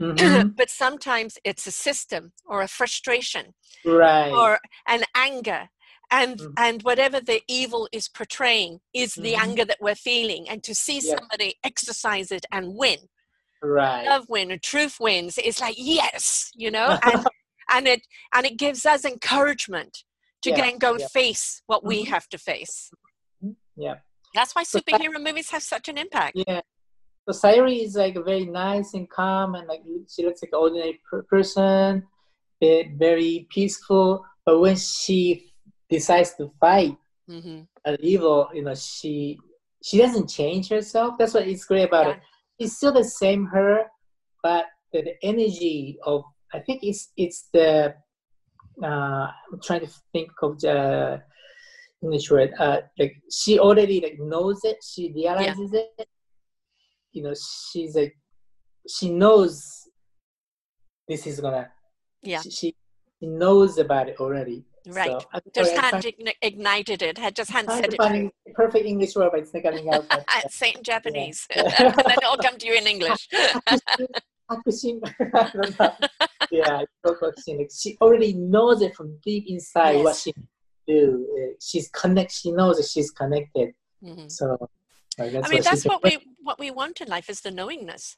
Mhm. 0.00 0.54
but 0.56 0.70
sometimes 0.70 1.38
it's 1.44 1.66
a 1.66 1.70
system 1.70 2.32
or 2.46 2.62
a 2.62 2.68
frustration 2.68 3.54
right. 3.84 4.30
or 4.32 4.58
an 4.88 5.04
anger 5.14 5.68
and 6.10 6.38
Mhm. 6.40 6.52
and 6.56 6.82
whatever 6.82 7.20
the 7.20 7.42
evil 7.48 7.88
is 7.92 8.08
portraying 8.08 8.80
is 8.94 9.14
the 9.14 9.34
Mhm. 9.34 9.42
anger 9.42 9.64
that 9.66 9.78
we're 9.80 9.94
feeling 9.94 10.48
and 10.48 10.64
to 10.64 10.74
see 10.74 10.98
Yeah. 11.00 11.16
somebody 11.16 11.54
exercise 11.62 12.32
it 12.32 12.46
and 12.50 12.74
win 12.76 12.98
right. 13.62 14.06
love 14.06 14.26
win 14.28 14.50
and 14.50 14.62
truth 14.62 14.96
wins 14.98 15.38
it's 15.38 15.60
like 15.60 15.76
yes 15.78 16.50
you 16.54 16.70
know 16.70 16.98
and 17.04 17.26
and 17.70 17.86
it 17.86 18.02
and 18.34 18.46
it 18.46 18.56
gives 18.56 18.84
us 18.86 19.04
encouragement 19.04 20.04
to 20.42 20.50
Yeah, 20.50 20.56
go 20.56 20.62
and 20.62 20.80
go 20.80 20.90
and 20.92 21.00
yeah. 21.00 21.08
face 21.08 21.62
what 21.66 21.84
we 21.84 22.04
Mhm. 22.04 22.08
have 22.08 22.26
to 22.30 22.38
face 22.38 22.90
Yeah. 23.76 23.96
that's 24.34 24.54
why 24.54 24.62
So 24.64 24.78
that- 24.78 24.86
superhero 24.86 25.22
movies 25.22 25.50
have 25.50 25.62
such 25.62 25.88
an 25.88 25.98
impact 25.98 26.36
Yeah. 26.48 26.62
So 27.28 27.32
Sayuri 27.32 27.84
is 27.84 27.96
like 27.96 28.14
very 28.24 28.46
nice 28.46 28.94
and 28.94 29.08
calm, 29.08 29.54
and 29.54 29.68
like 29.68 29.82
she 30.08 30.24
looks 30.24 30.42
like 30.42 30.50
an 30.52 30.58
ordinary 30.58 31.00
per- 31.08 31.22
person, 31.24 32.06
bit 32.60 32.92
very 32.96 33.46
peaceful. 33.50 34.24
But 34.44 34.58
when 34.60 34.76
she 34.76 35.52
decides 35.88 36.34
to 36.36 36.50
fight 36.60 36.96
hmm 37.28 37.60
an 37.84 37.96
evil, 38.00 38.48
you 38.54 38.62
know, 38.62 38.74
she 38.74 39.38
she 39.82 39.98
doesn't 39.98 40.28
change 40.28 40.68
herself. 40.68 41.14
That's 41.18 41.34
what 41.34 41.46
is 41.46 41.64
great 41.64 41.84
about 41.84 42.06
Yeah. 42.06 42.12
it. 42.12 42.20
She's 42.60 42.76
still 42.76 42.92
the 42.92 43.04
same 43.04 43.46
her, 43.46 43.84
but 44.42 44.66
the, 44.92 45.02
the 45.02 45.14
energy 45.22 45.98
of 46.04 46.24
I 46.52 46.60
think 46.60 46.82
it's 46.82 47.12
it's 47.16 47.48
the 47.52 47.94
uh, 48.82 48.86
I'm 49.52 49.60
trying 49.62 49.80
to 49.80 49.92
think 50.12 50.30
of 50.42 50.58
the 50.60 51.22
English 52.02 52.30
word. 52.30 52.52
Uh, 52.58 52.80
like 52.98 53.14
she 53.30 53.58
already 53.58 54.00
like 54.00 54.18
knows 54.18 54.60
it. 54.64 54.78
She 54.82 55.12
realizes 55.14 55.72
it. 55.72 56.08
You 57.12 57.22
know, 57.24 57.34
she's 57.34 57.94
like 57.94 58.16
she 58.88 59.10
knows 59.10 59.88
this 61.08 61.26
is 61.26 61.40
gonna. 61.40 61.70
Yeah. 62.22 62.40
She, 62.42 62.50
she 62.50 62.74
knows 63.20 63.78
about 63.78 64.08
it 64.08 64.16
already. 64.20 64.64
right 64.88 65.10
So, 65.10 65.40
just 65.54 65.74
sorry, 65.74 65.80
hadn't 65.82 66.04
igni- 66.04 66.34
ignited 66.42 67.02
it 67.02 67.18
had 67.18 67.34
just 67.36 67.50
hadn't 67.50 67.70
said 67.70 67.94
it 67.94 68.32
perfect 68.54 68.86
English 68.86 69.14
word, 69.16 69.30
but 69.32 69.40
it's 69.40 69.52
not 69.54 69.62
coming 69.62 69.92
out. 69.92 70.06
But, 70.08 70.24
uh, 70.28 70.48
Say 70.48 70.72
in 70.76 70.82
Japanese. 70.82 71.46
Yeah. 71.54 71.62
and 71.78 71.94
then 71.96 72.18
it'll 72.22 72.36
come 72.36 72.56
to 72.58 72.66
you 72.66 72.74
in 72.74 72.86
English. 72.86 73.28
I 73.32 74.56
don't 74.56 75.78
know. 75.78 75.92
yeah, 76.50 76.82
she 77.72 77.96
already 78.00 78.32
knows 78.34 78.82
it 78.82 78.96
from 78.96 79.18
deep 79.24 79.44
inside 79.46 80.02
what 80.02 80.16
she 80.16 80.32
do. 80.88 81.26
Uh, 81.38 81.54
She's 81.60 81.88
connect. 81.90 82.32
She 82.32 82.50
knows 82.50 82.76
that 82.78 82.86
she's 82.86 83.10
connected. 83.10 83.72
Mhm. 84.02 84.30
So, 84.30 84.68
like, 85.20 85.32
that's 85.32 85.46
I 85.46 85.50
mean, 85.50 85.62
that's 85.62 85.84
what 85.84 86.02
we 86.02 86.18
what 86.42 86.58
we 86.58 86.70
want 86.70 87.00
in 87.00 87.08
life 87.08 87.28
is 87.28 87.40
the 87.40 87.50
knowingness. 87.50 88.16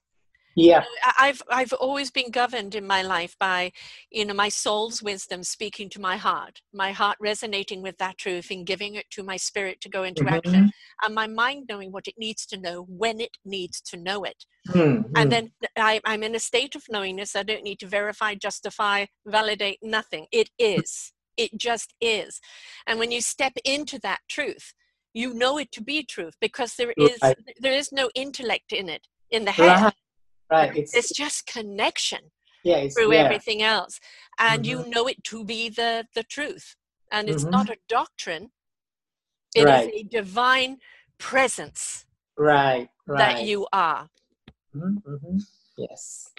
yeah. 0.55 0.85
I've 1.19 1.43
i've 1.51 1.73
always 1.73 2.11
been 2.11 2.31
governed 2.31 2.75
in 2.75 2.87
my 2.87 3.03
life 3.03 3.35
by 3.41 3.73
you 4.11 4.25
know 4.27 4.35
my 4.35 4.51
soul's 4.51 5.03
wisdom 5.03 5.43
speaking 5.43 5.89
to 5.91 6.01
my 6.01 6.17
heart 6.17 6.61
my 6.75 6.93
heart 6.93 7.17
resonating 7.21 7.81
with 7.83 7.97
that 7.99 8.19
truth 8.19 8.51
and 8.51 8.67
giving 8.67 8.95
it 8.95 9.07
to 9.13 9.23
my 9.23 9.39
spirit 9.39 9.81
to 9.81 9.89
go 9.89 10.03
into 10.03 10.25
mm-hmm. 10.25 10.35
action 10.35 10.71
and 11.03 11.15
my 11.15 11.27
mind 11.27 11.65
knowing 11.71 11.91
what 11.91 12.07
it 12.07 12.15
needs 12.19 12.45
to 12.47 12.61
know 12.61 12.85
when 12.89 13.21
it 13.21 13.37
needs 13.45 13.81
to 13.81 13.97
know 13.97 14.25
it. 14.25 14.45
Mm-hmm. 14.69 15.11
and 15.17 15.33
then 15.33 15.53
I, 15.77 16.01
i'm 16.05 16.23
in 16.23 16.35
a 16.35 16.39
state 16.41 16.75
of 16.77 16.85
knowingness. 16.89 17.35
I 17.35 17.43
don't 17.43 17.65
need 17.65 17.81
to 17.81 17.87
verify 17.87 18.35
justify 18.35 19.07
validate 19.27 19.79
nothing. 19.83 20.27
It 20.31 20.51
is. 20.59 21.13
It 21.39 21.53
just 21.57 21.95
is. 22.01 22.41
And 22.87 22.99
when 22.99 23.11
you 23.11 23.23
step 23.23 23.55
into 23.65 23.99
that 24.01 24.21
truth 24.29 24.75
you 25.15 25.35
know 25.35 25.59
it 25.59 25.71
to 25.73 25.83
be 25.83 26.03
truth 26.03 26.37
because 26.41 26.75
there 26.77 26.93
is 26.97 27.19
right. 27.23 27.37
there 27.61 27.73
is 27.73 27.93
no 27.93 28.11
intellect 28.15 28.73
in 28.73 28.89
it 28.89 29.07
in 29.31 29.45
the 29.45 29.53
head 29.53 29.83
right 29.83 29.95
right 30.51 30.77
it's, 30.77 30.95
it's 30.95 31.13
just 31.13 31.47
connection 31.47 32.21
yeah, 32.65 32.87
through 32.89 33.13
yeah. 33.13 33.21
everything 33.21 33.63
else 33.63 33.99
and 34.39 34.65
mm-hmm. 34.65 34.83
you 34.85 34.91
know 34.91 35.07
it 35.07 35.23
to 35.25 35.45
be 35.45 35.69
the 35.69 36.07
the 36.15 36.23
truth 36.23 36.77
and 37.11 37.29
it's 37.29 37.43
mm-hmm. 37.43 37.53
not 37.53 37.71
a 37.71 37.77
doctrine 37.89 38.51
It 39.55 39.65
right. 39.65 39.89
is 39.89 40.01
a 40.01 40.03
divine 40.05 40.79
presence 41.19 42.07
right, 42.39 42.89
right. 43.07 43.19
that 43.19 43.45
you 43.45 43.67
are 43.73 44.09
mm-hmm, 44.75 44.99
mm-hmm. 44.99 45.39
yes 45.77 46.31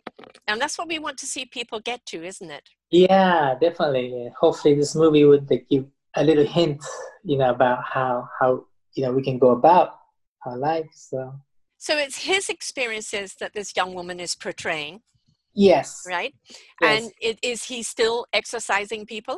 and 0.47 0.61
that's 0.61 0.78
what 0.78 0.88
we 0.88 0.99
want 0.99 1.17
to 1.19 1.26
see 1.26 1.45
people 1.45 1.80
get 1.80 2.05
to 2.07 2.24
isn't 2.24 2.51
it 2.51 2.69
yeah 2.89 3.55
definitely 3.59 4.32
hopefully 4.39 4.76
this 4.76 4.95
movie 4.95 5.26
would 5.26 5.47
give 5.69 5.86
a 6.16 6.24
little 6.24 6.45
hint 6.45 6.84
you 7.24 7.38
know 7.38 7.49
about 7.49 7.84
how 7.84 8.28
how 8.39 8.66
you 8.95 9.03
know 9.03 9.11
we 9.11 9.24
can 9.24 9.39
go 9.39 9.51
about 9.51 9.95
our 10.45 10.57
life 10.57 10.89
so 10.93 11.34
so 11.84 11.97
it's 11.97 12.24
his 12.24 12.47
experiences 12.47 13.36
that 13.41 13.51
this 13.53 13.76
young 13.76 13.93
woman 13.93 14.22
is 14.22 14.36
portraying. 14.36 15.01
Yes. 15.53 16.03
Right? 16.07 16.34
Yes. 16.80 17.03
And 17.03 17.11
it, 17.20 17.39
is 17.43 17.66
he 17.66 17.84
still 17.84 18.26
exorcising 18.32 19.05
people? 19.05 19.38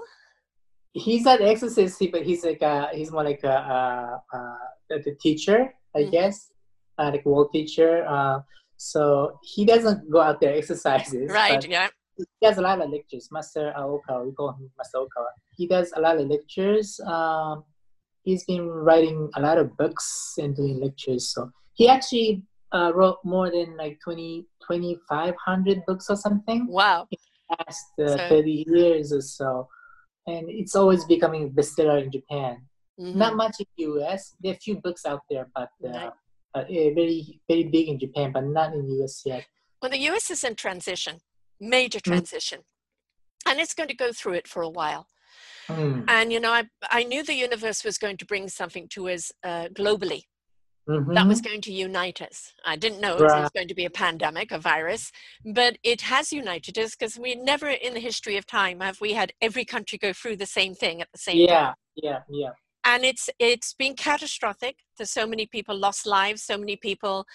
He's 0.94 1.24
not 1.24 1.42
exorcist, 1.42 2.00
but 2.12 2.22
he's 2.22 2.46
like 2.46 2.62
a, 2.62 2.90
he's 2.94 3.12
more 3.12 3.24
like 3.24 3.44
a, 3.44 4.22
a, 4.32 4.38
a 4.38 4.58
the 4.90 5.16
teacher, 5.20 5.74
I 5.96 6.02
mm-hmm. 6.02 6.12
guess, 6.12 6.52
uh, 7.00 7.10
like 7.12 7.26
world 7.26 7.50
teacher. 7.52 8.06
Uh, 8.08 8.42
so 8.78 9.40
he 9.42 9.66
doesn't 9.66 10.12
go 10.12 10.22
out 10.22 10.40
there 10.40 10.54
exercises. 10.54 11.32
Right. 11.32 11.68
Yeah. 11.68 11.88
He 12.18 12.26
does 12.42 12.58
a 12.58 12.62
lot 12.62 12.82
of 12.82 12.90
lectures. 12.90 13.30
Master 13.32 13.74
Okawa, 13.78 14.26
we 14.26 14.32
call 14.32 14.52
him 14.52 14.70
Master 14.78 15.00
Okawa. 15.00 15.28
He 15.56 15.68
does 15.68 15.92
a 15.96 16.02
lot 16.02 16.18
of 16.18 16.28
lectures. 16.28 17.00
Um, 17.02 17.64
he's 18.24 18.46
been 18.46 18.68
writing 18.68 19.30
a 19.36 19.42
lot 19.42 19.58
of 19.58 19.76
books 19.78 20.36
and 20.38 20.56
doing 20.56 20.80
lectures. 20.80 21.28
So 21.34 21.52
he 21.74 21.90
actually 21.90 22.44
uh, 22.72 22.92
wrote 22.94 23.20
more 23.24 23.50
than 23.52 23.78
like 23.78 24.00
20 24.04 24.46
2500 24.68 25.86
books 25.86 26.10
or 26.10 26.16
something 26.16 26.68
wow 26.68 27.08
in 27.12 27.18
the 27.50 27.56
past 27.56 27.86
uh, 28.02 28.18
so, 28.18 28.30
30 28.30 28.66
years 28.68 29.14
or 29.14 29.22
so 29.22 29.68
and 30.28 30.50
it's 30.50 30.76
always 30.76 31.06
becoming 31.06 31.44
a 31.46 31.50
bestseller 31.50 32.04
in 32.04 32.12
japan 32.12 32.58
mm-hmm. 33.00 33.18
not 33.18 33.36
much 33.36 33.56
in 33.60 33.66
the 33.78 33.84
us 34.04 34.34
there 34.42 34.52
are 34.52 34.56
a 34.56 34.60
few 34.60 34.76
books 34.78 35.06
out 35.06 35.22
there 35.30 35.48
but 35.56 35.70
uh, 35.86 35.90
right. 35.90 36.12
uh, 36.56 36.64
very 36.68 37.40
very 37.48 37.66
big 37.66 37.88
in 37.88 38.00
japan 38.00 38.32
but 38.32 38.44
not 38.44 38.74
in 38.74 38.86
the 38.88 39.04
us 39.04 39.22
yet 39.26 39.46
well 39.82 39.92
the 39.92 39.98
us 39.98 40.30
is 40.30 40.44
in 40.44 40.56
transition 40.56 41.22
major 41.60 42.00
mm. 42.00 42.04
transition 42.04 42.60
mm-hmm. 42.60 43.52
and 43.52 43.60
it's 43.60 43.74
going 43.74 43.90
to 43.90 43.96
go 43.96 44.12
through 44.12 44.34
it 44.34 44.48
for 44.48 44.62
a 44.62 44.70
while 44.70 45.08
mm. 45.68 46.04
and 46.08 46.32
you 46.32 46.40
know 46.40 46.52
I, 46.52 46.66
I 46.90 47.04
knew 47.04 47.24
the 47.24 47.34
universe 47.34 47.84
was 47.84 47.98
going 47.98 48.18
to 48.18 48.26
bring 48.26 48.48
something 48.50 48.88
to 48.90 49.10
us 49.10 49.32
uh, 49.44 49.68
globally 49.70 50.24
Mm-hmm. 50.88 51.14
That 51.14 51.28
was 51.28 51.42
going 51.42 51.62
to 51.62 51.74
unite 51.74 52.22
us. 52.22 52.54
I 52.64 52.76
didn't 52.76 53.02
know 53.02 53.18
right. 53.18 53.40
it 53.40 53.42
was 53.42 53.50
going 53.56 53.68
to 53.70 53.74
be 53.74 53.86
a 53.86 53.90
pandemic, 53.90 54.52
a 54.52 54.60
virus, 54.60 55.12
but 55.44 55.78
it 55.84 56.02
has 56.02 56.32
united 56.32 56.78
us 56.78 56.96
because 56.96 57.18
we 57.18 57.34
never 57.34 57.70
in 57.70 57.96
the 57.96 58.00
history 58.00 58.38
of 58.38 58.46
time 58.46 58.82
have 58.82 59.02
we 59.02 59.14
had 59.14 59.34
every 59.42 59.66
country 59.66 59.98
go 59.98 60.14
through 60.14 60.36
the 60.38 60.46
same 60.46 60.76
thing 60.76 61.02
at 61.02 61.08
the 61.12 61.18
same 61.18 61.38
yeah, 61.38 61.48
time. 61.48 61.74
Yeah, 61.96 62.12
yeah, 62.12 62.20
yeah. 62.30 62.50
And 62.86 63.04
it's 63.04 63.30
it's 63.40 63.74
been 63.74 63.96
catastrophic. 63.96 64.78
There's 64.98 65.12
so 65.12 65.26
many 65.26 65.48
people 65.48 65.78
lost 65.78 66.06
lives, 66.06 66.44
so 66.44 66.58
many 66.58 66.76
people 66.76 67.26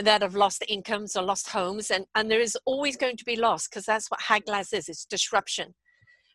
that 0.00 0.22
have 0.22 0.34
lost 0.34 0.64
incomes 0.68 1.16
or 1.16 1.22
lost 1.22 1.50
homes, 1.50 1.90
and, 1.90 2.06
and 2.14 2.30
there 2.30 2.40
is 2.40 2.56
always 2.64 2.96
going 2.96 3.16
to 3.18 3.24
be 3.24 3.36
loss 3.36 3.68
because 3.68 3.84
that's 3.84 4.10
what 4.10 4.20
Hagalaz 4.20 4.72
is, 4.72 4.88
it's 4.88 5.04
disruption. 5.04 5.74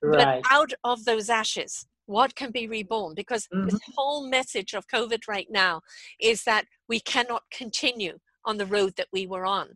Right. 0.03 0.43
But 0.43 0.53
out 0.53 0.74
of 0.84 1.05
those 1.05 1.28
ashes, 1.28 1.88
what 2.07 2.36
can 2.36 2.51
be 2.51 2.68
reborn 2.68 3.13
because 3.13 3.47
mm-hmm. 3.53 3.68
the 3.68 3.80
whole 3.95 4.28
message 4.28 4.74
of 4.74 4.88
covid 4.88 5.20
right 5.28 5.47
now 5.51 5.82
is 6.20 6.43
that 6.43 6.65
we 6.89 6.99
cannot 6.99 7.43
continue 7.51 8.18
on 8.45 8.57
the 8.57 8.65
road 8.65 8.93
that 8.97 9.07
we 9.13 9.28
were 9.28 9.45
on 9.45 9.68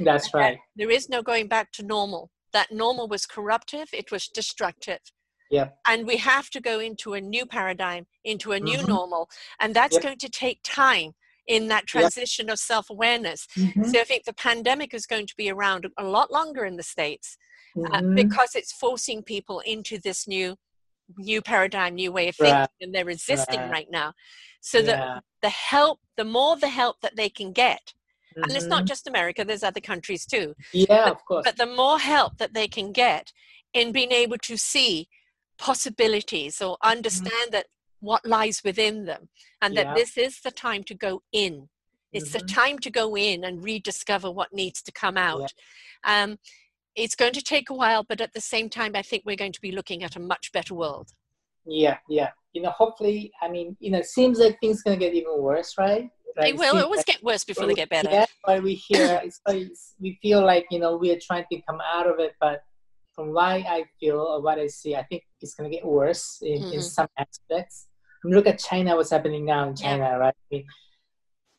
that's 0.00 0.34
right 0.34 0.58
there 0.76 0.90
is 0.90 1.08
no 1.08 1.22
going 1.22 1.48
back 1.48 1.72
to 1.72 1.82
normal 1.84 2.30
that 2.52 2.70
normal 2.70 3.08
was 3.08 3.24
corruptive 3.26 3.88
it 3.92 4.10
was 4.10 4.28
destructive 4.28 5.00
yeah 5.50 5.68
and 5.86 6.06
we 6.06 6.16
have 6.16 6.50
to 6.50 6.60
go 6.60 6.78
into 6.80 7.14
a 7.14 7.20
new 7.20 7.46
paradigm 7.46 8.06
into 8.24 8.52
a 8.52 8.60
new 8.60 8.78
mm-hmm. 8.78 8.88
normal 8.88 9.28
and 9.60 9.74
that's 9.74 9.98
going 9.98 10.18
to 10.18 10.28
take 10.28 10.60
time 10.62 11.12
in 11.46 11.68
that 11.68 11.86
transition 11.86 12.50
of 12.50 12.58
self-awareness 12.58 13.46
mm-hmm. 13.56 13.84
so 13.84 14.00
i 14.00 14.04
think 14.04 14.24
the 14.24 14.34
pandemic 14.34 14.92
is 14.92 15.06
going 15.06 15.26
to 15.26 15.34
be 15.36 15.50
around 15.50 15.86
a 15.96 16.04
lot 16.04 16.30
longer 16.30 16.64
in 16.64 16.76
the 16.76 16.82
states 16.82 17.36
uh, 17.76 18.00
mm-hmm. 18.00 18.14
because 18.14 18.54
it's 18.54 18.72
forcing 18.72 19.22
people 19.22 19.60
into 19.60 19.98
this 19.98 20.26
new 20.26 20.56
new 21.16 21.40
paradigm, 21.40 21.94
new 21.94 22.12
way 22.12 22.28
of 22.28 22.36
thinking, 22.36 22.54
right. 22.54 22.68
and 22.80 22.94
they're 22.94 23.04
resisting 23.04 23.60
right, 23.60 23.70
right 23.70 23.86
now. 23.90 24.12
So 24.60 24.78
yeah. 24.78 24.84
the 24.84 25.22
the 25.42 25.48
help, 25.48 26.00
the 26.16 26.24
more 26.24 26.56
the 26.56 26.68
help 26.68 27.00
that 27.00 27.16
they 27.16 27.28
can 27.28 27.52
get, 27.52 27.94
and 28.36 28.52
it's 28.52 28.66
not 28.66 28.80
mm-hmm. 28.80 28.86
just 28.86 29.06
America, 29.06 29.44
there's 29.44 29.62
other 29.62 29.80
countries 29.80 30.26
too. 30.26 30.54
Yeah, 30.72 30.86
but, 30.88 31.12
of 31.12 31.24
course. 31.24 31.44
But 31.44 31.56
the 31.56 31.66
more 31.66 31.98
help 31.98 32.38
that 32.38 32.54
they 32.54 32.68
can 32.68 32.92
get 32.92 33.32
in 33.72 33.92
being 33.92 34.12
able 34.12 34.38
to 34.38 34.56
see 34.56 35.08
possibilities 35.58 36.60
or 36.62 36.74
mm-hmm. 36.74 36.90
understand 36.90 37.32
mm-hmm. 37.32 37.52
that 37.52 37.66
what 38.00 38.24
lies 38.24 38.62
within 38.64 39.06
them, 39.06 39.28
and 39.60 39.74
yeah. 39.74 39.84
that 39.84 39.96
this 39.96 40.16
is 40.16 40.40
the 40.40 40.52
time 40.52 40.84
to 40.84 40.94
go 40.94 41.22
in. 41.32 41.68
It's 42.12 42.30
mm-hmm. 42.30 42.46
the 42.46 42.52
time 42.52 42.78
to 42.78 42.90
go 42.90 43.16
in 43.16 43.44
and 43.44 43.62
rediscover 43.62 44.30
what 44.30 44.52
needs 44.52 44.80
to 44.82 44.92
come 44.92 45.16
out. 45.16 45.52
Yeah. 46.06 46.22
Um, 46.22 46.38
it's 46.94 47.14
going 47.14 47.34
to 47.34 47.42
take 47.42 47.70
a 47.70 47.74
while, 47.74 48.04
but 48.08 48.20
at 48.20 48.32
the 48.32 48.40
same 48.40 48.68
time, 48.68 48.92
I 48.94 49.02
think 49.02 49.24
we're 49.26 49.36
going 49.36 49.52
to 49.52 49.60
be 49.60 49.72
looking 49.72 50.02
at 50.02 50.16
a 50.16 50.20
much 50.20 50.50
better 50.52 50.74
world. 50.74 51.10
Yeah, 51.66 51.98
yeah. 52.08 52.30
You 52.52 52.62
know, 52.62 52.70
hopefully, 52.70 53.30
I 53.42 53.48
mean, 53.48 53.76
you 53.78 53.90
know, 53.90 53.98
it 53.98 54.06
seems 54.06 54.38
like 54.38 54.58
things 54.60 54.82
going 54.82 54.98
to 54.98 55.04
get 55.04 55.14
even 55.14 55.38
worse, 55.38 55.74
right? 55.78 56.08
They 56.40 56.52
will 56.52 56.78
always 56.78 56.98
like, 56.98 57.06
get 57.06 57.22
worse 57.22 57.44
before 57.44 57.66
they 57.66 57.74
get 57.74 57.90
better. 57.90 58.10
Yeah, 58.10 58.26
but 58.46 58.62
we 58.62 58.74
hear, 58.74 59.20
it's 59.24 59.40
like, 59.46 59.68
we 60.00 60.18
feel 60.22 60.44
like, 60.44 60.66
you 60.70 60.78
know, 60.78 60.96
we 60.96 61.10
are 61.10 61.18
trying 61.20 61.44
to 61.52 61.60
come 61.68 61.80
out 61.94 62.08
of 62.08 62.20
it, 62.20 62.32
but 62.40 62.62
from 63.18 63.34
what 63.34 63.66
I 63.66 63.84
feel 63.98 64.20
or 64.20 64.40
what 64.40 64.60
I 64.60 64.68
see, 64.68 64.94
I 64.94 65.02
think 65.02 65.24
it's 65.40 65.54
going 65.54 65.68
to 65.68 65.76
get 65.76 65.84
worse 65.84 66.38
in, 66.40 66.62
mm-hmm. 66.62 66.74
in 66.74 66.82
some 66.82 67.08
aspects. 67.18 67.88
I 68.00 68.28
mean, 68.28 68.36
look 68.36 68.46
at 68.46 68.60
China, 68.60 68.94
what's 68.94 69.10
happening 69.10 69.44
now 69.44 69.68
in 69.68 69.74
China, 69.74 70.04
yeah. 70.04 70.14
right? 70.14 70.34
I 70.36 70.54
mean, 70.54 70.64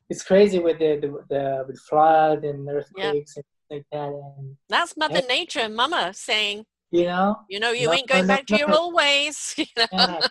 it's 0.10 0.24
crazy 0.24 0.60
with 0.60 0.80
the, 0.80 1.00
the, 1.02 1.26
the 1.30 1.66
with 1.68 1.78
flood 1.82 2.46
and 2.46 2.66
earthquakes 2.70 3.36
and 3.36 3.44
like 3.70 3.86
that. 3.92 4.08
And 4.08 4.56
that's 4.70 4.96
Mother 4.96 5.22
Nature, 5.28 5.68
Mama 5.68 6.14
saying, 6.14 6.64
you 6.92 7.04
know, 7.04 7.36
you 7.50 7.60
know, 7.60 7.72
you 7.72 7.88
no, 7.88 7.94
ain't 7.94 8.08
going 8.08 8.26
no, 8.26 8.36
back 8.36 8.50
no, 8.50 8.56
to 8.56 8.60
your 8.62 8.74
old 8.74 8.94
ways. 8.94 9.54
You 9.58 9.66
know? 9.78 9.88
Yeah. 9.92 10.28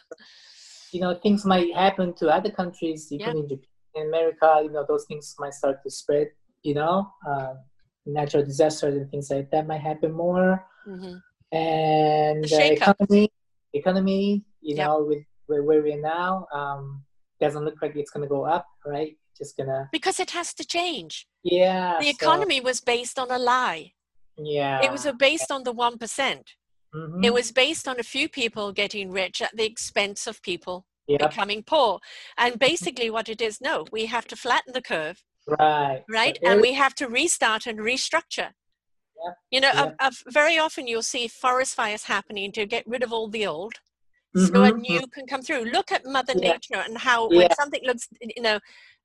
you 0.92 1.00
know, 1.02 1.14
things 1.22 1.44
might 1.44 1.74
happen 1.74 2.14
to 2.14 2.28
other 2.28 2.50
countries, 2.50 3.08
even 3.12 3.36
yeah. 3.36 3.42
in 3.42 3.48
Japan, 3.48 3.66
in 3.96 4.06
America. 4.08 4.60
You 4.62 4.72
know, 4.72 4.86
those 4.88 5.04
things 5.04 5.34
might 5.38 5.52
start 5.52 5.82
to 5.84 5.90
spread. 5.90 6.28
You 6.62 6.74
know, 6.74 7.12
uh, 7.28 7.54
natural 8.09 8.44
disasters 8.44 8.96
and 8.96 9.11
things 9.11 9.30
like 9.30 9.50
that 9.50 9.66
might 9.66 9.80
happen 9.80 10.12
more. 10.12 10.64
Mm-hmm. 10.86 11.56
And 11.56 12.44
the 12.44 12.72
economy, 12.72 13.30
economy, 13.72 14.44
you 14.61 14.76
yep. 14.76 14.86
know, 14.86 15.04
with 15.04 15.24
where, 15.46 15.62
where 15.62 15.82
we 15.82 15.92
are 15.92 16.00
now, 16.00 16.46
um, 16.52 17.04
doesn't 17.40 17.64
look 17.64 17.80
like 17.80 17.94
it's 17.96 18.11
going 18.11 18.22
to 18.22 18.28
go 18.28 18.44
up, 18.44 18.66
right? 18.84 19.16
Just 19.36 19.56
gonna 19.56 19.88
because 19.92 20.18
it 20.18 20.30
has 20.32 20.52
to 20.54 20.66
change. 20.66 21.26
Yeah. 21.44 21.98
The 22.00 22.09
economy 22.09 22.59
so, 22.59 22.64
was 22.64 22.80
based 22.80 23.18
on 23.18 23.30
a 23.30 23.38
lie. 23.38 23.92
Yeah. 24.36 24.82
It 24.82 24.90
was 24.90 25.06
based 25.18 25.52
on 25.52 25.62
the 25.62 25.72
1%. 25.72 25.98
Mm-hmm. 26.94 27.24
It 27.24 27.32
was 27.32 27.52
based 27.52 27.86
on 27.86 28.00
a 28.00 28.02
few 28.02 28.28
people 28.28 28.72
getting 28.72 29.12
rich 29.12 29.40
at 29.40 29.56
the 29.56 29.64
expense 29.64 30.26
of 30.26 30.42
people 30.42 30.86
yep. 31.06 31.20
becoming 31.20 31.62
poor. 31.62 32.00
And 32.36 32.59
basically, 32.59 33.11
what 33.11 33.28
it 33.28 33.40
is 33.40 33.61
no, 33.61 33.84
we 33.92 34.06
have 34.06 34.26
to 34.28 34.36
flatten 34.36 34.72
the 34.72 34.82
curve. 34.82 35.22
Right. 35.59 36.05
Right. 36.09 36.38
So 36.42 36.51
and 36.51 36.61
we 36.61 36.74
have 36.74 36.94
to 36.96 37.09
restart 37.09 37.66
and 37.66 37.78
restructure. 37.78 38.51
Yep. 39.24 39.34
You 39.51 39.61
know, 39.61 39.72
yep. 39.74 39.96
a, 40.01 40.07
a, 40.07 40.11
very 40.28 40.59
often 40.59 40.86
you'll 40.86 41.03
see 41.03 41.28
forest 41.28 41.74
fires 41.74 42.05
happening 42.05 42.53
to 42.53 42.66
get 42.66 42.86
rid 42.86 43.03
of 43.03 43.12
all 43.12 43.28
the 43.28 43.46
old. 43.46 43.74
Mm-hmm. 44.36 44.55
So 44.55 44.62
a 44.62 44.72
new 44.72 45.01
can 45.14 45.26
come 45.26 45.42
through. 45.42 45.64
Look 45.64 45.90
at 45.90 46.05
Mother 46.05 46.34
yeah. 46.36 46.53
Nature 46.53 46.82
and 46.86 46.99
how 46.99 47.30
yeah. 47.30 47.38
when 47.38 47.55
something 47.55 47.80
looks, 47.84 48.09
you 48.20 48.42
know, 48.42 48.61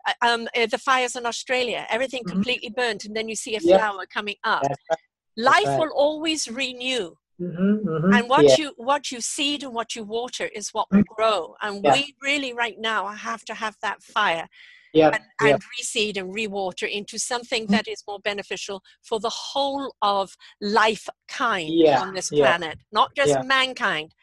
uh, 0.06 0.14
um, 0.22 0.48
uh, 0.56 0.66
the 0.68 0.78
fires 0.78 1.16
in 1.16 1.26
Australia, 1.26 1.88
everything 1.90 2.24
mm-hmm. 2.24 2.34
completely 2.34 2.70
burnt, 2.76 3.06
and 3.06 3.16
then 3.16 3.30
you 3.30 3.36
see 3.36 3.56
a 3.56 3.60
flower 3.60 4.06
coming 4.06 4.36
up. 4.44 4.64
Right. 4.64 5.00
Life 5.38 5.66
right. 5.66 5.80
will 5.80 5.92
always 5.96 6.48
renew. 6.48 7.16
Mm-hmm, 7.42 7.90
mm-hmm. 7.90 8.14
And 8.14 8.30
what 8.30 8.44
yeah. 8.44 8.56
you 8.58 8.74
what 8.78 9.12
you 9.12 9.20
seed 9.20 9.64
and 9.64 9.74
what 9.74 9.96
you 9.96 10.04
water 10.04 10.50
is 10.54 10.70
what 10.70 10.92
will 10.92 11.00
mm-hmm. 11.00 11.16
grow. 11.16 11.56
And 11.62 11.84
yeah. 11.84 11.94
we 11.94 12.16
really 12.22 12.54
right 12.54 12.78
now 12.78 13.08
have 13.08 13.44
to 13.46 13.54
have 13.54 13.76
that 13.82 14.04
fire 14.04 14.48
yep, 14.94 15.22
and, 15.42 15.62
reseed 15.80 16.18
and 16.18 16.34
rewater 16.34 16.86
into 16.86 17.18
something 17.20 17.66
that 17.68 17.88
is 17.88 18.04
more 18.08 18.20
beneficial 18.20 18.82
for 19.02 19.20
the 19.20 19.30
whole 19.30 19.94
of 20.02 20.36
life 20.62 21.08
kind 21.28 21.70
Yeah, 21.70 22.00
on 22.02 22.14
this 22.14 22.32
yeah. 22.32 22.46
planet, 22.46 22.78
not 22.92 23.14
just 23.16 23.32
Yeah. 23.32 23.44
mankind, 23.44 24.14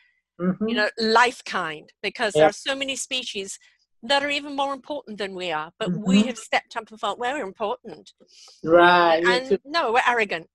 Mhm. 0.40 0.68
you 0.68 0.74
know, 0.74 0.88
life 0.98 1.44
kind, 1.44 1.92
because 2.02 2.34
Yeah. 2.34 2.40
there 2.42 2.48
are 2.48 2.52
so 2.52 2.74
many 2.74 2.96
species 2.96 3.58
that 4.02 4.22
are 4.22 4.30
even 4.30 4.56
more 4.56 4.72
important 4.72 5.18
than 5.18 5.34
we 5.34 5.50
are, 5.52 5.72
but 5.78 5.92
we 5.92 6.22
Mhm. 6.22 6.26
have 6.28 6.38
stepped 6.38 6.76
up 6.76 6.90
and 6.90 6.98
felt 6.98 7.18
we're 7.18 7.42
important. 7.42 8.12
right. 8.64 9.22
And 9.26 9.58
no, 9.64 9.92
we're 9.92 10.02
arrogant. 10.06 10.48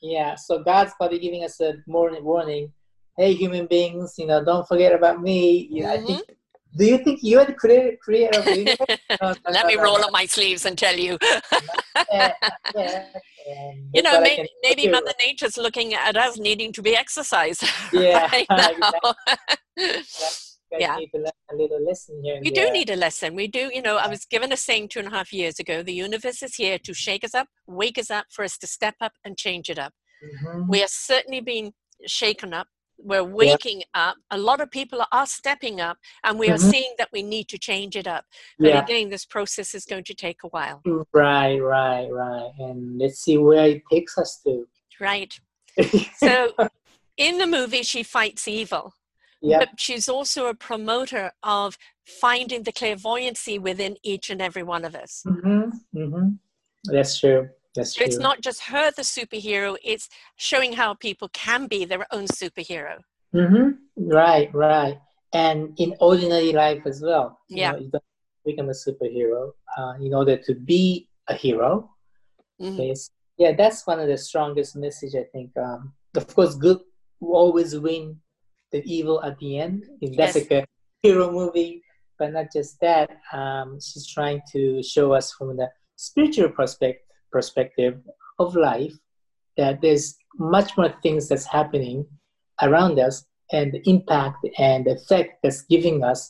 Yeah, 0.00 0.34
so 0.34 0.62
God's 0.62 0.92
probably 0.98 1.18
giving 1.18 1.44
us 1.44 1.60
a 1.60 1.74
morning 1.86 2.24
warning. 2.24 2.72
Hey, 3.16 3.32
human 3.34 3.66
beings, 3.66 4.14
you 4.18 4.26
know, 4.26 4.44
don't 4.44 4.66
forget 4.68 4.92
about 4.92 5.22
me. 5.22 5.68
You 5.70 5.84
know, 5.84 5.92
I 5.92 5.98
think. 5.98 6.28
Do 6.76 6.84
you 6.86 6.98
think 6.98 7.20
you're 7.22 7.44
the 7.44 7.52
creator, 7.54 7.96
creator 8.02 8.38
of 8.40 8.44
the 8.44 8.56
universe? 8.58 8.98
No, 9.22 9.30
no, 9.32 9.34
Let 9.50 9.66
me 9.66 9.76
roll 9.76 9.98
up 10.04 10.10
my 10.12 10.26
sleeves 10.26 10.66
and 10.66 10.76
tell 10.76 10.96
you. 10.96 11.18
Yeah, 12.12 12.32
yeah, 12.74 13.04
and 13.46 13.90
you 13.94 14.02
know, 14.02 14.20
maybe, 14.20 14.48
maybe. 14.62 14.88
Mother 14.88 15.12
Nature's 15.24 15.56
looking 15.56 15.94
at 15.94 16.16
us 16.16 16.38
needing 16.38 16.72
to 16.72 16.82
be 16.82 16.96
exercised 16.96 17.62
Yeah, 17.92 18.28
right. 18.50 19.14
You 19.76 20.78
yeah. 20.80 20.96
need 20.96 21.10
to 21.14 21.18
learn 21.18 21.30
a 21.52 21.54
little 21.54 21.84
lesson 21.84 22.20
here. 22.24 22.34
and 22.36 22.44
we 22.44 22.50
do 22.50 22.70
need 22.72 22.90
a 22.90 22.96
lesson. 22.96 23.34
We 23.36 23.46
do, 23.46 23.70
you 23.72 23.80
know, 23.80 23.96
I 23.96 24.08
was 24.08 24.24
given 24.24 24.52
a 24.52 24.56
saying 24.56 24.88
two 24.88 24.98
and 24.98 25.08
a 25.08 25.12
half 25.12 25.32
years 25.32 25.58
ago 25.60 25.82
the 25.82 25.92
universe 25.94 26.42
is 26.42 26.56
here 26.56 26.78
to 26.80 26.92
shake 26.94 27.22
us 27.22 27.34
up, 27.34 27.46
wake 27.66 27.98
us 27.98 28.10
up, 28.10 28.26
for 28.30 28.44
us 28.44 28.58
to 28.58 28.66
step 28.66 28.96
up 29.00 29.12
and 29.24 29.36
change 29.36 29.70
it 29.70 29.78
up. 29.78 29.92
Mhm. 30.24 30.68
We 30.68 30.82
are 30.82 30.88
certainly 30.88 31.40
being 31.40 31.74
shaken 32.06 32.52
up. 32.52 32.66
We're 32.98 33.24
waking 33.24 33.82
up. 33.94 34.16
A 34.30 34.38
lot 34.38 34.60
of 34.60 34.70
people 34.70 35.04
are 35.12 35.26
stepping 35.26 35.80
up, 35.80 35.98
and 36.22 36.38
we 36.38 36.50
are 36.50 36.56
Mhm. 36.58 36.70
seeing 36.70 36.94
that 36.98 37.10
we 37.12 37.22
need 37.22 37.48
to 37.48 37.58
change 37.58 37.96
it 37.96 38.06
up. 38.06 38.24
But 38.58 38.68
Yeah, 38.68 38.84
again, 38.84 39.10
this 39.10 39.24
process 39.26 39.74
is 39.74 39.84
going 39.84 40.04
to 40.04 40.14
take 40.14 40.42
a 40.44 40.48
while. 40.48 40.82
right, 41.12 41.58
right, 41.58 42.08
right. 42.10 42.52
And 42.58 42.98
let's 42.98 43.20
see 43.20 43.36
where 43.38 43.66
it 43.68 43.82
takes 43.90 44.16
us 44.18 44.40
to. 44.44 44.68
Right. 45.00 45.38
So 46.16 46.52
in 47.16 47.38
the 47.38 47.46
movie, 47.46 47.82
she 47.82 48.02
fights 48.02 48.46
evil. 48.48 48.94
yeah, 49.42 49.58
but 49.58 49.78
she's 49.78 50.08
also 50.08 50.46
a 50.46 50.54
promoter 50.54 51.32
of 51.42 51.76
finding 52.06 52.62
the 52.62 52.72
clairvoyancy 52.72 53.58
within 53.58 53.98
each 54.02 54.30
and 54.30 54.40
every 54.40 54.62
one 54.62 54.84
of 54.86 54.94
us. 54.94 55.22
hmm 55.26 55.68
hmm 55.92 56.28
that's 56.84 57.18
true. 57.20 57.48
That's 57.74 57.94
So 57.94 57.98
true. 57.98 58.06
it's 58.06 58.18
not 58.18 58.40
just 58.40 58.60
her 58.64 58.90
the 58.90 59.02
superhero, 59.02 59.76
it's 59.84 60.08
showing 60.36 60.72
how 60.74 60.94
people 60.94 61.28
can 61.32 61.66
be 61.66 61.84
their 61.84 62.06
own 62.12 62.26
superhero. 62.26 63.00
hmm 63.32 63.70
Right, 63.96 64.52
right. 64.54 64.98
And 65.32 65.74
in 65.78 65.94
ordinary 66.00 66.52
life 66.52 66.82
as 66.86 67.00
well. 67.02 67.40
you 67.48 67.56
Yeah. 67.56 67.72
know, 67.72 67.78
you 67.78 67.90
don't 67.90 68.04
become 68.44 68.68
a 68.68 68.72
superhero 68.72 69.52
uh, 69.76 69.94
in 70.00 70.14
order 70.14 70.36
to 70.36 70.54
be 70.54 71.08
a 71.28 71.34
hero. 71.34 71.90
Mhm. 72.60 72.88
Yes. 72.88 73.10
Yeah, 73.36 73.52
that's 73.56 73.84
one 73.86 73.98
of 73.98 74.06
the 74.06 74.18
strongest 74.18 74.76
message 74.76 75.14
I 75.16 75.24
think. 75.32 75.50
Um, 75.56 75.92
of 76.16 76.26
course, 76.34 76.54
good 76.54 76.80
will 77.20 77.34
always 77.36 77.76
win 77.76 78.20
the 78.70 78.82
evil 78.84 79.22
at 79.24 79.38
the 79.38 79.58
end. 79.58 79.84
If 80.00 80.16
that's 80.16 80.36
Yes. 80.36 80.50
like 80.50 80.52
a 80.62 80.66
hero 81.02 81.30
movie, 81.32 81.82
but 82.18 82.32
not 82.32 82.46
just 82.52 82.78
that. 82.80 83.10
Um, 83.32 83.80
she's 83.80 84.06
trying 84.06 84.42
to 84.52 84.82
show 84.82 85.12
us 85.12 85.32
from 85.32 85.56
the 85.56 85.68
spiritual 85.96 86.50
perspective 86.50 87.02
perspective 87.36 87.94
of 88.42 88.48
life 88.70 88.94
that 89.58 89.74
there's 89.82 90.06
much 90.56 90.70
more 90.78 90.92
things 91.04 91.22
that's 91.28 91.46
happening 91.58 91.98
around 92.66 92.94
us, 93.06 93.16
and 93.58 93.66
the 93.74 93.82
impact 93.94 94.40
and 94.68 94.80
the 94.86 94.92
effect 95.00 95.30
that's 95.42 95.62
giving 95.74 95.96
us 96.12 96.20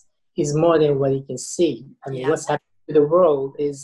is 0.42 0.50
more 0.64 0.76
than 0.82 0.92
what 1.00 1.12
you 1.16 1.22
can 1.30 1.38
see. 1.54 1.74
I 2.04 2.10
mean, 2.10 2.20
Yeah. 2.22 2.30
what's 2.30 2.48
happening 2.52 2.84
to 2.88 2.94
the 3.00 3.06
world 3.16 3.50
is 3.68 3.76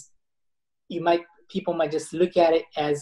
you 0.95 1.01
might 1.09 1.25
people 1.55 1.75
might 1.81 1.93
just 1.99 2.11
look 2.21 2.35
at 2.47 2.53
it 2.59 2.65
as 2.89 2.97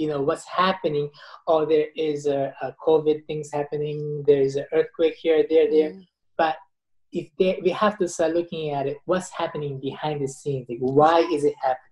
you 0.00 0.06
know 0.10 0.20
what's 0.28 0.48
happening 0.64 1.06
or 1.50 1.58
there 1.72 1.88
is 2.10 2.20
a, 2.38 2.40
a 2.66 2.68
covid 2.86 3.18
things 3.28 3.48
happening 3.58 3.96
there 4.28 4.42
is 4.48 4.54
an 4.60 4.66
earthquake 4.78 5.16
here 5.24 5.40
there 5.52 5.68
there 5.74 5.90
Mm. 5.92 6.02
but 6.42 6.56
if 7.20 7.26
they, 7.38 7.52
we 7.66 7.70
have 7.82 7.96
to 8.00 8.06
start 8.14 8.32
looking 8.38 8.64
at 8.78 8.84
it 8.90 8.96
what's 9.10 9.30
happening 9.40 9.74
behind 9.88 10.16
the 10.24 10.30
scenes 10.38 10.66
like 10.70 10.84
why 11.00 11.16
is 11.36 11.42
it 11.50 11.56
happening 11.66 11.91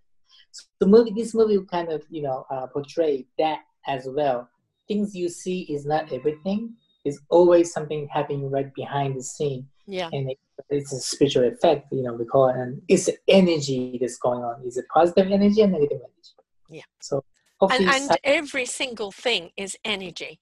so 0.51 0.65
the 0.81 0.87
movie 0.87 1.13
this 1.17 1.35
movie 1.35 1.57
will 1.59 1.67
kind 1.67 1.91
of 1.93 2.03
you 2.11 2.23
know 2.23 2.45
uh, 2.51 2.67
portray 2.67 3.27
that 3.39 3.61
as 3.87 4.07
well 4.09 4.49
things 4.89 5.15
you 5.15 5.29
see 5.29 5.61
is 5.75 5.85
not 5.87 6.13
everything 6.13 6.75
there's 7.05 7.21
always 7.31 7.73
something 7.73 8.09
happening 8.13 8.51
right 8.51 8.73
behind 8.75 9.17
the 9.17 9.23
scene 9.23 9.67
Yeah. 9.87 10.11
and 10.13 10.31
it, 10.31 10.39
it's 10.69 10.93
a 10.93 11.01
spiritual 11.01 11.45
effect, 11.49 11.89
you 11.91 12.03
know, 12.03 12.13
we 12.13 12.25
call 12.27 12.51
it, 12.51 12.57
and 12.57 12.83
it's 12.87 13.09
energy 13.27 13.97
that's 14.01 14.19
going 14.19 14.43
on. 14.43 14.63
Is 14.67 14.77
it 14.77 14.85
positive 14.93 15.33
energy 15.33 15.63
and 15.63 15.73
negative 15.73 16.01
energy? 16.09 16.33
Yeah. 16.69 16.83
So 17.01 17.25
And, 17.63 17.89
and 17.89 18.11
every 18.23 18.67
single 18.67 19.11
thing 19.11 19.51
is 19.57 19.77
energy. 19.85 20.39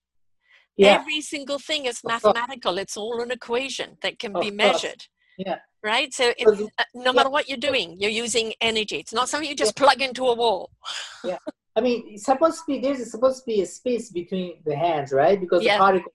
yeah, 0.76 0.96
Every 1.00 1.20
single 1.20 1.58
thing 1.58 1.86
is 1.86 2.02
mathematical. 2.04 2.78
It's 2.78 2.96
all 2.96 3.20
an 3.22 3.30
equation 3.30 3.96
that 4.02 4.18
can 4.18 4.34
Of 4.36 4.42
be 4.42 4.50
course. 4.50 4.56
measured. 4.64 5.02
Yeah. 5.38 5.58
Right? 5.82 6.12
So 6.12 6.32
it, 6.36 6.46
uh, 6.78 6.84
no 6.94 7.12
matter 7.12 7.30
what 7.30 7.48
you're 7.48 7.56
doing, 7.58 7.96
you're 7.98 8.10
using 8.10 8.52
energy. 8.60 8.96
It's 8.96 9.12
not 9.12 9.28
something 9.28 9.48
you 9.48 9.54
just 9.54 9.76
plug 9.76 10.02
into 10.02 10.24
a 10.26 10.34
wall. 10.34 10.70
Yeah, 11.24 11.38
I 11.76 11.80
mean, 11.80 12.04
it's 12.08 12.24
supposed 12.24 12.58
to 12.58 12.62
be 12.66 12.80
there's 12.80 13.10
supposed 13.10 13.38
to 13.40 13.46
be 13.46 13.62
a 13.62 13.66
space 13.66 14.10
between 14.10 14.58
the 14.66 14.74
hands, 14.76 15.12
right? 15.12 15.38
Because 15.40 15.62
Yeah. 15.62 15.76
the 15.76 15.80
particle 15.80 16.12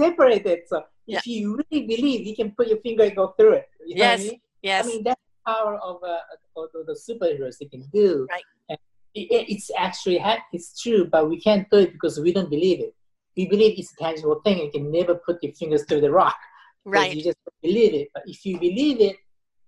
separated. 0.00 0.60
So 0.68 0.84
Yeah. 1.06 1.18
if 1.18 1.26
you 1.26 1.56
really 1.60 1.86
believe, 1.86 2.26
you 2.26 2.36
can 2.36 2.52
put 2.52 2.68
your 2.68 2.78
finger 2.80 3.02
and 3.04 3.16
go 3.16 3.34
through 3.36 3.54
it. 3.54 3.68
You 3.84 3.96
know 3.96 4.04
what 4.04 4.10
I 4.10 4.14
Yes. 4.22 4.30
mean? 4.30 4.40
Yes. 4.62 4.84
I 4.84 4.88
mean, 4.88 5.02
that's 5.02 5.20
the 5.20 5.52
power 5.52 5.74
of, 5.88 5.96
uh, 6.04 6.18
of 6.56 6.86
the, 6.86 6.94
superheroes 7.08 7.58
they 7.58 7.66
can 7.66 7.82
do. 7.92 8.26
Right. 8.30 8.44
And 8.68 8.78
it, 9.14 9.26
it- 9.32 9.48
it's 9.52 9.70
actually 9.76 10.18
it's 10.52 10.80
true, 10.80 11.06
but 11.06 11.28
we 11.28 11.40
can't 11.40 11.68
do 11.70 11.78
it 11.78 11.92
because 11.92 12.20
we 12.20 12.32
don't 12.32 12.50
believe 12.50 12.80
it. 12.80 12.94
We 13.36 13.46
believe 13.48 13.78
it's 13.78 13.92
a 13.92 13.96
tangible 13.96 14.40
thing. 14.44 14.58
You 14.58 14.70
can 14.70 14.90
never 14.92 15.14
put 15.16 15.42
your 15.42 15.52
fingers 15.54 15.84
through 15.86 16.02
the 16.02 16.10
rock. 16.10 16.36
Right. 16.84 17.14
You 17.14 17.22
just 17.22 17.38
believe 17.62 17.94
it. 17.94 18.08
But 18.14 18.24
if 18.26 18.44
you 18.44 18.58
believe 18.58 19.00
it, 19.00 19.16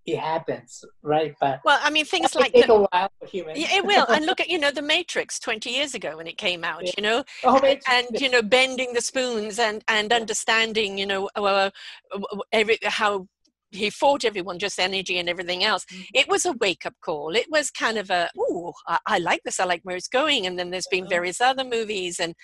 it 0.05 0.19
happens, 0.19 0.85
right? 1.03 1.35
But 1.41 1.61
Well, 1.65 1.79
I 1.81 1.91
mean, 1.91 2.05
things 2.05 2.35
like 2.35 2.53
take 2.53 2.67
the, 2.67 2.73
a 2.73 2.87
while 2.91 3.11
for 3.21 3.27
humans. 3.27 3.59
Yeah, 3.59 3.69
it 3.71 3.85
will. 3.85 4.05
And 4.09 4.27
look 4.27 4.41
at, 4.45 4.49
you 4.49 4.59
know, 4.59 4.71
The 4.73 4.83
Matrix 4.83 5.39
20 5.39 5.71
years 5.71 5.95
ago 5.95 6.17
when 6.17 6.27
it 6.27 6.37
came 6.37 6.65
out, 6.65 6.85
Yeah. 6.85 6.93
you 6.97 7.03
know, 7.03 7.25
oh, 7.45 7.59
and, 7.59 7.81
and, 7.89 8.21
you 8.21 8.29
know, 8.29 8.43
bending 8.43 8.95
the 8.95 9.01
spoons 9.01 9.59
and, 9.59 9.85
and 9.89 10.13
understanding, 10.13 10.99
you 10.99 11.07
know, 11.07 11.31
uh, 11.37 11.71
uh, 12.13 12.39
every, 12.51 12.79
how 12.83 13.29
he 13.73 13.91
fought 13.91 14.25
everyone, 14.25 14.59
just 14.59 14.79
energy 14.79 15.19
and 15.19 15.29
everything 15.29 15.65
else. 15.65 15.85
Mhm. 15.87 16.07
It 16.15 16.29
was 16.29 16.45
a 16.45 16.53
wake 16.53 16.87
up 16.87 16.95
call. 17.01 17.35
It 17.35 17.47
was 17.51 17.71
kind 17.71 17.99
of 17.99 18.11
a, 18.11 18.31
oh, 18.39 18.73
I, 18.87 18.99
I 19.07 19.19
like 19.19 19.43
this. 19.45 19.59
I 19.61 19.65
like 19.65 19.81
where 19.83 19.97
it's 19.97 20.09
going. 20.09 20.47
And 20.47 20.59
then 20.59 20.71
there's 20.71 20.87
been 20.91 21.07
Mhm. 21.07 21.11
various 21.11 21.41
other 21.41 21.65
movies 21.65 22.21
and 22.21 22.35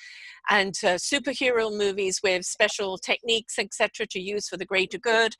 and 0.50 0.74
uh, 0.82 0.96
superhero 0.96 1.70
movies 1.76 2.20
with 2.22 2.44
special 2.46 2.96
techniques, 2.96 3.58
etc., 3.58 4.06
to 4.06 4.20
use 4.20 4.48
for 4.48 4.56
the 4.56 4.64
greater 4.64 4.96
good. 4.98 5.34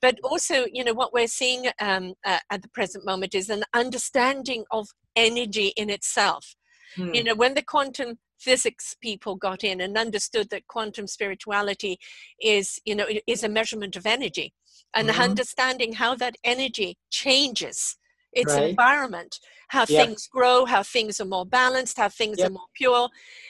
But 0.00 0.18
also, 0.24 0.66
you 0.72 0.82
know, 0.82 0.94
what 0.94 1.12
we're 1.12 1.26
seeing 1.28 1.66
um, 1.78 2.14
uh, 2.24 2.38
at 2.50 2.62
the 2.62 2.68
present 2.68 3.04
moment 3.04 3.34
is 3.34 3.50
an 3.50 3.64
understanding 3.74 4.64
of 4.70 4.88
energy 5.14 5.68
in 5.76 5.90
itself 5.90 6.56
Hmm. 6.94 7.14
you 7.14 7.22
know 7.24 7.34
when 7.34 7.54
the 7.54 7.62
quantum 7.62 8.18
physics 8.38 8.94
people 9.00 9.36
got 9.36 9.64
in 9.64 9.80
and 9.80 9.96
understood 9.96 10.50
that 10.50 10.66
quantum 10.66 11.06
spirituality 11.06 11.98
is 12.40 12.78
you 12.84 12.94
know 12.94 13.06
is 13.26 13.42
a 13.44 13.48
measurement 13.48 13.96
of 13.96 14.06
energy 14.06 14.52
and 14.94 15.08
Mhm. 15.08 15.30
understanding 15.30 15.94
how 15.94 16.14
that 16.14 16.36
energy 16.44 16.96
changes 17.10 17.96
its 18.32 18.52
Right. 18.52 18.70
environment 18.70 19.38
how 19.68 19.84
Yeah. 19.86 20.04
things 20.04 20.28
grow 20.28 20.64
how 20.66 20.82
things 20.82 21.20
are 21.20 21.24
more 21.24 21.46
balanced 21.46 21.96
how 21.98 22.08
things 22.08 22.38
Yep. 22.38 22.50
are 22.50 22.52
more 22.52 22.66
pure 22.74 23.08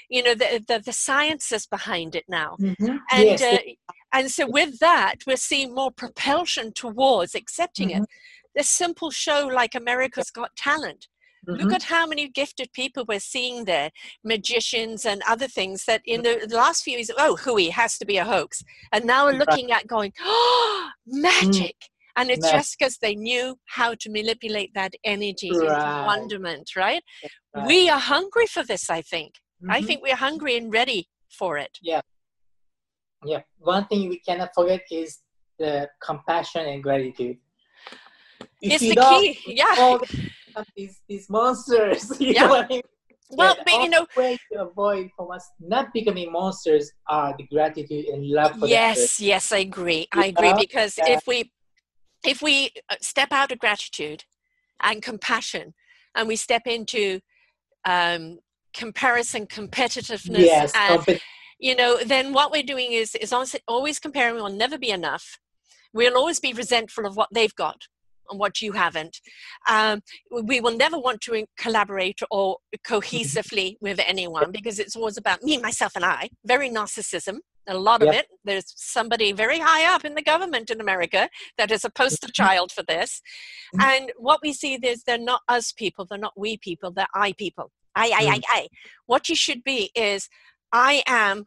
you 0.09 0.23
know 0.23 0.35
the, 0.35 0.65
the 0.69 0.79
the 0.79 0.93
sciences 0.93 1.67
behind 1.67 2.15
it 2.15 2.25
now 2.29 2.57
Mhm. 2.61 3.01
and 3.11 3.27
yes, 3.27 3.43
uh, 3.43 3.59
and 4.13 4.31
so 4.31 4.47
with 4.49 4.79
that 4.79 5.17
we're 5.27 5.37
seeing 5.37 5.75
more 5.75 5.91
propulsion 5.91 6.73
towards 6.73 7.35
accepting 7.35 7.91
it 7.91 7.97
Mm-hmm. 7.97 8.05
the 8.55 8.63
simple 8.63 9.11
show 9.11 9.47
like 9.53 9.75
america's 9.75 10.31
got 10.31 10.55
talent 10.57 11.09
Look 11.47 11.71
Mhm. 11.71 11.75
at 11.75 11.83
how 11.85 12.07
many 12.07 12.29
gifted 12.29 12.73
people 12.73 13.05
we're 13.07 13.21
seeing 13.21 13.65
there, 13.67 13.91
magicians 14.25 15.07
and 15.07 15.23
other 15.29 15.47
things 15.47 15.85
that 15.85 16.03
in 16.05 16.23
the, 16.23 16.45
the 16.49 16.57
last 16.57 16.83
few 16.83 16.95
years, 16.95 17.11
oh, 17.17 17.37
hooey 17.37 17.69
has 17.71 17.99
to 17.99 18.05
be 18.05 18.17
a 18.17 18.25
hoax. 18.25 18.65
And 18.93 19.05
now 19.05 19.27
we're 19.27 19.39
looking 19.39 19.71
at 19.71 19.87
going, 19.87 20.13
oh, 20.21 20.91
magic. 21.07 21.77
And 22.17 22.31
it's 22.31 22.51
just 22.51 22.77
because 22.79 22.97
they 22.99 23.15
knew 23.15 23.59
how 23.67 23.95
to 23.95 24.11
manipulate 24.11 24.73
that 24.75 24.95
energy 25.05 25.49
into 25.49 25.67
Right. 25.67 26.05
wonderment, 26.07 26.75
right? 26.75 27.05
Right. 27.55 27.67
We 27.67 27.89
are 27.91 28.01
hungry 28.01 28.47
for 28.47 28.65
this, 28.65 28.91
I 28.91 29.03
think. 29.03 29.35
I 29.69 29.81
Mhm. 29.81 29.87
think 29.87 30.03
we're 30.03 30.17
hungry 30.17 30.57
and 30.57 30.73
ready 30.73 31.09
for 31.31 31.59
it. 31.59 31.79
Yeah. 31.81 32.01
Yeah. 33.25 33.43
One 33.59 33.87
thing 33.87 34.09
we 34.09 34.19
cannot 34.19 34.51
forget 34.55 34.83
is 34.91 35.21
the 35.59 35.89
compassion 36.03 36.67
and 36.67 36.83
gratitude. 36.83 37.39
If 38.61 38.83
It's 38.83 38.95
the 38.95 38.97
key. 38.97 39.39
Yeah. 39.47 39.99
These 40.77 41.01
these 41.09 41.29
monsters. 41.29 42.13
You 42.21 42.35
Yeah. 42.35 42.45
know 42.45 42.49
what 42.51 42.65
I 42.65 42.69
mean? 42.69 42.83
Well, 43.31 43.55
the 43.57 43.65
but 43.65 43.83
you 43.83 43.91
know, 43.91 44.07
way 44.17 44.39
to 44.53 44.63
avoid 44.63 45.11
from 45.17 45.31
us 45.31 45.49
not 45.61 45.93
becoming 45.93 46.31
monsters 46.33 46.93
are 47.09 47.35
the 47.37 47.45
gratitude 47.45 48.07
and 48.07 48.25
love 48.29 48.53
yes 48.63 49.21
yes 49.21 49.53
i 49.53 49.59
agree 49.59 50.07
i 50.13 50.27
agree 50.27 50.53
Yeah, 50.53 50.63
because 50.65 50.99
yeah. 50.99 51.15
if 51.15 51.27
we 51.27 51.51
if 52.25 52.41
we 52.41 52.71
uh, 52.91 52.97
step 53.01 53.33
out 53.33 53.53
of 53.53 53.59
gratitude 53.59 54.25
and 54.81 55.03
compassion 55.03 55.75
and 56.15 56.29
we 56.29 56.37
step 56.37 56.63
into 56.67 57.21
um, 57.85 58.39
comparison 58.75 59.47
competitiveness 59.47 60.43
yes, 60.45 60.73
and 60.75 61.19
you 61.59 61.75
know 61.75 61.99
then 62.05 62.33
what 62.33 62.53
we're 62.53 62.63
doing 62.63 62.93
is 62.93 63.15
is 63.17 63.35
always 63.67 63.99
comparing 63.99 64.37
We'll 64.37 64.49
never 64.51 64.79
be 64.79 64.91
enough 64.91 65.39
we'll 65.93 66.17
always 66.17 66.41
be 66.41 66.53
resentful 66.53 67.07
of 67.07 67.17
what 67.17 67.29
they've 67.33 67.55
got 67.55 67.83
and 68.31 68.39
what 68.39 68.61
you 68.61 68.73
haven't 68.73 69.21
um, 69.69 70.01
we 70.31 70.61
will 70.61 70.77
never 70.77 70.99
want 70.99 71.21
to 71.21 71.47
collaborate 71.57 72.21
or 72.31 72.59
cohesively 72.87 73.77
with 73.81 74.01
anyone 74.07 74.51
because 74.53 74.79
it's 74.79 74.97
always 74.97 75.17
about 75.17 75.43
me 75.43 75.59
myself 75.59 75.93
and 75.97 76.05
i 76.05 76.29
very 76.45 76.69
narcissism 76.69 77.39
a 77.69 77.77
lot 77.77 78.03
of 78.03 78.15
it. 78.15 78.27
There's 78.45 78.73
somebody 78.77 79.33
very 79.33 79.59
high 79.59 79.93
up 79.93 80.05
in 80.05 80.15
the 80.15 80.23
government 80.23 80.71
in 80.71 80.81
America 80.81 81.29
that 81.59 81.71
is 81.71 81.85
a 81.85 81.91
poster 81.91 82.29
mm-hmm. 82.29 82.43
child 82.43 82.73
for 82.73 82.85
this. 82.85 83.21
Mm-hmm. 83.75 83.89
And 83.89 84.13
what 84.19 84.41
we 84.43 84.53
see 84.53 84.75
is 84.75 85.03
they're 85.03 85.19
not 85.19 85.43
us 85.49 85.73
people, 85.73 86.05
they're 86.05 86.19
not 86.19 86.39
we 86.39 86.57
people, 86.59 86.91
they're 86.91 87.07
I 87.15 87.33
people. 87.33 87.73
I, 87.95 88.09
I, 88.09 88.27
I, 88.27 88.39
mm. 88.39 88.43
I. 88.49 88.69
What 89.07 89.29
you 89.29 89.35
should 89.35 89.65
be 89.65 89.91
is 89.95 90.29
I 90.71 91.03
am 91.07 91.47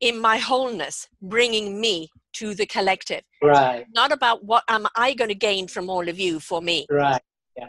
in 0.00 0.20
my 0.20 0.36
wholeness 0.36 1.08
bringing 1.22 1.80
me 1.80 2.10
to 2.38 2.54
the 2.54 2.66
collective. 2.66 3.22
Right. 3.42 3.86
Not 3.94 4.12
about 4.12 4.44
what 4.44 4.64
am 4.68 4.86
I 4.96 5.14
going 5.14 5.28
to 5.28 5.34
gain 5.34 5.68
from 5.68 5.90
all 5.90 6.08
of 6.08 6.18
you 6.18 6.40
for 6.40 6.60
me. 6.60 6.86
Right. 6.90 7.22
Yeah. 7.56 7.68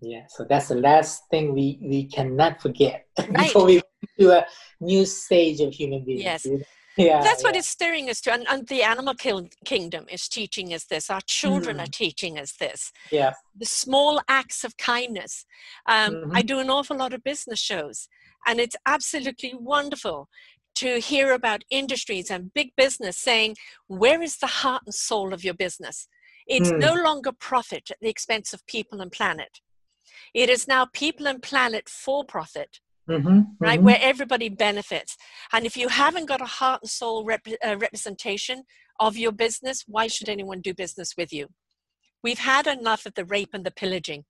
Yeah. 0.00 0.22
So 0.28 0.44
that's 0.44 0.68
the 0.68 0.76
last 0.76 1.22
thing 1.30 1.54
we 1.54 1.78
we 1.82 2.04
cannot 2.04 2.60
forget 2.60 3.06
right. 3.18 3.28
before 3.34 3.66
we 3.66 3.82
do 4.18 4.30
a 4.32 4.44
new 4.80 5.04
stage 5.04 5.60
of 5.60 5.72
human 5.72 6.04
beings. 6.04 6.22
Yes 6.22 6.46
yeah, 6.98 7.22
that's 7.22 7.42
yeah. 7.42 7.48
what 7.48 7.56
it's 7.56 7.68
steering 7.68 8.10
us 8.10 8.20
to 8.22 8.32
and, 8.32 8.46
and 8.48 8.66
the 8.68 8.82
animal 8.82 9.14
kingdom 9.64 10.06
is 10.10 10.28
teaching 10.28 10.74
us 10.74 10.84
this 10.84 11.10
our 11.10 11.20
children 11.26 11.78
mm. 11.78 11.82
are 11.82 11.90
teaching 11.90 12.38
us 12.38 12.52
this 12.58 12.92
yeah 13.10 13.32
the 13.56 13.66
small 13.66 14.20
acts 14.28 14.64
of 14.64 14.76
kindness 14.76 15.46
um, 15.86 16.14
mm-hmm. 16.14 16.36
i 16.36 16.42
do 16.42 16.58
an 16.58 16.70
awful 16.70 16.96
lot 16.96 17.12
of 17.12 17.22
business 17.22 17.60
shows 17.60 18.08
and 18.46 18.58
it's 18.60 18.76
absolutely 18.86 19.54
wonderful 19.58 20.28
to 20.78 21.00
hear 21.00 21.32
about 21.32 21.64
industries 21.70 22.30
and 22.30 22.52
big 22.54 22.70
business 22.76 23.18
saying 23.18 23.56
where 23.86 24.22
is 24.22 24.38
the 24.38 24.46
heart 24.46 24.82
and 24.86 24.94
soul 24.94 25.32
of 25.32 25.44
your 25.44 25.54
business? 25.54 26.08
It's 26.46 26.70
mm. 26.70 26.78
no 26.78 26.94
longer 26.94 27.32
profit 27.32 27.90
at 27.90 27.98
the 28.00 28.08
expense 28.08 28.52
of 28.52 28.66
people 28.66 29.00
and 29.00 29.12
planet. 29.12 29.60
It 30.34 30.48
is 30.48 30.66
now 30.66 30.86
people 30.92 31.26
and 31.26 31.42
planet 31.42 31.88
for 31.88 32.24
profit 32.24 32.80
Mm-hmm, 33.08 33.40
right 33.58 33.78
mm-hmm. 33.78 33.86
where 33.86 33.98
everybody 34.02 34.50
benefits. 34.50 35.16
And 35.54 35.64
if 35.64 35.78
you 35.78 35.88
haven't 35.88 36.26
got 36.26 36.42
a 36.42 36.44
heart 36.44 36.82
and 36.82 36.90
soul 36.90 37.24
rep- 37.24 37.46
uh, 37.66 37.78
representation 37.78 38.64
of 39.00 39.16
your 39.16 39.32
business 39.32 39.84
why 39.86 40.08
should 40.08 40.28
anyone 40.28 40.60
do 40.60 40.74
business 40.74 41.14
with 41.16 41.32
you? 41.32 41.46
We've 42.22 42.40
had 42.40 42.66
enough 42.66 43.06
of 43.06 43.14
the 43.14 43.24
rape 43.24 43.50
and 43.54 43.64
the 43.64 43.70
pillaging. 43.70 44.24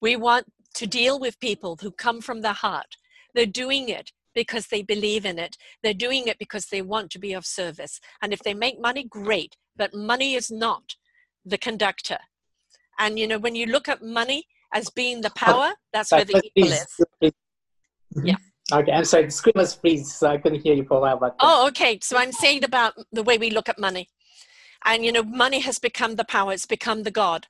We 0.00 0.16
want 0.16 0.46
to 0.74 0.86
deal 0.88 1.20
with 1.20 1.38
people 1.38 1.78
who 1.80 1.92
come 1.92 2.20
from 2.20 2.40
the 2.40 2.54
heart. 2.54 2.96
They're 3.34 3.46
doing 3.46 3.88
it 3.88 4.10
because 4.36 4.68
they 4.68 4.82
believe 4.82 5.26
in 5.26 5.40
it 5.40 5.56
they're 5.82 5.92
doing 6.06 6.28
it 6.28 6.38
because 6.38 6.66
they 6.66 6.82
want 6.82 7.10
to 7.10 7.18
be 7.18 7.32
of 7.32 7.44
service 7.44 7.98
and 8.22 8.32
if 8.32 8.40
they 8.44 8.54
make 8.54 8.80
money 8.80 9.04
great 9.04 9.56
but 9.74 9.92
money 9.92 10.34
is 10.34 10.48
not 10.50 10.94
the 11.44 11.58
conductor 11.58 12.18
and 13.00 13.18
you 13.18 13.26
know 13.26 13.38
when 13.38 13.56
you 13.56 13.66
look 13.66 13.88
at 13.88 14.00
money 14.02 14.44
as 14.72 14.88
being 14.90 15.20
the 15.22 15.30
oh, 15.30 15.40
power 15.44 15.72
that's 15.92 16.12
where 16.12 16.24
the 16.24 16.40
evil 16.54 16.72
is. 16.72 17.32
Yeah. 18.22 18.36
Okay, 18.72 18.90
I'm 18.90 19.04
sorry, 19.04 19.26
the 19.26 19.30
screen 19.30 19.52
was 19.54 19.76
freeze, 19.76 20.12
so 20.12 20.26
I 20.26 20.38
couldn't 20.38 20.60
hear 20.60 20.74
you 20.74 20.84
for 20.84 20.96
a 20.96 21.00
while. 21.00 21.18
But 21.18 21.36
oh, 21.38 21.68
okay. 21.68 22.00
So 22.02 22.16
I'm 22.16 22.32
saying 22.32 22.64
about 22.64 22.94
the 23.12 23.22
way 23.22 23.38
we 23.38 23.50
look 23.50 23.68
at 23.68 23.78
money, 23.78 24.08
and 24.84 25.04
you 25.04 25.12
know, 25.12 25.22
money 25.22 25.60
has 25.60 25.78
become 25.78 26.16
the 26.16 26.24
power. 26.24 26.52
It's 26.52 26.66
become 26.66 27.04
the 27.04 27.12
god. 27.12 27.46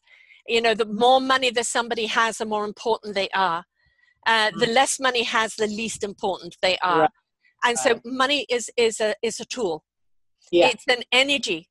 You 0.47 0.61
know, 0.61 0.75
the 0.75 0.85
more 0.85 1.23
money 1.23 1.49
that 1.51 1.65
somebody 1.65 2.05
has, 2.05 2.37
the 2.37 2.45
more 2.45 2.67
important 2.67 3.15
they 3.15 3.31
are. 3.35 3.65
Uh, 4.27 4.51
the 4.51 4.67
mm-hmm. 4.67 4.75
less 4.75 4.99
money 5.01 5.23
has, 5.23 5.55
the 5.55 5.67
least 5.67 6.03
important 6.03 6.57
they 6.61 6.77
are. 6.79 7.01
Right. 7.03 7.11
And 7.65 7.79
so, 7.79 8.01
money 8.05 8.47
is 8.49 8.71
is 8.77 9.01
a 9.01 9.15
is 9.23 9.41
a 9.41 9.45
tool. 9.45 9.85
Yeah. 10.51 10.69
It's 10.69 10.85
an 10.89 11.03
energy 11.13 11.69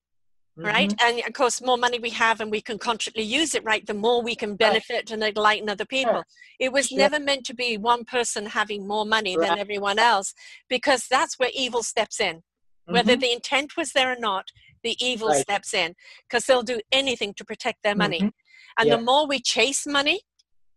mm-hmm. 0.58 0.68
right? 0.68 0.94
And 1.02 1.22
of 1.26 1.34
course, 1.34 1.62
more 1.62 1.78
money 1.78 2.00
we 2.00 2.10
have 2.12 2.42
and 2.42 2.52
we 2.52 2.62
can 2.62 2.78
consciously 2.78 3.24
use 3.24 3.56
it, 3.56 3.64
right? 3.64 3.86
The 3.86 3.94
more 3.94 4.22
we 4.22 4.36
can 4.36 4.56
benefit 4.56 5.12
and 5.12 5.24
enlighten 5.24 5.70
other 5.70 5.86
people. 5.86 6.24
It 6.60 6.72
was 6.72 6.92
never 6.92 7.20
meant 7.20 7.46
to 7.46 7.56
be 7.56 7.78
one 7.78 8.06
person 8.06 8.46
having 8.46 8.88
more 8.88 9.06
money 9.06 9.38
right. 9.38 9.50
than 9.50 9.60
everyone 9.60 10.00
else, 10.00 10.34
because 10.70 11.08
that's 11.10 11.38
where 11.38 11.52
evil 11.54 11.84
steps 11.84 12.20
in. 12.20 12.38
Mm-hmm. 12.38 12.94
Whether 12.94 13.16
the 13.16 13.32
intent 13.32 13.78
was 13.78 13.92
there 13.92 14.12
or 14.12 14.20
not, 14.20 14.46
the 14.84 14.96
evil 15.04 15.30
right. 15.30 15.42
steps 15.42 15.74
in 15.74 15.96
because 16.28 16.46
they'll 16.46 16.64
do 16.64 16.80
anything 16.92 17.34
to 17.36 17.46
protect 17.46 17.84
their 17.84 17.96
money. 17.96 18.20
Mm-hmm. 18.20 18.30
And 18.78 18.90
yeah. 18.90 18.98
the 18.98 19.02
more 19.02 19.28
we 19.28 19.40
chase 19.40 19.88
money 19.88 20.22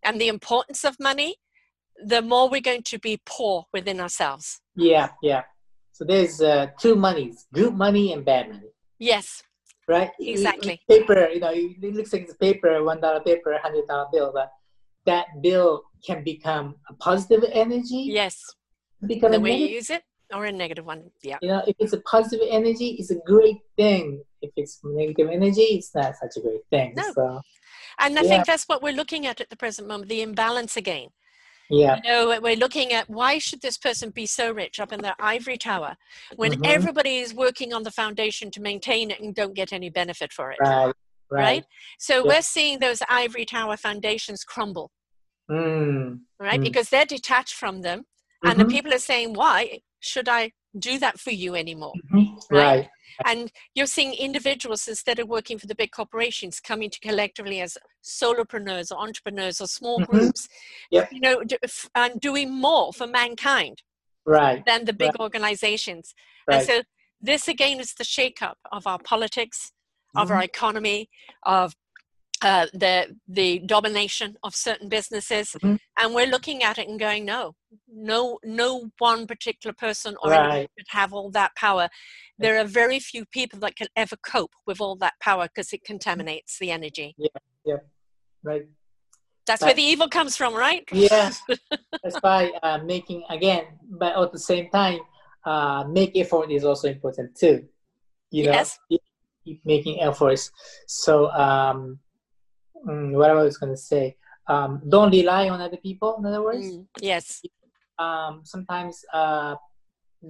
and 0.04 0.20
the 0.20 0.28
importance 0.28 0.84
of 0.84 0.96
money, 0.98 1.36
the 2.04 2.22
more 2.22 2.48
we're 2.48 2.60
going 2.60 2.82
to 2.84 2.98
be 2.98 3.20
poor 3.24 3.64
within 3.72 4.00
ourselves. 4.00 4.60
Yeah, 4.76 5.10
yeah. 5.22 5.42
So 5.92 6.04
there's 6.04 6.40
uh, 6.40 6.68
two 6.78 6.94
monies 6.94 7.46
good 7.52 7.74
money 7.74 8.12
and 8.12 8.24
bad 8.24 8.48
money. 8.50 8.68
Yes 8.98 9.42
right? 9.88 10.10
Exactly. 10.20 10.80
Paper, 10.88 11.28
you 11.32 11.40
know, 11.40 11.50
it 11.52 11.94
looks 11.94 12.12
like 12.12 12.22
it's 12.22 12.34
paper, 12.34 12.84
one 12.84 13.00
dollar 13.00 13.20
paper, 13.20 13.58
hundred 13.60 13.88
dollar 13.88 14.06
bill, 14.12 14.30
but 14.32 14.52
that 15.06 15.26
bill 15.42 15.82
can 16.06 16.22
become 16.22 16.76
a 16.88 16.94
positive 16.94 17.42
energy. 17.52 18.06
Yes. 18.10 18.44
Become 19.04 19.32
the 19.32 19.40
way 19.40 19.50
negative, 19.50 19.70
you 19.70 19.76
use 19.76 19.90
it, 19.90 20.02
or 20.34 20.44
a 20.44 20.52
negative 20.52 20.84
one. 20.84 21.10
Yeah. 21.22 21.38
You 21.40 21.48
know, 21.48 21.62
if 21.66 21.76
it's 21.78 21.94
a 21.94 22.00
positive 22.02 22.46
energy, 22.50 22.96
it's 22.98 23.10
a 23.10 23.18
great 23.26 23.58
thing. 23.76 24.22
If 24.42 24.50
it's 24.56 24.78
negative 24.84 25.30
energy, 25.32 25.62
it's 25.62 25.94
not 25.94 26.14
such 26.16 26.36
a 26.36 26.40
great 26.40 26.60
thing. 26.70 26.94
No. 26.96 27.12
So, 27.14 27.40
and 27.98 28.18
I 28.18 28.22
yeah. 28.22 28.28
think 28.28 28.46
that's 28.46 28.64
what 28.64 28.82
we're 28.82 28.92
looking 28.92 29.26
at 29.26 29.40
at 29.40 29.50
the 29.50 29.56
present 29.56 29.88
moment: 29.88 30.08
the 30.08 30.22
imbalance 30.22 30.76
again. 30.76 31.08
Yeah. 31.70 32.00
You 32.02 32.10
know, 32.10 32.40
we're 32.40 32.56
looking 32.56 32.92
at 32.92 33.08
why 33.10 33.38
should 33.38 33.60
this 33.60 33.76
person 33.76 34.10
be 34.10 34.26
so 34.26 34.52
rich 34.52 34.80
up 34.80 34.92
in 34.92 35.00
their 35.00 35.16
ivory 35.18 35.58
tower 35.58 35.96
when 36.36 36.52
mm-hmm. 36.52 36.62
everybody 36.64 37.18
is 37.18 37.34
working 37.34 37.72
on 37.72 37.82
the 37.82 37.90
foundation 37.90 38.50
to 38.52 38.60
maintain 38.60 39.10
it 39.10 39.20
and 39.20 39.34
don't 39.34 39.54
get 39.54 39.72
any 39.72 39.90
benefit 39.90 40.32
for 40.32 40.50
it. 40.50 40.58
Right. 40.60 40.92
Right. 41.30 41.42
right? 41.42 41.64
So 41.98 42.16
yeah. 42.16 42.22
we're 42.22 42.42
seeing 42.42 42.78
those 42.78 43.02
ivory 43.08 43.44
tower 43.44 43.76
foundations 43.76 44.44
crumble. 44.44 44.90
Mm. 45.50 46.20
Right? 46.40 46.60
Mm. 46.60 46.64
Because 46.64 46.88
they're 46.88 47.04
detached 47.04 47.54
from 47.54 47.82
them. 47.82 48.00
Mm-hmm. 48.00 48.48
And 48.48 48.60
the 48.60 48.64
mm-hmm. 48.64 48.72
people 48.72 48.94
are 48.94 48.98
saying, 48.98 49.34
why 49.34 49.80
should 50.00 50.28
I 50.28 50.52
do 50.78 50.98
that 50.98 51.18
for 51.20 51.30
you 51.30 51.54
anymore? 51.54 51.92
Mm-hmm. 52.12 52.54
right? 52.54 52.64
right 52.64 52.88
and 53.26 53.50
you're 53.74 53.86
seeing 53.86 54.14
individuals 54.14 54.86
instead 54.88 55.18
of 55.18 55.28
working 55.28 55.58
for 55.58 55.66
the 55.66 55.74
big 55.74 55.90
corporations 55.90 56.60
coming 56.60 56.90
to 56.90 57.00
collectively 57.00 57.60
as 57.60 57.76
solopreneurs 58.02 58.90
or 58.90 58.98
entrepreneurs 58.98 59.60
or 59.60 59.66
small 59.66 60.00
mm-hmm. 60.00 60.16
groups 60.16 60.48
yep. 60.90 61.10
you 61.12 61.20
know 61.20 61.42
and 61.94 62.20
doing 62.20 62.52
more 62.52 62.92
for 62.92 63.06
mankind 63.06 63.82
right 64.24 64.64
than 64.66 64.84
the 64.84 64.92
big 64.92 65.08
right. 65.08 65.20
organizations 65.20 66.14
right. 66.46 66.58
and 66.58 66.66
so 66.66 66.82
this 67.20 67.48
again 67.48 67.80
is 67.80 67.94
the 67.94 68.04
shakeup 68.04 68.54
of 68.70 68.86
our 68.86 68.98
politics 68.98 69.72
of 70.16 70.28
mm-hmm. 70.28 70.36
our 70.36 70.42
economy 70.42 71.08
of 71.44 71.74
uh, 72.42 72.66
the 72.72 73.16
the 73.26 73.58
domination 73.60 74.36
of 74.42 74.54
certain 74.54 74.88
businesses 74.88 75.50
mm-hmm. 75.50 75.76
and 75.98 76.14
we're 76.14 76.26
looking 76.26 76.62
at 76.62 76.78
it 76.78 76.88
and 76.88 76.98
going 76.98 77.24
no 77.24 77.54
no 77.92 78.38
no 78.44 78.90
one 78.98 79.26
particular 79.26 79.74
person 79.74 80.16
or 80.22 80.30
right. 80.30 80.70
should 80.78 80.86
have 80.88 81.12
all 81.12 81.30
that 81.30 81.54
power. 81.56 81.88
There 82.38 82.58
are 82.58 82.64
very 82.64 83.00
few 83.00 83.24
people 83.26 83.58
that 83.60 83.76
can 83.76 83.88
ever 83.96 84.16
cope 84.16 84.52
with 84.66 84.80
all 84.80 84.96
that 84.96 85.14
power 85.20 85.48
because 85.48 85.72
it 85.72 85.84
contaminates 85.84 86.58
the 86.58 86.70
energy. 86.70 87.14
Yeah 87.16 87.28
yeah 87.64 87.76
right. 88.42 88.66
That's 89.46 89.60
but, 89.60 89.68
where 89.68 89.74
the 89.74 89.82
evil 89.82 90.08
comes 90.08 90.36
from 90.36 90.54
right? 90.54 90.84
Yeah 90.92 91.32
that's 92.02 92.16
why 92.20 92.52
uh, 92.62 92.78
making 92.78 93.24
again 93.30 93.64
but 93.88 94.16
at 94.16 94.32
the 94.32 94.38
same 94.38 94.70
time 94.70 95.00
uh, 95.44 95.84
make 95.88 96.16
effort 96.16 96.50
is 96.50 96.64
also 96.64 96.88
important 96.88 97.34
too 97.36 97.66
you 98.30 98.44
know? 98.44 98.52
Yes. 98.52 98.78
keep 99.44 99.60
making 99.64 100.00
efforts. 100.00 100.50
So 100.86 101.30
um 101.30 101.98
mm, 102.86 103.12
what 103.12 103.30
I 103.30 103.34
was 103.34 103.58
going 103.58 103.72
to 103.72 103.80
say. 103.80 104.16
Um, 104.48 104.82
don't 104.88 105.10
rely 105.10 105.48
on 105.48 105.60
other 105.60 105.76
people. 105.76 106.16
In 106.18 106.26
other 106.26 106.42
words, 106.42 106.66
mm, 106.66 106.86
yes. 107.00 107.42
Um, 107.98 108.40
sometimes 108.44 109.04
uh, 109.12 109.56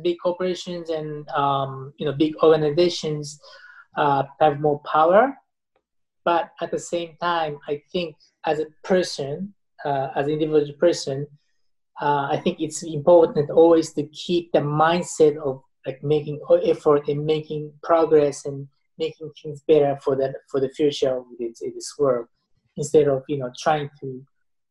big 0.03 0.16
corporations 0.22 0.90
and 0.90 1.28
um, 1.30 1.92
you 1.99 2.07
know 2.07 2.12
big 2.12 2.34
organizations 2.42 3.38
uh, 3.96 4.24
have 4.40 4.61
more 4.61 4.80
power, 4.90 5.36
but 6.24 6.51
at 6.61 6.70
the 6.70 6.78
same 6.78 7.16
time, 7.20 7.59
I 7.68 7.82
think 7.92 8.16
as 8.44 8.59
a 8.59 8.66
person, 8.82 9.55
uh, 9.84 10.09
as 10.16 10.26
an 10.26 10.32
individual 10.32 10.78
person, 10.78 11.26
uh, 12.01 12.28
I 12.30 12.40
think 12.42 12.61
it's 12.61 12.82
important 12.82 13.51
always 13.51 13.92
to 13.94 14.05
keep 14.09 14.53
the 14.53 14.61
mindset 14.61 15.36
of 15.36 15.62
like 15.86 16.03
making 16.03 16.40
effort 16.64 17.09
and 17.09 17.24
making 17.24 17.72
progress 17.82 18.44
and 18.46 18.68
making 18.99 19.30
things 19.40 19.62
better 19.68 19.96
for 20.03 20.16
the 20.16 20.34
for 20.51 20.61
the 20.61 20.70
future 20.70 21.16
of 21.18 21.24
this, 21.38 21.61
this 21.61 21.94
world 21.99 22.26
instead 22.79 23.07
of 23.09 23.22
you 23.29 23.39
know 23.39 23.51
trying 23.64 23.89
to 24.01 24.09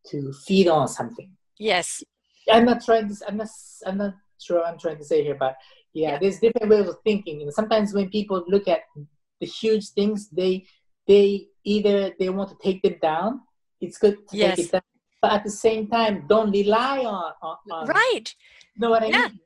to 0.09 0.33
feed 0.45 0.67
on 0.67 0.87
something 0.87 1.29
yes 1.59 2.03
i'm 2.51 2.65
not 2.65 2.83
trying 2.83 3.07
to 3.09 3.15
i'm 3.27 3.37
not 3.37 3.49
i'm 3.85 3.97
not 3.97 4.13
sure 4.45 4.63
i'm 4.65 4.79
trying 4.79 4.97
to 4.97 5.03
say 5.11 5.23
here 5.23 5.37
but 5.45 5.55
yeah, 5.93 6.11
yeah. 6.11 6.17
there's 6.19 6.39
different 6.39 6.69
ways 6.69 6.87
of 6.87 6.97
thinking 7.03 7.39
know 7.45 7.49
sometimes 7.61 7.93
when 7.93 8.09
people 8.09 8.43
look 8.47 8.67
at 8.67 8.81
the 9.41 9.47
huge 9.47 9.89
things 9.89 10.29
they 10.29 10.65
they 11.07 11.47
either 11.63 12.11
they 12.19 12.29
want 12.29 12.49
to 12.49 12.57
take 12.63 12.81
them 12.81 12.95
down 13.01 13.41
it's 13.81 13.97
good 13.97 14.15
to 14.29 14.37
Yes. 14.37 14.57
take 14.57 14.65
it 14.67 14.71
down. 14.71 14.81
But 15.21 15.31
at 15.33 15.43
the 15.43 15.51
same 15.51 15.87
time, 15.87 16.25
don't 16.27 16.51
rely 16.51 16.99
on, 16.99 17.31
on, 17.41 17.57
on 17.71 17.87
Right. 17.87 18.35
You 18.75 18.81
know 18.81 18.89
what 18.91 19.03
I 19.03 19.07
Yeah. 19.07 19.27
mean? 19.29 19.39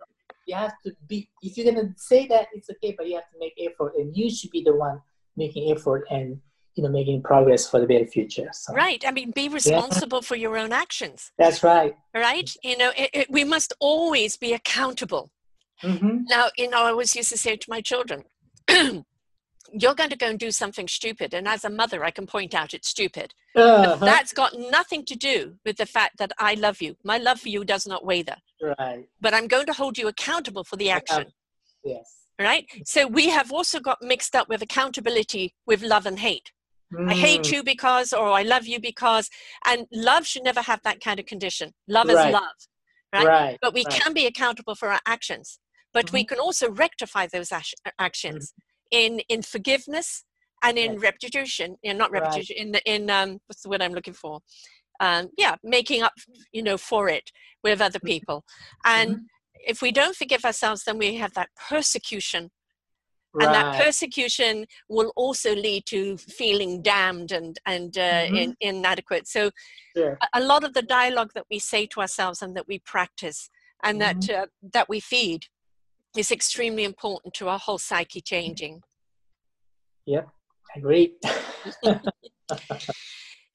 You 0.46 0.56
have 0.56 0.74
to 0.86 0.92
be. 1.08 1.30
If 1.42 1.56
you're 1.56 1.72
gonna 1.72 1.94
say 1.98 2.28
that, 2.28 2.48
it's 2.54 2.70
okay, 2.70 2.94
but 2.98 3.08
you 3.08 3.16
have 3.16 3.30
to 3.32 3.40
make 3.40 3.54
effort, 3.60 3.94
and 3.96 4.16
you 4.16 4.30
should 4.30 4.52
be 4.52 4.64
the 4.64 4.76
one 4.76 5.02
making 5.38 5.72
effort 5.72 6.06
and 6.10 6.42
you 6.76 6.84
know 6.84 6.90
making 6.90 7.22
progress 7.22 7.70
for 7.70 7.80
the 7.80 7.88
better 7.88 8.06
future. 8.06 8.50
So 8.54 8.74
Right. 8.74 9.04
I 9.06 9.12
mean, 9.12 9.32
be 9.32 9.50
responsible 9.50 10.22
for 10.22 10.36
your 10.36 10.58
own 10.58 10.72
actions. 10.72 11.32
that's 11.38 11.64
right. 11.64 11.96
Right. 12.14 12.50
You 12.64 12.78
know, 12.78 12.92
it, 12.98 13.10
it, 13.14 13.28
we 13.30 13.44
must 13.44 13.74
always 13.80 14.38
be 14.38 14.54
accountable. 14.54 15.32
hmm 15.82 16.20
Now, 16.30 16.50
you 16.58 16.70
know, 16.70 16.84
I 16.84 16.90
always 16.90 17.16
used 17.16 17.30
to 17.30 17.38
say 17.38 17.56
to 17.58 17.70
my 17.70 17.82
children, 17.82 18.24
you're 18.70 19.96
going 19.96 20.10
to 20.10 20.18
go 20.18 20.28
and 20.28 20.40
do 20.40 20.52
something 20.52 20.88
stupid. 20.88 21.34
And 21.34 21.48
as 21.48 21.64
a 21.66 21.70
mother, 21.70 22.04
I 22.04 22.12
can 22.12 22.26
point 22.28 22.54
out 22.54 22.74
it's 22.74 22.90
stupid. 22.90 23.34
Uh-huh. 23.56 24.06
That's 24.06 24.34
got 24.34 24.54
nothing 24.58 25.06
to 25.06 25.16
do 25.16 25.56
with 25.66 25.78
the 25.78 25.86
fact 25.86 26.18
that 26.18 26.32
I 26.40 26.54
love 26.56 26.82
you. 26.82 26.96
My 27.04 27.18
love 27.18 27.42
for 27.42 27.50
you 27.50 27.64
does 27.66 27.86
not 27.86 28.06
waver, 28.06 28.36
right. 28.80 29.06
but 29.20 29.34
I'm 29.34 29.48
going 29.48 29.66
to 29.66 29.74
hold 29.74 29.98
you 29.98 30.08
accountable 30.08 30.64
for 30.64 30.78
the 30.78 30.90
action. 30.90 31.26
Yes. 31.84 32.18
Right. 32.40 32.66
So 32.86 33.08
we 33.08 33.30
have 33.30 33.52
also 33.52 33.80
got 33.80 34.02
mixed 34.02 34.36
up 34.36 34.50
with 34.50 34.62
accountability 34.62 35.54
with 35.66 35.84
love 35.84 36.06
and 36.06 36.20
hate. 36.20 36.52
I 37.10 37.14
hate 37.14 37.44
Mm, 37.44 37.52
you 37.54 37.64
because, 37.64 38.14
or 38.14 38.28
I 38.32 38.44
love 38.44 38.68
you 38.68 38.80
because, 38.80 39.30
and 39.66 39.88
love 39.92 40.26
should 40.26 40.44
never 40.44 40.62
have 40.62 40.82
that 40.84 41.02
kind 41.02 41.20
of 41.20 41.26
condition. 41.26 41.72
Love 41.88 42.10
is 42.10 42.16
love. 42.16 42.58
right? 43.14 43.26
Right. 43.26 43.58
but 43.62 43.74
we 43.74 43.84
right. 43.86 44.02
can 44.02 44.14
be 44.14 44.26
accountable 44.26 44.76
for 44.76 44.90
our 44.90 45.02
actions 45.06 45.60
but 45.94 46.12
we 46.14 46.24
can 46.24 46.40
also 46.40 46.70
rectify 46.72 47.28
those 47.28 47.52
ash- 47.52 47.74
actions 48.00 48.54
in 48.92 49.20
in 49.28 49.42
forgiveness 49.42 50.24
and 50.64 50.78
in 50.78 50.94
Yes. 50.94 51.02
restitution 51.02 51.76
you 51.84 51.92
know, 51.94 52.00
not 52.00 52.12
Right. 52.12 52.22
repetition 52.22 52.56
in 52.58 52.72
the- 52.72 52.86
in 52.94 53.10
um 53.10 53.40
what's 53.48 53.62
the 53.64 53.70
word 53.70 53.82
i'm 53.82 53.94
looking 53.94 54.14
for 54.14 54.40
um 55.00 55.30
yeah 55.38 55.56
making 55.64 56.02
up 56.04 56.14
you 56.54 56.64
know 56.64 56.78
for 56.78 57.10
it 57.10 57.32
with 57.64 57.82
other 57.82 58.00
people 58.00 58.44
and 58.86 59.10
Mhm. 59.18 59.26
if 59.74 59.82
we 59.82 59.92
don't 59.92 60.16
forgive 60.16 60.46
ourselves 60.46 60.84
then 60.86 60.98
we 60.98 61.16
have 61.16 61.34
that 61.34 61.50
persecution 61.70 62.50
and 63.36 63.54
that 63.54 63.82
persecution 63.82 64.66
will 64.90 65.12
also 65.16 65.56
lead 65.56 65.86
to 65.86 66.18
feeling 66.18 66.82
damned 66.82 67.32
and 67.32 67.60
and 67.66 67.98
uh, 67.98 68.26
Mhm. 68.28 68.38
in, 68.42 68.56
inadequate 68.60 69.28
so 69.28 69.52
Sure. 69.96 70.18
a- 70.22 70.40
a 70.40 70.42
lot 70.42 70.64
of 70.64 70.74
the 70.74 70.82
dialogue 70.82 71.32
that 71.36 71.46
we 71.50 71.60
say 71.60 71.86
to 71.88 72.02
ourselves 72.02 72.42
and 72.42 72.56
that 72.58 72.68
we 72.68 72.80
practice 72.80 73.50
and 73.84 74.02
that 74.02 74.30
uh, 74.30 74.48
that 74.74 74.90
we 74.90 75.00
feed 75.00 75.46
is 76.18 76.32
extremely 76.32 76.84
important 76.84 77.34
to 77.36 77.48
our 77.48 77.60
whole 77.60 77.78
psyche 77.78 78.22
changing 78.22 78.82
Yeah, 80.06 80.26
Agreed. 80.76 81.12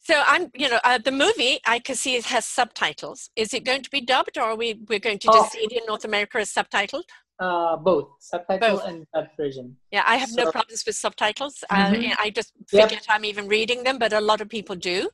so 0.08 0.14
i'm 0.26 0.50
you 0.54 0.68
know 0.70 0.78
uh, 0.84 0.98
the 0.98 1.10
movie 1.12 1.58
i 1.66 1.78
can 1.78 1.94
see 1.96 2.14
it 2.16 2.24
has 2.26 2.44
subtitles 2.46 3.30
is 3.36 3.52
it 3.52 3.64
going 3.64 3.82
to 3.82 3.90
be 3.90 4.00
dubbed 4.00 4.38
or 4.38 4.42
are 4.44 4.56
we 4.56 4.68
we're 4.88 4.98
going 5.08 5.18
to 5.18 5.28
just 5.28 5.46
Oh. 5.46 5.48
see 5.52 5.64
it 5.68 5.72
in 5.72 5.84
north 5.86 6.04
america 6.04 6.38
as 6.38 6.52
subtitled 6.52 7.02
uh, 7.38 7.76
both 7.76 8.08
subtitle 8.18 8.76
Both. 8.76 8.86
and 8.88 9.06
dub 9.14 9.26
version. 9.36 9.76
yeah 9.92 10.04
i 10.06 10.16
have 10.16 10.32
no 10.32 10.44
problems 10.56 10.84
with 10.86 10.96
subtitles 10.96 11.64
Mhm. 11.70 12.10
uh, 12.12 12.14
i 12.24 12.30
just 12.30 12.52
Yep. 12.72 12.82
forget 12.82 13.06
i'm 13.08 13.24
even 13.24 13.46
reading 13.48 13.84
them 13.84 13.98
but 13.98 14.12
a 14.12 14.20
lot 14.20 14.40
of 14.40 14.48
people 14.48 14.76
do 14.76 15.08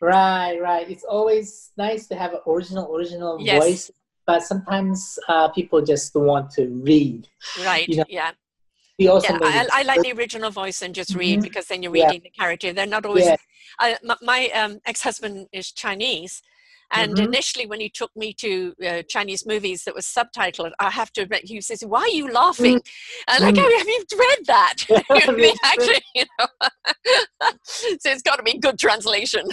Right, 0.00 0.60
right. 0.60 0.86
It's 0.90 1.04
always 1.04 1.72
nice 1.78 2.06
to 2.08 2.14
have 2.16 2.32
an 2.34 2.40
original, 2.46 2.94
original 2.94 3.38
Yes. 3.40 3.62
voice, 3.62 3.90
but 4.26 4.42
sometimes 4.42 5.18
uh, 5.26 5.48
people 5.48 5.80
just 5.80 6.14
want 6.14 6.50
to 6.58 6.66
read. 6.90 7.26
right 7.64 7.88
You 7.88 7.96
know, 7.96 8.04
yeah 8.08 8.32
We 8.98 9.08
also 9.08 9.32
yeah 9.32 9.38
I, 9.42 9.80
I 9.80 9.82
like 9.84 10.02
the 10.02 10.12
original 10.20 10.50
voice 10.50 10.82
and 10.82 10.94
just 10.94 11.14
read 11.14 11.38
Mhm. 11.40 11.44
because 11.48 11.66
then 11.68 11.82
you're 11.82 11.96
Yeah. 11.96 12.08
reading 12.08 12.22
the 12.28 12.30
character 12.40 12.72
they're 12.74 12.94
not 12.96 13.06
always 13.06 13.24
Yeah. 13.24 13.36
I, 13.84 13.96
my, 14.08 14.16
my 14.32 14.40
um, 14.60 14.72
ex-husband 14.84 15.48
is 15.52 15.72
Chinese, 15.72 16.42
and 16.92 17.16
Mhm. 17.16 17.24
initially 17.24 17.66
when 17.66 17.80
he 17.80 17.88
took 17.88 18.10
me 18.16 18.32
to 18.34 18.74
uh, 18.86 19.02
Chinese 19.08 19.44
movies 19.46 19.84
that 19.84 19.94
was 19.94 20.06
subtitled, 20.06 20.72
I 20.78 20.90
have 20.90 21.12
to 21.12 21.22
admit, 21.22 21.42
he 21.44 21.60
says, 21.60 21.82
"Why 21.84 22.00
are 22.02 22.08
you 22.08 22.30
laughing?" 22.32 22.80
And 23.28 23.44
I 23.44 23.52
go, 23.52 23.62
Mm. 23.62 23.78
"Have 23.78 23.88
you 23.88 24.04
read 24.18 24.38
that?" 24.46 24.74
You 25.10 25.26
know, 25.26 25.32
Me. 25.36 25.54
Actually, 25.64 26.02
you 26.14 26.24
know, 26.38 26.46
so 27.72 28.10
it's 28.10 28.22
got 28.22 28.36
to 28.36 28.42
be 28.42 28.58
good 28.58 28.78
translation. 28.78 29.44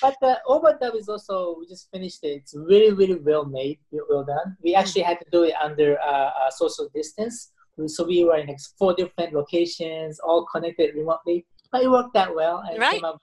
But 0.00 0.14
the 0.20 0.38
overdub 0.46 0.94
is 0.96 1.08
also 1.08 1.56
we 1.58 1.66
just 1.66 1.88
finished 1.90 2.20
it. 2.22 2.28
It's 2.42 2.54
really, 2.54 2.92
really 2.92 3.16
well 3.16 3.44
made, 3.44 3.78
well 4.08 4.24
done. 4.24 4.56
We 4.62 4.74
actually 4.74 5.02
had 5.02 5.18
to 5.18 5.26
do 5.32 5.42
it 5.44 5.54
under 5.60 5.98
uh, 6.00 6.30
uh, 6.40 6.50
social 6.50 6.88
distance, 6.94 7.50
so 7.86 8.04
we 8.04 8.24
were 8.24 8.36
in 8.36 8.46
like 8.46 8.58
four 8.78 8.94
different 8.94 9.32
locations, 9.34 10.20
all 10.20 10.46
connected 10.46 10.94
remotely. 10.94 11.46
But 11.72 11.82
it 11.82 11.90
worked 11.90 12.14
that 12.14 12.34
well, 12.34 12.58
and 12.68 12.78
Right. 12.78 12.94
came 12.94 13.04
out. 13.04 13.20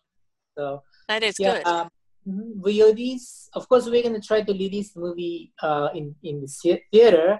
So 0.57 0.83
That 1.07 1.23
is 1.23 1.35
yeah, 1.39 1.53
good. 1.53 1.65
um, 1.67 1.89
mhm. 2.27 2.61
VODs. 2.61 3.49
Of 3.53 3.67
course, 3.69 3.85
we're 3.87 4.03
gonna 4.03 4.21
try 4.21 4.41
to 4.41 4.53
release 4.53 4.93
the 4.93 4.99
movie 4.99 5.53
uh, 5.61 5.89
in 5.93 6.15
in 6.23 6.41
the 6.41 6.79
theater 6.91 7.39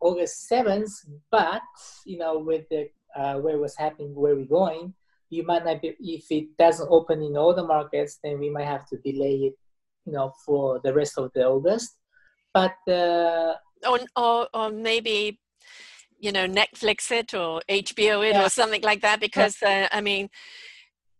August 0.00 0.46
seventh. 0.48 0.92
But 1.30 1.62
you 2.04 2.18
know, 2.18 2.38
with 2.38 2.68
the 2.70 2.90
uh, 3.16 3.36
where 3.40 3.58
was 3.58 3.76
happening, 3.76 4.14
where 4.14 4.36
we're 4.36 4.44
going, 4.44 4.94
you 5.30 5.44
might 5.44 5.64
not 5.64 5.82
be. 5.82 5.96
If 6.00 6.30
it 6.30 6.56
doesn't 6.58 6.88
open 6.90 7.22
in 7.22 7.36
all 7.36 7.54
the 7.54 7.66
markets, 7.66 8.18
then 8.22 8.38
we 8.38 8.50
might 8.50 8.66
have 8.66 8.86
to 8.88 8.96
delay 8.98 9.34
it. 9.48 9.54
You 10.06 10.12
know, 10.12 10.32
for 10.44 10.80
the 10.82 10.94
rest 10.94 11.18
of 11.18 11.30
the 11.34 11.44
August. 11.44 11.96
But 12.54 12.76
uh, 12.88 13.54
or, 13.86 14.00
or, 14.16 14.48
or 14.54 14.70
maybe, 14.70 15.38
you 16.18 16.32
know, 16.32 16.46
Netflix 16.46 17.10
it 17.10 17.34
or 17.34 17.60
HBO 17.68 18.26
it 18.28 18.34
Yeah. 18.34 18.46
or 18.46 18.48
something 18.48 18.82
like 18.82 19.02
that. 19.02 19.20
Because 19.20 19.62
uh, 19.62 19.88
I 19.92 20.00
mean, 20.00 20.30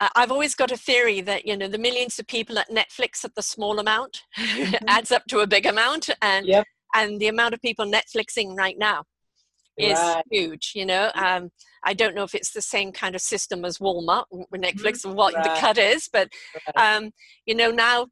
I've 0.01 0.31
always 0.31 0.55
got 0.55 0.71
a 0.71 0.77
theory 0.77 1.21
that 1.23 1.47
you 1.47 1.57
know 1.57 1.69
the 1.69 1.79
millions 1.79 2.19
of 2.19 2.27
people 2.27 2.59
at 2.59 2.71
Netflix 2.71 3.25
at 3.25 3.35
the 3.35 3.43
small 3.43 3.79
amount 3.79 4.23
adds 4.89 5.11
up 5.11 5.25
to 5.27 5.41
a 5.41 5.47
big 5.47 5.67
amount, 5.67 6.09
and 6.23 6.47
Yep. 6.47 6.67
and 6.95 7.21
the 7.21 7.29
amount 7.29 7.55
of 7.55 7.61
people 7.63 7.85
Netflixing 7.87 8.57
right 8.57 8.79
now 8.79 9.05
is 9.77 9.99
Right. 9.99 10.25
huge. 10.31 10.73
You 10.75 10.87
know, 10.87 11.11
um, 11.15 11.51
I 11.85 11.95
don't 11.95 12.15
know 12.15 12.23
if 12.23 12.35
it's 12.35 12.51
the 12.53 12.63
same 12.63 12.93
kind 12.93 13.15
of 13.15 13.21
system 13.21 13.65
as 13.65 13.79
Walmart 13.79 14.25
with 14.31 14.61
Netflix 14.61 15.05
and 15.05 15.15
what 15.15 15.35
the 15.35 15.51
Mm-hmm. 15.51 15.61
Cut 15.61 15.79
is, 15.79 16.09
but 16.13 16.29
Right. 16.77 16.97
um, 16.97 17.11
you 17.47 17.55
know 17.55 17.71
now. 17.71 18.07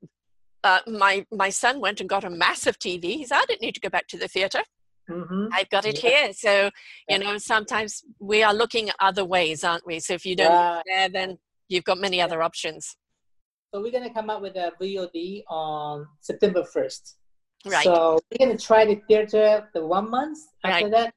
Uh, 0.64 0.80
my 0.88 1.24
my 1.30 1.48
son 1.48 1.78
went 1.80 2.00
and 2.00 2.08
got 2.08 2.24
a 2.24 2.30
massive 2.30 2.76
TV. 2.80 3.04
He 3.18 3.24
said, 3.26 3.36
"I 3.38 3.44
didn't 3.46 3.62
need 3.62 3.74
to 3.76 3.80
go 3.80 3.88
back 3.88 4.08
to 4.08 4.18
the 4.18 4.26
theater. 4.26 4.62
mhm. 5.08 5.48
I've 5.52 5.70
got 5.70 5.84
it 5.84 5.98
Yeah. 6.02 6.10
here." 6.10 6.32
So 6.32 6.70
Yeah. 7.08 7.18
you 7.18 7.18
know, 7.24 7.38
sometimes 7.38 8.02
we 8.18 8.42
are 8.42 8.52
looking 8.54 8.88
at 8.88 8.96
other 8.98 9.24
ways, 9.24 9.62
aren't 9.62 9.86
we? 9.86 10.00
So 10.00 10.14
if 10.14 10.26
you 10.26 10.34
don't 10.34 10.50
Right. 10.50 10.76
look 10.76 10.84
there, 10.86 11.08
then 11.08 11.38
you've 11.68 11.84
got 11.84 11.98
many 11.98 12.20
other 12.20 12.42
options. 12.42 12.96
So 13.74 13.80
we're 13.82 13.92
gonna 13.92 14.12
come 14.12 14.30
up 14.30 14.40
with 14.42 14.56
a 14.56 14.72
VOD 14.80 15.42
on 15.48 16.06
September 16.20 16.64
first. 16.64 17.16
Right. 17.64 17.84
So 17.84 18.18
we're 18.30 18.46
gonna 18.46 18.58
try 18.58 18.84
the 18.86 19.00
theater 19.08 19.68
the 19.74 19.84
one 19.84 20.10
month. 20.10 20.38
After 20.64 20.84
Right. 20.84 20.92
that, 20.92 21.14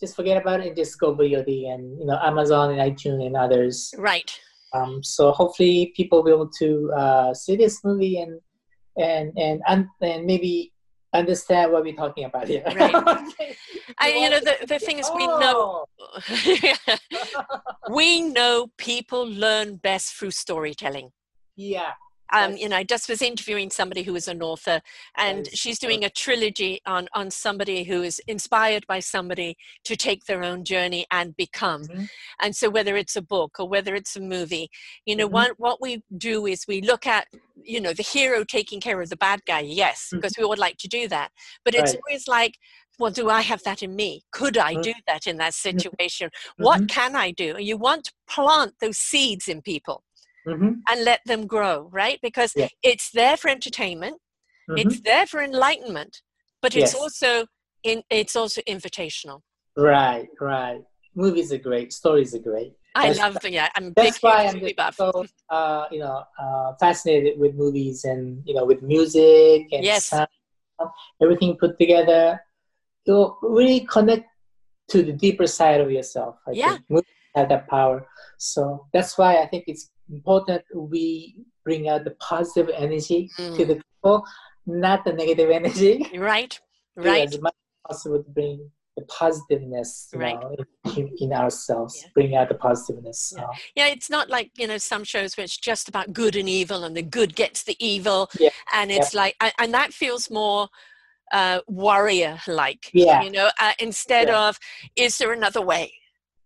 just 0.00 0.16
forget 0.16 0.40
about 0.40 0.60
it 0.60 0.68
and 0.68 0.76
just 0.76 0.98
go 0.98 1.14
VOD 1.14 1.68
and 1.72 1.98
you 2.00 2.06
know 2.06 2.18
Amazon 2.22 2.72
and 2.72 2.80
iTunes 2.80 3.24
and 3.26 3.36
others. 3.36 3.94
right. 3.98 4.30
Um, 4.72 5.04
so 5.04 5.30
hopefully 5.30 5.92
people 5.94 6.18
will 6.18 6.24
be 6.24 6.32
able 6.32 6.50
to 6.58 6.92
uh, 6.96 7.34
see 7.34 7.54
this 7.54 7.84
movie 7.84 8.18
and 8.18 8.40
and 8.96 9.32
and 9.38 9.62
and, 9.68 9.86
and 10.00 10.26
maybe 10.26 10.72
understand 11.14 11.72
what 11.72 11.84
we're 11.84 11.94
talking 11.94 12.24
about 12.24 12.48
here. 12.48 12.62
Right. 12.66 12.94
Okay. 13.34 13.56
I, 13.98 14.08
you 14.10 14.30
know, 14.30 14.40
the, 14.40 14.66
the 14.66 14.78
thing 14.78 14.98
is, 14.98 15.10
we 15.14 15.26
know 15.26 15.86
Oh. 15.98 16.96
we 17.90 18.22
know 18.22 18.68
people 18.76 19.26
learn 19.26 19.76
best 19.76 20.14
through 20.14 20.32
storytelling. 20.32 21.10
yeah. 21.56 21.92
Um, 22.32 22.52
Yes. 22.52 22.60
you 22.60 22.68
know, 22.68 22.76
I 22.76 22.84
just 22.84 23.08
was 23.08 23.22
interviewing 23.22 23.70
somebody 23.70 24.02
who 24.02 24.14
is 24.16 24.28
an 24.28 24.42
author, 24.42 24.80
and 25.16 25.46
Yes. 25.46 25.58
she's 25.58 25.78
doing 25.78 26.04
a 26.04 26.10
trilogy 26.10 26.80
on 26.86 27.08
on 27.14 27.30
somebody 27.30 27.84
who 27.84 28.02
is 28.02 28.20
inspired 28.26 28.86
by 28.86 29.00
somebody 29.00 29.56
to 29.84 29.96
take 29.96 30.24
their 30.24 30.42
own 30.42 30.64
journey 30.64 31.06
and 31.10 31.36
become. 31.36 31.82
Mhm. 31.84 32.08
And 32.40 32.56
so, 32.56 32.70
whether 32.70 32.96
it's 32.96 33.16
a 33.16 33.22
book 33.22 33.56
or 33.60 33.68
whether 33.68 33.94
it's 33.94 34.16
a 34.16 34.20
movie, 34.20 34.70
you 35.06 35.16
know, 35.16 35.28
Mhm. 35.28 35.32
what 35.32 35.60
what 35.60 35.80
we 35.82 36.02
do 36.16 36.46
is 36.46 36.66
we 36.66 36.80
look 36.80 37.06
at 37.06 37.28
you 37.62 37.80
know 37.80 37.92
the 37.92 38.02
hero 38.02 38.44
taking 38.44 38.80
care 38.80 39.00
of 39.00 39.10
the 39.10 39.16
bad 39.16 39.40
guy, 39.46 39.60
yes, 39.60 40.08
Mhm. 40.12 40.18
because 40.18 40.34
we 40.38 40.44
would 40.44 40.58
like 40.58 40.76
to 40.78 40.88
do 40.88 41.08
that, 41.08 41.30
but 41.64 41.74
it's 41.74 41.94
Right. 41.94 42.00
always 42.08 42.28
like. 42.28 42.56
Well, 42.96 43.10
do 43.10 43.28
I 43.28 43.40
have 43.40 43.60
that 43.64 43.82
in 43.82 43.96
me? 43.96 44.22
Could 44.30 44.56
I 44.56 44.76
do 44.76 44.94
that 45.08 45.26
in 45.26 45.36
that 45.38 45.54
situation? 45.54 46.30
What 46.58 46.86
can 46.88 47.16
I 47.16 47.32
do? 47.32 47.56
You 47.58 47.76
want 47.76 48.04
to 48.04 48.12
plant 48.28 48.74
those 48.80 48.98
seeds 48.98 49.48
in 49.48 49.62
people 49.62 50.04
Mhm. 50.46 50.80
and 50.88 51.04
let 51.04 51.20
them 51.26 51.46
grow, 51.46 51.88
right? 51.92 52.18
Because 52.22 52.52
Yeah. 52.54 52.68
it's 52.82 53.10
there 53.10 53.36
for 53.36 53.48
entertainment, 53.48 54.20
Mhm. 54.68 54.78
it's 54.78 55.00
there 55.00 55.26
for 55.26 55.42
enlightenment, 55.42 56.22
but 56.62 56.74
it's 56.76 56.92
Yes. 56.92 57.00
also 57.00 57.46
in 57.82 58.02
it's 58.10 58.36
also 58.36 58.60
invitational. 58.62 59.40
Right, 59.76 60.28
right. 60.40 60.82
Movies 61.14 61.52
are 61.52 61.58
great. 61.58 61.92
Stories 61.92 62.34
are 62.34 62.38
great. 62.50 62.72
I 62.94 63.08
That's- 63.08 63.18
love 63.18 63.40
the 63.42 63.50
yeah, 63.50 63.68
I'm 63.76 63.92
That's 63.94 64.22
why 64.22 64.46
I'm 64.46 64.60
buff. 64.76 64.96
so 64.96 65.24
uh, 65.50 65.86
you 65.90 65.98
know 65.98 66.22
uh, 66.38 66.74
fascinated 66.80 67.38
with 67.38 67.54
movies 67.54 68.04
and 68.04 68.42
you 68.46 68.54
know 68.54 68.64
with 68.64 68.82
music 68.82 69.66
and 69.72 69.82
Yes. 69.84 70.06
sound, 70.06 70.28
everything 71.22 71.56
put 71.58 71.78
together. 71.78 72.40
You'll 73.06 73.38
really 73.42 73.80
connect 73.80 74.26
to 74.88 75.02
the 75.02 75.12
deeper 75.12 75.46
side 75.46 75.80
of 75.80 75.90
yourself. 75.90 76.36
I 76.46 76.52
Yeah. 76.52 76.72
think 76.74 76.84
movies 76.88 77.14
have 77.34 77.48
that 77.48 77.68
power. 77.68 78.06
So 78.38 78.86
that's 78.92 79.18
why 79.18 79.36
I 79.42 79.46
think 79.46 79.64
it's 79.66 79.90
important 80.10 80.62
we 80.74 81.36
bring 81.64 81.88
out 81.88 82.04
the 82.04 82.12
positive 82.20 82.70
energy 82.74 83.30
Mm. 83.38 83.56
to 83.56 83.64
the 83.64 83.74
people, 83.76 84.24
not 84.66 85.04
the 85.04 85.12
negative 85.12 85.50
energy. 85.50 86.06
Right, 86.16 86.58
Yeah, 86.96 87.10
right. 87.10 87.28
As 87.28 87.40
much 87.40 87.54
as 87.54 87.90
possible 87.96 88.22
to 88.22 88.30
bring 88.30 88.70
the 88.96 89.02
positiveness 89.06 90.08
Right. 90.14 90.38
know, 90.40 90.54
in, 90.96 91.10
in 91.18 91.32
ourselves, 91.32 92.00
Yeah. 92.02 92.10
bring 92.14 92.36
out 92.36 92.48
the 92.48 92.54
positiveness. 92.54 93.32
Yeah. 93.36 93.46
Yeah, 93.74 93.86
it's 93.88 94.08
not 94.08 94.30
like, 94.30 94.52
you 94.56 94.68
know, 94.68 94.78
some 94.78 95.02
shows 95.02 95.36
where 95.36 95.42
it's 95.44 95.56
just 95.56 95.88
about 95.88 96.12
good 96.12 96.36
and 96.36 96.48
evil 96.48 96.84
and 96.84 96.96
the 96.96 97.02
good 97.02 97.34
gets 97.34 97.64
the 97.64 97.76
evil. 97.84 98.30
Yeah, 98.38 98.50
And 98.72 98.92
it's 98.92 99.12
like, 99.14 99.34
and, 99.40 99.52
and 99.58 99.74
that 99.74 99.92
feels 99.92 100.30
more 100.30 100.68
uh, 101.32 101.60
warrior 101.66 102.38
like, 102.46 102.90
Yeah. 102.92 103.22
you 103.22 103.30
know, 103.30 103.50
uh, 103.58 103.72
instead 103.80 104.28
Yeah. 104.28 104.48
of, 104.48 104.60
is 104.94 105.18
there 105.18 105.32
another 105.32 105.62
way? 105.62 105.92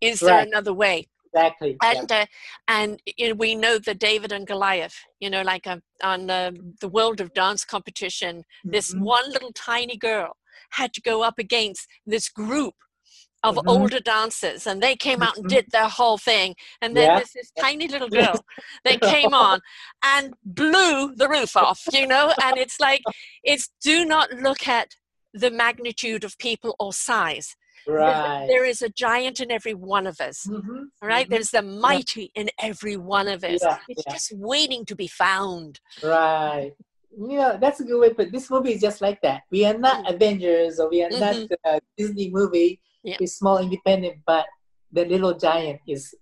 Is 0.01 0.21
there 0.21 0.37
Right. 0.37 0.47
another 0.49 0.73
way? 0.73 1.09
Exactly. 1.35 1.79
yeah. 1.83 1.93
and 1.93 2.13
uh, 2.13 2.27
and 2.67 3.03
you 3.17 3.29
know, 3.29 3.35
we 3.35 3.55
know 3.55 3.79
the 3.79 3.95
David 3.95 4.33
and 4.33 4.47
Goliath. 4.47 4.97
You 5.21 5.31
know, 5.31 5.43
like 5.43 5.67
uh, 5.67 5.79
on 6.03 6.31
uh, 6.31 6.53
the 6.81 6.89
World 6.89 7.21
of 7.21 7.33
Dance 7.35 7.65
competition, 7.65 8.45
this 8.65 8.93
Mhm. 8.93 9.01
one 9.01 9.31
little 9.31 9.53
tiny 9.53 9.97
girl 9.97 10.37
had 10.71 10.93
to 10.95 11.01
go 11.01 11.23
up 11.23 11.39
against 11.39 11.87
this 12.07 12.29
group 12.29 12.75
of 13.45 13.55
Mhm. 13.55 13.69
older 13.69 14.01
dancers, 14.01 14.67
and 14.67 14.83
they 14.83 14.97
came 14.97 15.23
out 15.23 15.37
and 15.37 15.47
Mhm. 15.47 15.51
did 15.51 15.67
their 15.71 15.89
whole 15.89 16.19
thing. 16.19 16.57
And 16.83 16.97
then 16.97 17.05
Yeah. 17.05 17.17
there's 17.17 17.33
this 17.33 17.53
tiny 17.53 17.87
little 17.87 18.09
girl 18.09 18.45
that 18.85 19.01
came 19.01 19.33
on 19.33 19.61
and 20.03 20.35
blew 20.45 21.15
the 21.15 21.29
roof 21.29 21.57
off. 21.57 21.81
You 21.93 22.07
know, 22.07 22.33
and 22.43 22.59
it's 22.59 22.81
like 22.81 23.03
it's 23.45 23.71
do 23.83 24.05
not 24.05 24.33
look 24.33 24.67
at 24.67 24.97
the 25.33 25.51
magnitude 25.51 26.25
of 26.25 26.37
people 26.39 26.75
or 26.81 26.93
size. 26.93 27.55
Right. 27.89 28.47
There 28.49 28.65
is 28.65 28.83
a 28.83 28.91
giant 28.91 29.41
in 29.41 29.51
every 29.51 29.75
one 29.75 30.07
of 30.07 30.21
us. 30.21 30.47
Mhm, 30.47 30.87
All 31.01 31.09
right, 31.09 31.27
mhm. 31.27 31.31
there's 31.31 31.51
the 31.51 31.63
mighty 31.63 32.31
in 32.35 32.51
every 32.61 32.97
one 32.97 33.29
of 33.29 33.43
us. 33.43 33.61
Yeah, 33.63 33.79
it's 33.89 34.05
yeah. 34.07 34.13
just 34.13 34.33
waiting 34.37 34.85
to 34.87 34.95
be 34.95 35.07
found. 35.09 35.81
Right. 36.03 36.73
You 37.19 37.39
know, 37.39 37.59
that's 37.61 37.81
a 37.81 37.85
good 37.85 37.99
way, 37.99 38.13
but 38.13 38.31
this 38.31 38.51
movie 38.51 38.73
is 38.75 38.81
just 38.83 39.01
like 39.01 39.21
that. 39.23 39.43
We 39.51 39.65
are 39.65 39.77
not 39.77 40.05
Mm. 40.05 40.15
Avengers 40.15 40.79
or 40.79 40.91
we 40.91 41.03
are 41.03 41.11
not 41.11 41.35
a 41.65 41.81
Disney 41.97 42.31
movie. 42.31 42.81
It's 43.03 43.37
small, 43.37 43.59
independent, 43.59 44.19
but 44.27 44.45
the 44.93 45.07
little 45.07 45.33
giant 45.35 45.81
is 45.89 46.15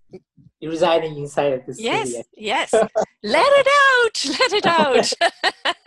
residing 0.63 1.19
inside 1.19 1.53
of 1.53 1.67
this 1.67 1.81
Yes, 1.81 2.15
yes. 2.37 2.73
let 2.73 3.51
it 3.61 3.69
out. 3.85 4.17
Let 4.41 4.53
it 4.53 4.67
out. 4.67 5.13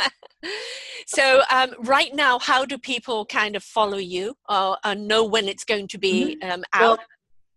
so, 1.18 1.42
um, 1.52 1.70
right 1.96 2.14
now, 2.14 2.38
how 2.40 2.66
do 2.66 2.78
people 2.78 3.26
kind 3.26 3.56
of 3.56 3.64
follow 3.64 3.98
you 3.98 4.36
or, 4.48 4.78
or 4.86 4.94
know 4.96 5.26
when 5.26 5.48
it's 5.48 5.64
going 5.66 5.88
to 5.90 5.98
be 5.98 6.38
um, 6.44 6.64
Well, 6.80 6.94
out? 6.94 7.00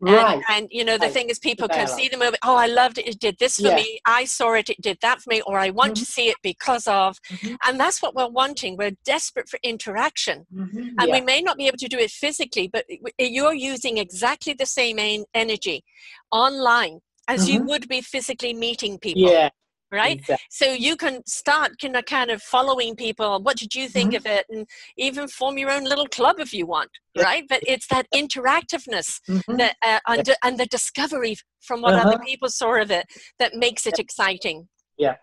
And, 0.00 0.10
Right. 0.12 0.42
and 0.50 0.68
you 0.70 0.84
know 0.84 0.98
the 0.98 1.06
Right. 1.06 1.12
thing 1.12 1.30
is 1.30 1.38
people 1.38 1.68
can 1.68 1.86
see 1.86 2.08
the 2.08 2.18
movie 2.18 2.36
oh 2.42 2.56
i 2.56 2.66
loved 2.66 2.98
it 2.98 3.06
it 3.06 3.18
did 3.20 3.36
this 3.38 3.56
for 3.56 3.68
Yeah. 3.68 3.76
me 3.76 4.00
i 4.04 4.24
saw 4.24 4.52
it 4.54 4.68
it 4.68 4.80
did 4.80 4.98
that 5.02 5.22
for 5.22 5.30
me 5.30 5.40
or 5.42 5.56
i 5.58 5.70
want 5.70 5.96
to 5.96 6.04
see 6.04 6.26
it 6.28 6.36
because 6.42 6.86
of 6.88 7.16
Mhm. 7.30 7.56
and 7.64 7.78
that's 7.80 8.02
what 8.02 8.14
we're 8.14 8.28
wanting 8.42 8.76
we're 8.76 8.96
desperate 9.04 9.48
for 9.48 9.58
interaction 9.62 10.46
Mhm. 10.52 10.94
and 10.98 11.06
yeah. 11.08 11.14
we 11.14 11.20
may 11.20 11.40
not 11.40 11.56
be 11.56 11.66
able 11.68 11.78
to 11.78 11.88
do 11.88 11.98
it 11.98 12.10
physically 12.10 12.66
but 12.68 12.84
you're 13.18 13.54
using 13.54 13.96
exactly 13.98 14.52
the 14.52 14.66
same 14.66 14.98
en- 14.98 15.24
energy 15.32 15.84
online 16.32 17.00
as 17.28 17.48
you 17.48 17.60
Mhm. 17.60 17.66
would 17.68 17.88
be 17.88 18.00
physically 18.00 18.52
meeting 18.52 18.98
people 18.98 19.22
yeah. 19.30 19.48
Right 19.94 20.18
Exactly. 20.18 20.36
so 20.50 20.66
you 20.72 20.96
can 20.96 21.24
start 21.26 21.72
kind 21.80 21.96
of 21.96 22.04
kind 22.04 22.30
of 22.30 22.42
following 22.42 22.94
people 22.96 23.40
what 23.42 23.56
did 23.56 23.74
you 23.74 23.88
think 23.88 24.12
Mhm. 24.12 24.16
of 24.18 24.26
it 24.26 24.44
and 24.50 24.66
even 24.96 25.28
form 25.28 25.56
your 25.58 25.70
own 25.70 25.84
little 25.84 26.08
club 26.08 26.36
if 26.38 26.52
you 26.52 26.66
want 26.66 26.90
right 27.16 27.44
but 27.48 27.62
it's 27.66 27.86
that 27.88 28.06
interactiveness 28.14 29.20
Mhm. 29.28 29.56
that, 29.58 29.76
uh, 29.82 30.00
and, 30.08 30.30
and 30.42 30.58
the 30.58 30.66
discovery 30.66 31.36
from 31.60 31.80
what 31.80 31.94
other 31.94 32.16
Uh-huh. 32.16 32.24
people 32.26 32.48
saw 32.48 32.74
of 32.80 32.90
it 32.90 33.06
that 33.38 33.54
makes 33.54 33.86
it 33.86 33.98
exciting 33.98 34.68
yeah 34.98 35.16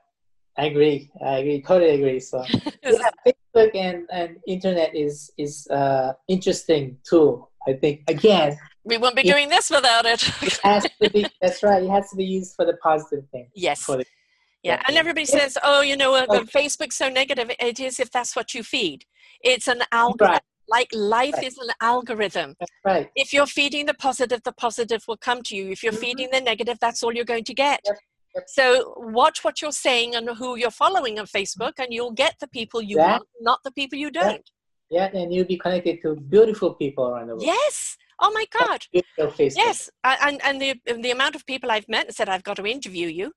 I 0.58 0.66
agree. 0.66 1.10
I 1.26 1.38
agree. 1.38 1.62
Totally 1.62 1.92
agree. 1.92 2.20
So 2.20 2.44
yeah, 2.84 3.10
Facebook 3.26 3.72
and, 3.74 4.06
and 4.12 4.38
internet 4.48 4.94
is 4.94 5.32
is 5.38 5.66
uh 5.68 6.14
interesting 6.28 6.98
too. 7.10 7.48
I 7.68 7.74
think 7.74 8.02
again 8.10 8.58
we 8.84 8.98
won't 8.98 9.16
be 9.16 9.24
doing 9.24 9.48
this 9.50 9.70
without 9.70 10.06
it 10.06 10.22
it 10.44 10.60
has 10.64 10.84
to 11.02 11.10
be. 11.10 11.26
that's 11.42 11.64
right. 11.64 11.82
It 11.84 11.90
has 11.90 12.10
to 12.12 12.18
be 12.18 12.26
used 12.26 12.56
for 12.58 12.66
the 12.66 12.76
positive 12.84 13.24
thing. 13.32 13.50
yes 13.56 13.86
the, 13.86 14.04
yeah 14.64 14.82
and 14.88 14.98
everybody 14.98 15.26
says 15.26 15.58
oh 15.64 15.82
you 15.82 15.98
know 15.98 16.14
uh, 16.16 16.26
facebook's 16.44 16.96
so 16.98 17.10
negative 17.10 17.52
it 17.60 17.80
is 17.80 18.00
if 18.00 18.10
that's 18.12 18.36
what 18.36 18.54
you 18.54 18.64
feed 18.64 19.06
it's 19.42 19.68
an 19.68 19.82
algorithm 19.92 20.34
right. 20.34 20.42
like 20.68 20.90
life 20.94 21.34
Right. 21.36 21.44
is 21.48 21.58
an 21.58 21.70
algorithm 21.82 22.56
right. 22.86 23.10
if 23.16 23.34
you're 23.34 23.48
feeding 23.48 23.86
the 23.86 23.94
positive 23.94 24.42
the 24.44 24.52
positive 24.54 25.04
will 25.08 25.18
come 25.18 25.42
to 25.44 25.56
you 25.56 25.70
if 25.70 25.84
you're 25.84 25.94
Mhm. 25.94 26.00
feeding 26.06 26.30
the 26.32 26.42
negative 26.42 26.78
that's 26.80 27.02
all 27.04 27.14
you're 27.14 27.26
going 27.36 27.44
to 27.46 27.54
get 27.54 27.80
Yep, 27.86 27.98
yep. 28.36 28.44
so 28.48 28.94
watch 28.98 29.44
what 29.44 29.62
you're 29.62 29.72
saying 29.88 30.16
and 30.16 30.30
who 30.38 30.56
you're 30.56 30.72
following 30.86 31.20
on 31.20 31.26
facebook 31.26 31.74
and 31.80 31.88
you'll 31.96 32.12
get 32.26 32.36
the 32.40 32.48
people 32.48 32.82
you 32.82 32.98
That- 32.98 33.12
want 33.12 33.28
not 33.42 33.60
the 33.64 33.72
people 33.72 33.98
you 33.98 34.12
don't 34.12 34.48
Yeah, 34.98 35.08
and 35.20 35.34
you'll 35.34 35.52
be 35.56 35.58
connected 35.66 35.96
to 36.04 36.10
beautiful 36.36 36.70
people 36.84 37.04
around 37.10 37.28
the 37.28 37.36
world. 37.36 37.44
yes 37.56 37.98
oh 38.22 38.32
my 38.34 38.46
god 38.52 38.86
yes 39.56 39.90
and 40.04 40.42
and 40.44 40.62
the 40.62 40.76
the 40.86 41.12
amount 41.12 41.36
of 41.36 41.46
people 41.46 41.72
i've 41.72 41.88
met 41.90 42.06
and 42.08 42.16
said 42.16 42.30
i've 42.30 42.44
got 42.44 42.56
to 42.58 42.66
interview 42.66 43.08
you 43.08 43.32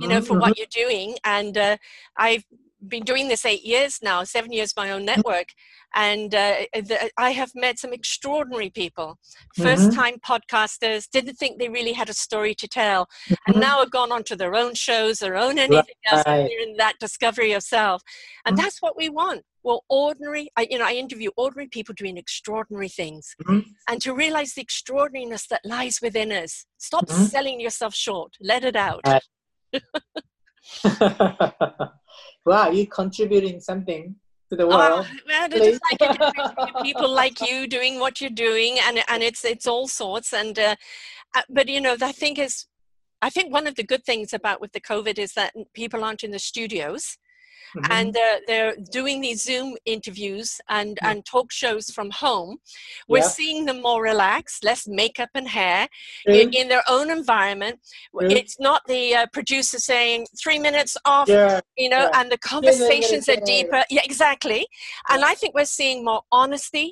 you 0.00 0.08
know 0.08 0.20
Mhm, 0.20 0.26
for 0.26 0.34
mhm. 0.34 0.40
what 0.40 0.56
you're 0.58 0.66
doing 0.70 1.16
and 1.24 1.56
uh, 1.58 1.76
i've 2.16 2.44
been 2.88 3.04
doing 3.04 3.28
this 3.28 3.44
eight 3.44 3.64
years 3.64 3.98
now 4.02 4.22
seven 4.22 4.52
years 4.52 4.74
my 4.76 4.90
own 4.90 5.04
network 5.04 5.48
and 5.94 6.34
uh, 6.34 6.56
the, 6.74 7.10
i 7.16 7.30
have 7.30 7.50
met 7.54 7.78
some 7.78 7.92
extraordinary 7.92 8.68
people 8.70 9.18
first 9.54 9.92
time 9.92 10.16
podcasters 10.18 11.08
didn't 11.10 11.36
think 11.36 11.58
they 11.58 11.68
really 11.70 11.94
had 11.94 12.10
a 12.10 12.14
story 12.14 12.54
to 12.54 12.68
tell 12.68 13.08
and 13.46 13.56
Mhm. 13.56 13.60
now 13.60 13.78
have 13.80 13.90
gone 13.90 14.12
on 14.12 14.22
to 14.24 14.36
their 14.36 14.54
own 14.54 14.74
shows 14.74 15.18
their 15.18 15.36
own 15.36 15.58
anything 15.58 15.94
else 16.06 16.22
and 16.26 16.48
you're 16.50 16.68
in 16.68 16.76
that 16.76 16.98
discovery 17.00 17.50
yourself 17.50 18.02
and 18.44 18.56
Mhm. 18.56 18.60
that's 18.62 18.82
what 18.82 18.96
we 18.96 19.08
want 19.08 19.42
well 19.62 19.84
ordinary 19.88 20.50
I, 20.56 20.68
you 20.70 20.78
know 20.78 20.84
i 20.86 20.92
interview 20.92 21.30
ordinary 21.36 21.68
people 21.68 21.94
doing 21.96 22.18
extraordinary 22.18 22.88
things 22.90 23.34
Mhm. 23.42 23.64
and 23.88 24.02
to 24.02 24.14
realize 24.14 24.52
the 24.54 24.60
extraordinariness 24.62 25.46
that 25.48 25.62
lies 25.64 26.00
within 26.02 26.30
us 26.30 26.66
stop 26.76 27.08
selling 27.08 27.58
yourself 27.60 27.94
short 27.94 28.34
let 28.40 28.64
it 28.64 28.76
out 28.76 29.00
Right. 29.06 29.22
wow, 32.46 32.70
you're 32.70 32.86
contributing 32.86 33.60
something 33.60 34.14
to 34.50 34.56
the 34.56 34.64
Oh, 34.64 34.76
world. 34.76 35.06
well, 35.26 35.48
please. 35.48 35.78
just 35.78 35.82
like 35.90 36.82
people 36.82 37.10
like 37.10 37.40
you 37.40 37.66
doing 37.66 37.98
what 37.98 38.20
you're 38.20 38.30
doing, 38.30 38.78
and 38.86 39.02
and 39.08 39.22
it's 39.22 39.44
it's 39.44 39.66
all 39.66 39.88
sorts. 39.88 40.32
And 40.32 40.58
uh, 40.58 40.76
uh, 41.34 41.42
but 41.50 41.68
you 41.68 41.80
know, 41.80 41.96
the 41.96 42.12
thing 42.12 42.36
is, 42.36 42.66
I 43.20 43.30
think 43.30 43.52
one 43.52 43.66
of 43.66 43.74
the 43.74 43.82
good 43.82 44.04
things 44.04 44.32
about 44.32 44.60
with 44.60 44.72
the 44.72 44.80
COVID 44.80 45.18
is 45.18 45.32
that 45.34 45.52
people 45.74 46.04
aren't 46.04 46.24
in 46.24 46.30
the 46.30 46.38
studios, 46.38 47.18
Mhm. 47.76 47.86
and 47.98 48.16
uh, 48.16 48.36
they're 48.46 48.74
doing 48.98 49.20
these 49.20 49.42
Zoom 49.42 49.76
interviews 49.84 50.48
and 50.68 50.90
Yeah. 51.02 51.10
and 51.10 51.24
talk 51.24 51.48
shows 51.52 51.84
from 51.96 52.08
home. 52.10 52.52
We're 53.08 53.18
Yeah. 53.18 53.28
seeing 53.40 53.66
them 53.66 53.78
more 53.82 54.00
relaxed, 54.02 54.64
less 54.64 54.82
makeup 54.86 55.30
and 55.34 55.48
hair 55.48 55.88
in, 56.26 56.52
in 56.60 56.68
their 56.68 56.84
own 56.88 57.10
environment. 57.10 57.76
It's 58.40 58.58
not 58.68 58.80
the 58.86 59.04
uh, 59.20 59.26
producer 59.36 59.78
saying 59.78 60.26
three 60.42 60.58
minutes 60.58 60.96
off 61.04 61.28
Yeah, 61.28 61.60
you 61.76 61.88
know, 61.94 62.04
Yeah. 62.10 62.18
and 62.20 62.26
the 62.34 62.38
conversations 62.38 63.28
are 63.28 63.40
deeper. 63.54 63.84
Yeah, 63.90 64.02
exactly. 64.04 64.66
And 65.10 65.24
I 65.24 65.34
think 65.34 65.54
we're 65.54 65.74
seeing 65.80 65.98
more 66.10 66.22
honesty, 66.32 66.86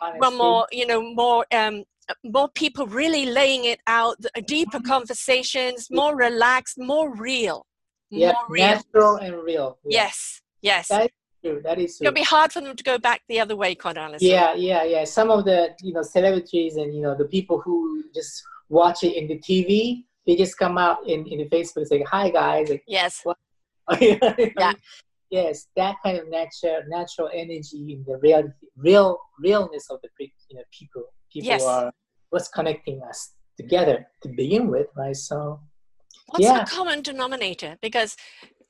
honesty. 0.00 0.18
we're 0.20 0.36
more, 0.44 0.66
you 0.70 0.86
know, 0.90 1.00
more 1.24 1.44
um 1.60 1.76
more 2.24 2.48
people 2.62 2.86
really 2.86 3.26
laying 3.26 3.64
it 3.72 3.80
out, 3.86 4.16
deeper 4.46 4.78
Mhm. 4.80 4.86
conversations, 4.94 5.88
more 5.90 6.14
relaxed, 6.16 6.76
more 6.78 7.08
real. 7.28 7.66
Yeah, 8.10 8.32
real. 8.48 8.66
natural 8.66 9.16
and 9.16 9.34
real. 9.42 9.78
Yeah. 9.84 10.02
Yes, 10.02 10.40
yes. 10.62 10.88
That- 10.88 11.10
true. 11.42 11.60
That 11.62 11.78
is 11.78 11.96
true. 11.96 12.06
It'll 12.06 12.14
be 12.14 12.22
hard 12.22 12.52
for 12.52 12.60
them 12.60 12.74
to 12.74 12.82
go 12.82 12.98
back 12.98 13.22
the 13.28 13.38
other 13.40 13.54
way, 13.54 13.74
quite 13.76 13.96
honestly. 13.96 14.28
Yeah, 14.30 14.54
yeah, 14.54 14.82
yeah. 14.82 15.04
Some 15.04 15.30
of 15.30 15.44
the 15.44 15.70
you 15.82 15.92
know 15.92 16.02
celebrities 16.02 16.76
and 16.76 16.94
you 16.94 17.00
know 17.00 17.14
the 17.14 17.26
people 17.26 17.60
who 17.60 18.02
just 18.14 18.42
watch 18.68 19.04
it 19.04 19.14
in 19.16 19.28
the 19.28 19.38
TV, 19.38 20.04
they 20.26 20.34
just 20.36 20.58
come 20.58 20.78
out 20.78 20.98
in 21.06 21.26
in 21.26 21.38
the 21.38 21.48
Facebook 21.48 21.76
and 21.76 21.88
say, 21.88 22.02
"Hi 22.02 22.30
guys." 22.30 22.68
Like, 22.70 22.82
Yes. 22.86 23.24
Yeah. 24.00 24.72
Yes, 25.30 25.66
that 25.76 25.96
kind 26.02 26.18
of 26.18 26.28
natural 26.28 26.80
natural 26.88 27.28
energy 27.32 27.92
in 27.92 28.04
the 28.06 28.16
real 28.22 28.50
real 28.76 29.18
realness 29.38 29.90
of 29.90 30.00
the 30.02 30.08
you 30.18 30.56
know 30.56 30.62
people. 30.72 31.04
People 31.32 31.48
Yes. 31.48 31.64
are 31.64 31.92
what's 32.30 32.48
connecting 32.48 33.02
us 33.02 33.34
together 33.58 34.06
to 34.22 34.28
begin 34.30 34.68
with, 34.68 34.86
right? 34.96 35.14
So 35.16 35.60
What's 36.28 36.44
Yeah. 36.44 36.60
the 36.64 36.70
common 36.70 37.00
denominator? 37.02 37.78
Because 37.80 38.14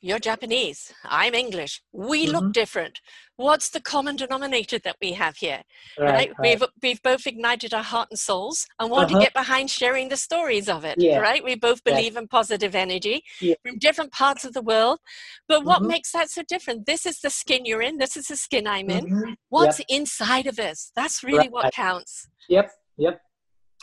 you're 0.00 0.20
Japanese, 0.20 0.92
I'm 1.04 1.34
English. 1.34 1.82
We 1.90 2.28
look 2.28 2.44
Mhm. 2.44 2.52
different. 2.52 3.00
What's 3.34 3.68
the 3.70 3.80
common 3.80 4.14
denominator 4.14 4.78
that 4.78 4.96
we 5.02 5.14
have 5.14 5.36
here? 5.38 5.62
right, 5.98 6.08
Right? 6.08 6.30
right. 6.38 6.60
We've 6.60 6.68
we've 6.80 7.02
both 7.02 7.26
ignited 7.26 7.74
our 7.74 7.82
heart 7.82 8.08
and 8.10 8.18
souls 8.18 8.68
and 8.78 8.90
want 8.92 9.10
Uh-huh. 9.10 9.18
to 9.18 9.24
get 9.24 9.34
behind 9.34 9.70
sharing 9.72 10.08
the 10.08 10.16
stories 10.16 10.68
of 10.68 10.84
it. 10.84 10.96
Yeah. 11.00 11.18
Right? 11.18 11.42
We 11.42 11.56
both 11.56 11.80
Yeah. 11.84 11.94
believe 11.94 12.16
in 12.16 12.28
positive 12.28 12.76
energy 12.76 13.24
Yeah. 13.40 13.56
from 13.64 13.78
different 13.78 14.12
parts 14.12 14.44
of 14.44 14.52
the 14.52 14.62
world. 14.62 15.00
But 15.48 15.64
what 15.64 15.82
Mhm. 15.82 15.88
makes 15.88 16.12
that 16.12 16.30
so 16.30 16.42
different? 16.42 16.86
This 16.86 17.04
is 17.04 17.18
the 17.20 17.30
skin 17.30 17.64
you're 17.64 17.82
in. 17.82 17.98
This 17.98 18.16
is 18.16 18.28
the 18.28 18.36
skin 18.36 18.68
I'm 18.68 18.88
in. 18.90 19.04
Mhm. 19.06 19.36
What's 19.48 19.80
inside 19.88 20.46
of 20.46 20.60
us? 20.60 20.92
That's 20.94 21.24
really 21.24 21.48
what 21.48 21.72
counts. 21.74 22.28
Yep, 22.48 22.70
yep. 22.98 23.20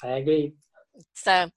I 0.01 0.11
agree. 0.21 0.53
So, 1.13 1.49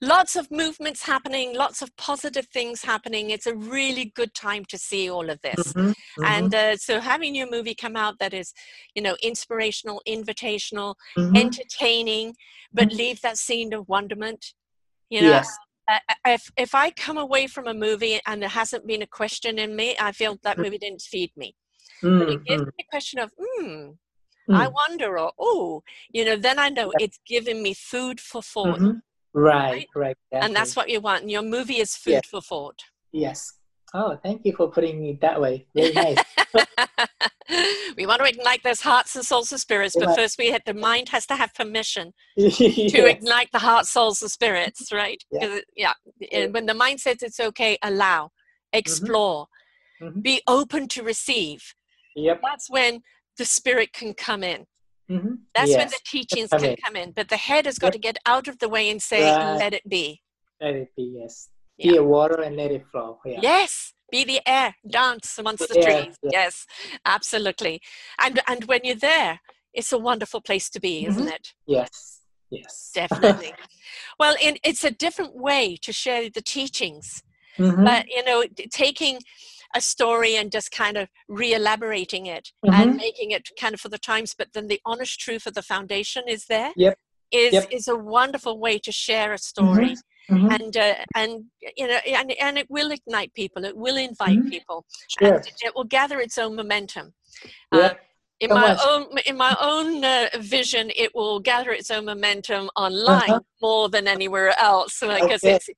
lots 0.00 0.36
of 0.36 0.50
movements 0.50 1.02
happening, 1.04 1.54
lots 1.54 1.82
of 1.82 1.94
positive 1.96 2.46
things 2.48 2.82
happening. 2.82 3.30
It's 3.30 3.46
a 3.46 3.54
really 3.54 4.12
good 4.14 4.34
time 4.34 4.64
to 4.66 4.78
see 4.78 5.10
all 5.10 5.30
of 5.30 5.40
this. 5.42 5.74
Mhm, 5.76 5.92
And 6.24 6.54
uh, 6.54 6.76
so, 6.76 7.00
having 7.00 7.34
your 7.34 7.50
movie 7.50 7.74
come 7.74 7.96
out 7.96 8.18
that 8.18 8.34
is, 8.34 8.52
you 8.94 9.02
know, 9.02 9.16
inspirational, 9.22 10.02
invitational, 10.08 10.94
mhm, 11.16 11.28
mhm. 11.30 11.36
entertaining, 11.38 12.34
but 12.72 12.92
leave 12.92 13.20
that 13.22 13.38
scene 13.38 13.72
of 13.72 13.88
wonderment. 13.88 14.54
You 15.10 15.22
know, 15.22 15.30
yes. 15.30 15.58
uh, 15.88 15.98
if 16.26 16.50
if 16.56 16.74
I 16.74 16.90
come 16.90 17.18
away 17.18 17.46
from 17.46 17.66
a 17.66 17.74
movie 17.74 18.20
and 18.26 18.40
there 18.42 18.48
hasn't 18.48 18.86
been 18.86 19.02
a 19.02 19.06
question 19.06 19.58
in 19.58 19.76
me, 19.76 19.96
I 20.00 20.12
feel 20.12 20.38
that 20.42 20.58
Mm. 20.58 20.64
movie 20.64 20.78
didn't 20.78 21.02
feed 21.02 21.32
me. 21.36 21.54
But 22.18 22.28
it 22.30 22.40
Mm, 22.40 22.46
gives 22.46 22.62
mm, 22.62 22.66
me 22.78 22.84
a 22.86 22.90
question 22.90 23.18
of, 23.20 23.32
hmm, 23.38 23.90
I 24.50 24.66
mm. 24.66 24.72
wonder, 24.72 25.18
or 25.18 25.32
oh, 25.38 25.82
you 26.10 26.24
know, 26.24 26.36
then 26.36 26.58
I 26.58 26.68
know 26.68 26.92
it's 26.98 27.18
giving 27.26 27.62
me 27.62 27.74
food 27.74 28.20
for 28.20 28.42
thought. 28.42 28.78
Mhm. 28.78 29.02
Right, 29.34 29.86
right. 29.94 30.16
and 30.30 30.54
that's 30.54 30.76
what 30.76 30.90
you 30.90 31.00
want. 31.00 31.30
Your 31.30 31.42
movie 31.42 31.78
is 31.78 31.96
food 31.96 32.12
Yeah. 32.12 32.20
for 32.28 32.42
thought. 32.42 32.82
Yes. 33.12 33.54
Oh, 33.94 34.18
thank 34.22 34.44
you 34.44 34.54
for 34.54 34.70
putting 34.70 35.04
it 35.06 35.20
that 35.20 35.40
way. 35.40 35.66
Very 35.74 35.92
nice. 35.92 36.18
we 37.96 38.06
want 38.06 38.20
to 38.20 38.28
ignite 38.28 38.62
those 38.62 38.80
hearts 38.80 39.14
and 39.16 39.24
souls 39.24 39.52
and 39.52 39.60
spirits, 39.60 39.94
but 39.98 40.08
Yeah. 40.08 40.14
first 40.14 40.38
we 40.38 40.50
had 40.50 40.62
the 40.64 40.74
mind 40.74 41.10
has 41.10 41.26
to 41.26 41.36
have 41.36 41.54
permission 41.54 42.12
Yes. 42.36 42.56
to 42.56 43.06
ignite 43.06 43.52
the 43.52 43.58
heart, 43.58 43.86
souls, 43.86 44.22
and 44.22 44.30
spirits, 44.30 44.92
right? 44.92 45.22
Yeah. 45.30 45.60
yeah. 45.76 45.92
And 46.30 46.54
when 46.54 46.66
the 46.66 46.74
mind 46.74 47.00
says 47.00 47.22
it's 47.22 47.40
okay, 47.40 47.78
allow, 47.82 48.32
explore, 48.72 49.48
Mhm. 50.00 50.22
be 50.22 50.42
open 50.46 50.88
to 50.88 51.02
receive. 51.02 51.74
Yep. 52.16 52.40
That's 52.42 52.70
when 52.70 53.02
the 53.38 53.44
spirit 53.44 53.92
can 53.92 54.14
come 54.14 54.42
in. 54.42 54.66
Mhm. 55.10 55.38
That's 55.54 55.74
when 55.76 55.88
the 55.88 55.98
teachings 56.06 56.50
come 56.50 56.60
can 56.60 56.70
in. 56.70 56.76
come 56.76 56.96
in. 56.96 57.10
But 57.12 57.28
the 57.28 57.36
head 57.36 57.66
has 57.66 57.78
got 57.78 57.92
to 57.92 57.98
get 57.98 58.16
out 58.26 58.48
of 58.48 58.58
the 58.58 58.68
way 58.68 58.88
and 58.90 59.02
say, 59.02 59.22
Right. 59.34 59.58
let 59.58 59.74
it 59.74 59.88
be. 59.88 60.22
Let 60.60 60.74
it 60.74 60.88
be. 60.96 61.18
Yes. 61.20 61.48
Yeah. 61.76 61.92
Be 61.92 61.96
a 61.98 62.02
water 62.04 62.40
and 62.42 62.56
let 62.56 62.70
it 62.70 62.86
flow. 62.90 63.18
Yeah. 63.24 63.40
Yes, 63.42 63.94
be 64.10 64.24
the 64.24 64.40
air, 64.46 64.76
dance 64.88 65.38
amongst 65.38 65.68
the 65.68 65.74
trees. 65.74 66.16
yeah. 66.22 66.30
Yes, 66.32 66.66
absolutely. 67.04 67.80
And 68.20 68.40
and 68.46 68.64
when 68.64 68.80
you're 68.84 68.94
there, 68.94 69.40
it's 69.72 69.92
a 69.92 69.98
wonderful 69.98 70.40
place 70.40 70.68
to 70.70 70.80
be, 70.80 71.06
isn't 71.06 71.22
Mm-hmm. 71.24 71.32
it? 71.32 71.54
Yes. 71.66 72.20
Yes. 72.50 72.90
Definitely. 72.94 73.54
well, 74.18 74.36
in, 74.40 74.58
it's 74.62 74.84
a 74.84 74.90
different 74.90 75.34
way 75.34 75.76
to 75.78 75.92
share 75.92 76.28
the 76.30 76.42
teachings, 76.42 77.22
Mhm. 77.58 77.84
but 77.84 78.06
you 78.08 78.22
know, 78.24 78.44
taking 78.70 79.18
a 79.74 79.80
story 79.80 80.36
and 80.36 80.50
just 80.52 80.70
kind 80.70 80.96
of 80.96 81.08
re-elaborating 81.28 82.26
it 82.26 82.50
Mhm. 82.64 82.72
and 82.74 82.96
making 82.96 83.30
it 83.30 83.48
kind 83.58 83.74
of 83.74 83.80
for 83.80 83.88
the 83.88 83.98
times, 83.98 84.34
but 84.36 84.52
then 84.52 84.66
the 84.66 84.80
honest 84.84 85.18
truth 85.20 85.46
of 85.46 85.54
the 85.54 85.62
foundation 85.62 86.24
is 86.28 86.46
there. 86.46 86.72
Yep. 86.76 86.98
Is 87.30 87.52
Yep. 87.54 87.68
is 87.72 87.88
a 87.88 87.96
wonderful 87.96 88.58
way 88.58 88.78
to 88.80 88.92
share 88.92 89.32
a 89.32 89.38
story 89.38 89.96
Mhm. 90.30 90.52
and 90.54 90.76
uh, 90.76 90.94
and 91.14 91.44
you 91.78 91.86
know 91.86 91.98
and, 92.06 92.30
and 92.32 92.58
it 92.58 92.68
will 92.70 92.90
ignite 92.90 93.32
people 93.32 93.64
it 93.64 93.74
will 93.76 93.96
invite 93.96 94.38
Mhm. 94.38 94.50
people 94.50 94.84
Sure. 95.18 95.36
and 95.36 95.46
it 95.62 95.74
will 95.74 95.84
gather 95.84 96.20
its 96.20 96.36
own 96.36 96.54
momentum 96.54 97.14
Yep. 97.72 97.92
uh, 97.92 97.94
in 98.40 98.50
So 98.50 98.54
my 98.54 98.76
own 98.86 99.18
in 99.24 99.36
my 99.38 99.56
own 99.60 100.04
uh, 100.04 100.28
vision 100.40 100.90
it 100.94 101.14
will 101.14 101.40
gather 101.40 101.70
its 101.72 101.90
own 101.90 102.04
momentum 102.04 102.68
online 102.76 103.30
Uh-huh. 103.30 103.40
more 103.62 103.88
than 103.88 104.06
anywhere 104.06 104.54
else 104.60 105.00
because 105.00 105.42
Okay. 105.42 105.54
it's 105.54 105.68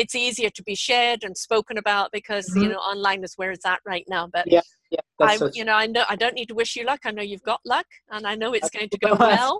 it's 0.00 0.14
easier 0.26 0.50
to 0.58 0.62
be 0.70 0.76
shared 0.88 1.20
and 1.26 1.34
spoken 1.48 1.76
about 1.84 2.06
because 2.18 2.46
you 2.60 2.66
Mhm. 2.68 2.72
know 2.72 2.82
online 2.92 3.22
is 3.28 3.34
where 3.38 3.52
it's 3.56 3.68
at 3.74 3.80
right 3.92 4.06
now 4.16 4.24
but 4.36 4.44
Yeah, 4.56 4.64
Yeah. 4.94 5.04
I, 5.20 5.36
so 5.36 5.50
you 5.58 5.64
know, 5.68 5.76
I 5.84 5.86
know 5.94 6.04
I 6.14 6.16
don't 6.22 6.36
need 6.40 6.48
to 6.52 6.58
wish 6.62 6.72
you 6.76 6.84
luck. 6.90 7.00
I 7.08 7.10
know 7.16 7.26
you've 7.32 7.48
got 7.52 7.60
luck, 7.74 7.88
and 8.14 8.22
I 8.32 8.34
know 8.40 8.50
it's 8.56 8.70
going 8.76 8.90
to 8.96 9.00
go 9.06 9.12
well. 9.32 9.54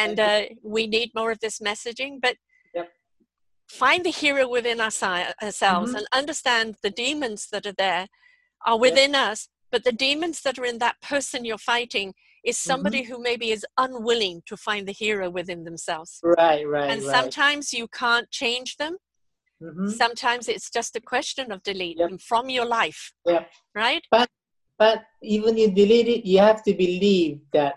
And 0.00 0.16
uh, 0.30 0.42
we 0.76 0.82
need 0.96 1.08
more 1.18 1.30
of 1.34 1.40
this 1.44 1.56
messaging. 1.68 2.12
But 2.26 2.36
find 3.84 4.00
the 4.08 4.10
hero 4.24 4.44
within 4.56 4.80
us, 4.88 5.02
ourselves 5.02 5.90
Mhm. 5.92 5.98
and 5.98 6.06
understand 6.20 6.66
the 6.84 6.90
demons 7.04 7.40
that 7.52 7.64
are 7.70 7.78
there 7.86 8.04
are 8.68 8.78
within 8.86 9.12
us. 9.28 9.38
But 9.72 9.84
the 9.88 9.92
demons 9.92 10.36
that 10.44 10.58
are 10.58 10.64
in 10.72 10.78
that 10.78 10.96
person 11.12 11.44
you're 11.44 11.66
fighting 11.74 12.08
is 12.50 12.56
Mm-hmm. 12.56 12.70
somebody 12.70 13.02
who 13.08 13.16
maybe 13.28 13.48
is 13.56 13.64
unwilling 13.86 14.36
to 14.46 14.56
find 14.56 14.82
the 14.88 14.92
hero 15.04 15.26
within 15.38 15.60
themselves. 15.64 16.12
Right. 16.22 16.64
Right. 16.74 16.90
and 16.90 17.00
right. 17.02 17.16
sometimes 17.16 17.64
you 17.78 17.86
can't 17.88 18.28
change 18.42 18.70
them. 18.82 18.94
Mhm. 19.62 19.90
Sometimes 19.90 20.48
it's 20.48 20.70
just 20.70 20.94
a 20.96 21.00
question 21.00 21.50
of 21.50 21.62
deleting 21.62 22.10
Yep. 22.10 22.20
from 22.20 22.48
your 22.48 22.64
life, 22.64 23.12
Yep. 23.26 23.50
right? 23.74 24.04
But 24.78 25.04
even 25.22 25.56
you 25.56 25.70
delete 25.72 26.06
it, 26.08 26.24
you 26.24 26.38
have 26.38 26.62
to 26.62 26.72
believe 26.72 27.40
that 27.52 27.74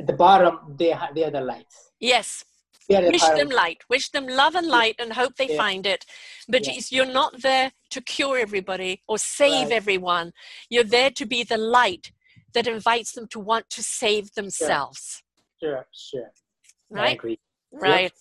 at 0.00 0.06
the 0.06 0.14
bottom 0.14 0.74
they 0.78 0.90
ha- 0.92 1.10
they 1.14 1.24
are 1.24 1.30
the 1.30 1.42
lights. 1.42 1.90
Yes, 2.00 2.44
are 2.90 3.02
the 3.02 3.10
wish 3.10 3.22
them 3.40 3.50
light 3.50 3.80
wish 3.88 4.08
them 4.10 4.26
love 4.26 4.54
and 4.56 4.66
light 4.66 4.96
and 4.98 5.12
hope 5.12 5.36
they 5.36 5.48
Yeah. 5.50 5.56
find 5.64 5.86
it 5.86 6.04
but 6.48 6.66
Yeah. 6.66 6.80
you're 6.90 7.12
not 7.22 7.40
there 7.42 7.72
to 7.90 8.00
cure 8.00 8.36
everybody 8.38 9.02
or 9.06 9.16
save 9.18 9.68
Right. 9.68 9.76
everyone 9.80 10.32
you're 10.68 10.90
there 10.98 11.10
to 11.12 11.24
be 11.26 11.44
the 11.44 11.58
light 11.58 12.10
that 12.54 12.66
invites 12.66 13.12
them 13.12 13.28
to 13.28 13.38
want 13.38 13.70
to 13.70 13.82
save 13.82 14.32
themselves 14.32 15.22
Sure. 15.62 15.86
Sure. 15.92 16.32
I 16.92 16.94
right 17.02 17.16
agree. 17.18 17.38
right 17.70 18.12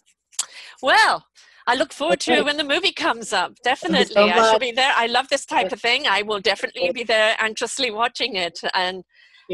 well 0.83 1.27
I 1.67 1.75
look 1.75 1.93
forward 1.93 2.19
to 2.21 2.31
Okay. 2.31 2.39
it 2.39 2.45
when 2.45 2.57
the 2.57 2.63
movie 2.63 2.91
comes 2.91 3.31
up. 3.33 3.53
Definitely. 3.63 4.05
so 4.13 4.27
I 4.29 4.35
shall 4.37 4.57
be 4.59 4.71
there. 4.71 4.91
I 4.95 5.05
love 5.07 5.27
this 5.29 5.45
type 5.45 5.71
of 5.71 5.79
thing. 5.81 6.07
I 6.07 6.21
will 6.23 6.39
definitely 6.39 6.91
be 6.91 7.03
there 7.03 7.35
anxiously 7.39 7.91
watching 7.91 8.35
it. 8.35 8.59
And 8.73 9.03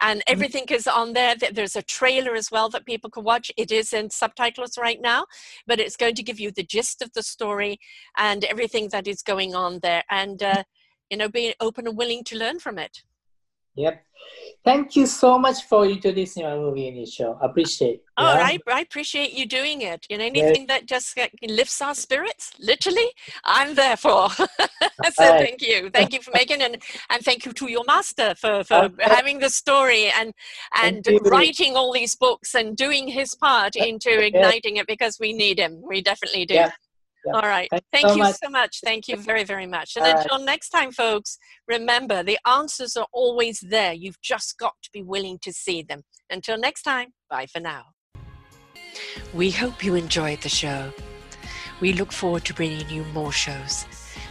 And 0.00 0.22
everything 0.26 0.64
is 0.70 0.86
on 0.86 1.12
there. 1.14 1.34
Th- 1.34 1.52
There's 1.52 1.76
a 1.76 1.82
trailer 1.82 2.34
as 2.34 2.50
well 2.50 2.68
that 2.70 2.86
people 2.86 3.10
can 3.10 3.24
watch. 3.24 3.50
It 3.56 3.70
is 3.70 3.92
in 3.92 4.10
subtitles 4.10 4.76
right 4.78 5.00
now, 5.00 5.26
but 5.66 5.80
it's 5.80 5.96
going 5.96 6.14
to 6.16 6.22
give 6.22 6.38
you 6.38 6.50
the 6.50 6.62
gist 6.62 7.02
of 7.02 7.12
the 7.14 7.22
story 7.22 7.78
and 8.18 8.44
everything 8.44 8.88
that 8.90 9.06
is 9.06 9.22
going 9.22 9.54
on 9.54 9.80
there. 9.82 10.04
And, 10.10 10.42
uh, 10.42 10.62
you 11.10 11.16
know, 11.16 11.28
being 11.28 11.54
open 11.60 11.86
and 11.86 11.96
willing 11.96 12.24
to 12.24 12.36
learn 12.36 12.58
from 12.58 12.78
it. 12.78 13.02
Yep. 13.76 14.02
Thank 14.64 14.96
you 14.96 15.06
so 15.06 15.38
much 15.38 15.64
for 15.64 15.86
introducing 15.86 16.42
my 16.44 16.56
movie 16.56 16.88
in 16.88 16.96
your 16.96 17.06
show. 17.06 17.38
I 17.40 17.46
appreciate. 17.46 18.02
Oh, 18.18 18.24
yeah? 18.24 18.42
I, 18.44 18.58
I 18.66 18.80
appreciate 18.80 19.32
you 19.32 19.46
doing 19.46 19.82
it. 19.82 20.06
You 20.10 20.18
know, 20.18 20.24
anything 20.24 20.66
that 20.68 20.86
just 20.86 21.16
lifts 21.46 21.80
our 21.82 21.94
spirits, 21.94 22.52
literally, 22.58 23.06
I'm 23.44 23.74
there 23.74 23.96
for. 23.96 24.30
so 24.30 24.46
Right. 25.20 25.38
thank 25.38 25.62
you. 25.62 25.90
Thank 25.90 26.14
you 26.14 26.22
for 26.22 26.32
making 26.32 26.62
and 26.62 26.82
and 27.10 27.22
thank 27.22 27.44
you 27.44 27.52
to 27.52 27.70
your 27.70 27.84
master 27.86 28.34
for, 28.34 28.64
for 28.64 28.74
Okay. 28.86 29.04
having 29.04 29.38
the 29.38 29.50
story 29.50 30.06
and 30.18 30.32
and 30.82 31.06
writing 31.30 31.76
all 31.76 31.92
these 31.92 32.16
books 32.16 32.54
and 32.54 32.76
doing 32.76 33.06
his 33.06 33.34
part 33.34 33.76
into 33.76 34.10
igniting 34.24 34.78
it 34.78 34.86
because 34.86 35.18
we 35.20 35.32
need 35.32 35.58
him. 35.58 35.82
We 35.82 36.00
definitely 36.02 36.46
do. 36.46 36.54
Yeah. 36.54 36.72
Yeah. 37.26 37.32
All 37.32 37.42
right. 37.42 37.68
Thank 37.70 37.82
you 37.82 37.88
Thank 37.92 38.08
so 38.08 38.14
you 38.14 38.22
much. 38.22 38.36
so 38.44 38.50
much. 38.50 38.80
Thank 38.84 39.08
you 39.08 39.16
very, 39.16 39.44
very 39.44 39.66
much. 39.66 39.96
And 39.96 40.04
All 40.04 40.12
right. 40.14 40.22
until 40.22 40.44
next 40.44 40.68
time, 40.70 40.92
folks, 40.92 41.38
remember 41.66 42.22
the 42.22 42.38
answers 42.46 42.96
are 42.96 43.06
always 43.12 43.60
there. 43.60 43.92
You've 43.92 44.20
just 44.22 44.58
got 44.58 44.74
to 44.82 44.90
be 44.92 45.02
willing 45.02 45.38
to 45.42 45.52
see 45.52 45.82
them. 45.82 46.02
Until 46.30 46.56
next 46.56 46.82
time, 46.82 47.08
bye 47.28 47.46
for 47.46 47.60
now. 47.60 47.86
We 49.34 49.50
hope 49.50 49.84
you 49.84 49.94
enjoyed 49.96 50.40
the 50.42 50.48
show. 50.48 50.92
We 51.80 51.92
look 51.92 52.12
forward 52.12 52.44
to 52.46 52.54
bringing 52.54 52.88
you 52.88 53.04
more 53.12 53.32
shows. 53.32 53.84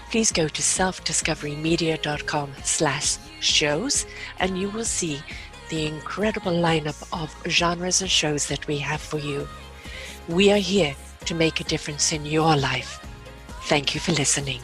Please 0.10 0.32
go 0.32 0.48
to 0.48 0.62
selfdiscoverymedia.com 0.62 2.54
slash 2.64 3.18
shows 3.41 4.06
and 4.39 4.58
you 4.58 4.70
will 4.70 4.86
see 4.86 5.20
the 5.70 5.86
incredible 5.86 6.54
lineup 6.54 7.04
of 7.12 7.36
genres 7.50 8.02
and 8.02 8.10
shows 8.10 8.48
that 8.48 8.66
we 8.68 8.78
have 8.78 9.02
for 9.02 9.20
you. 9.20 9.48
We 10.28 10.52
are 10.52 10.58
here 10.58 10.96
to 11.26 11.36
make 11.36 11.59
a 11.59 11.63
difference 11.63 12.11
in 12.13 12.26
your 12.26 12.55
life. 12.55 13.05
Thank 13.63 13.95
you 13.95 14.01
for 14.01 14.11
listening. 14.13 14.61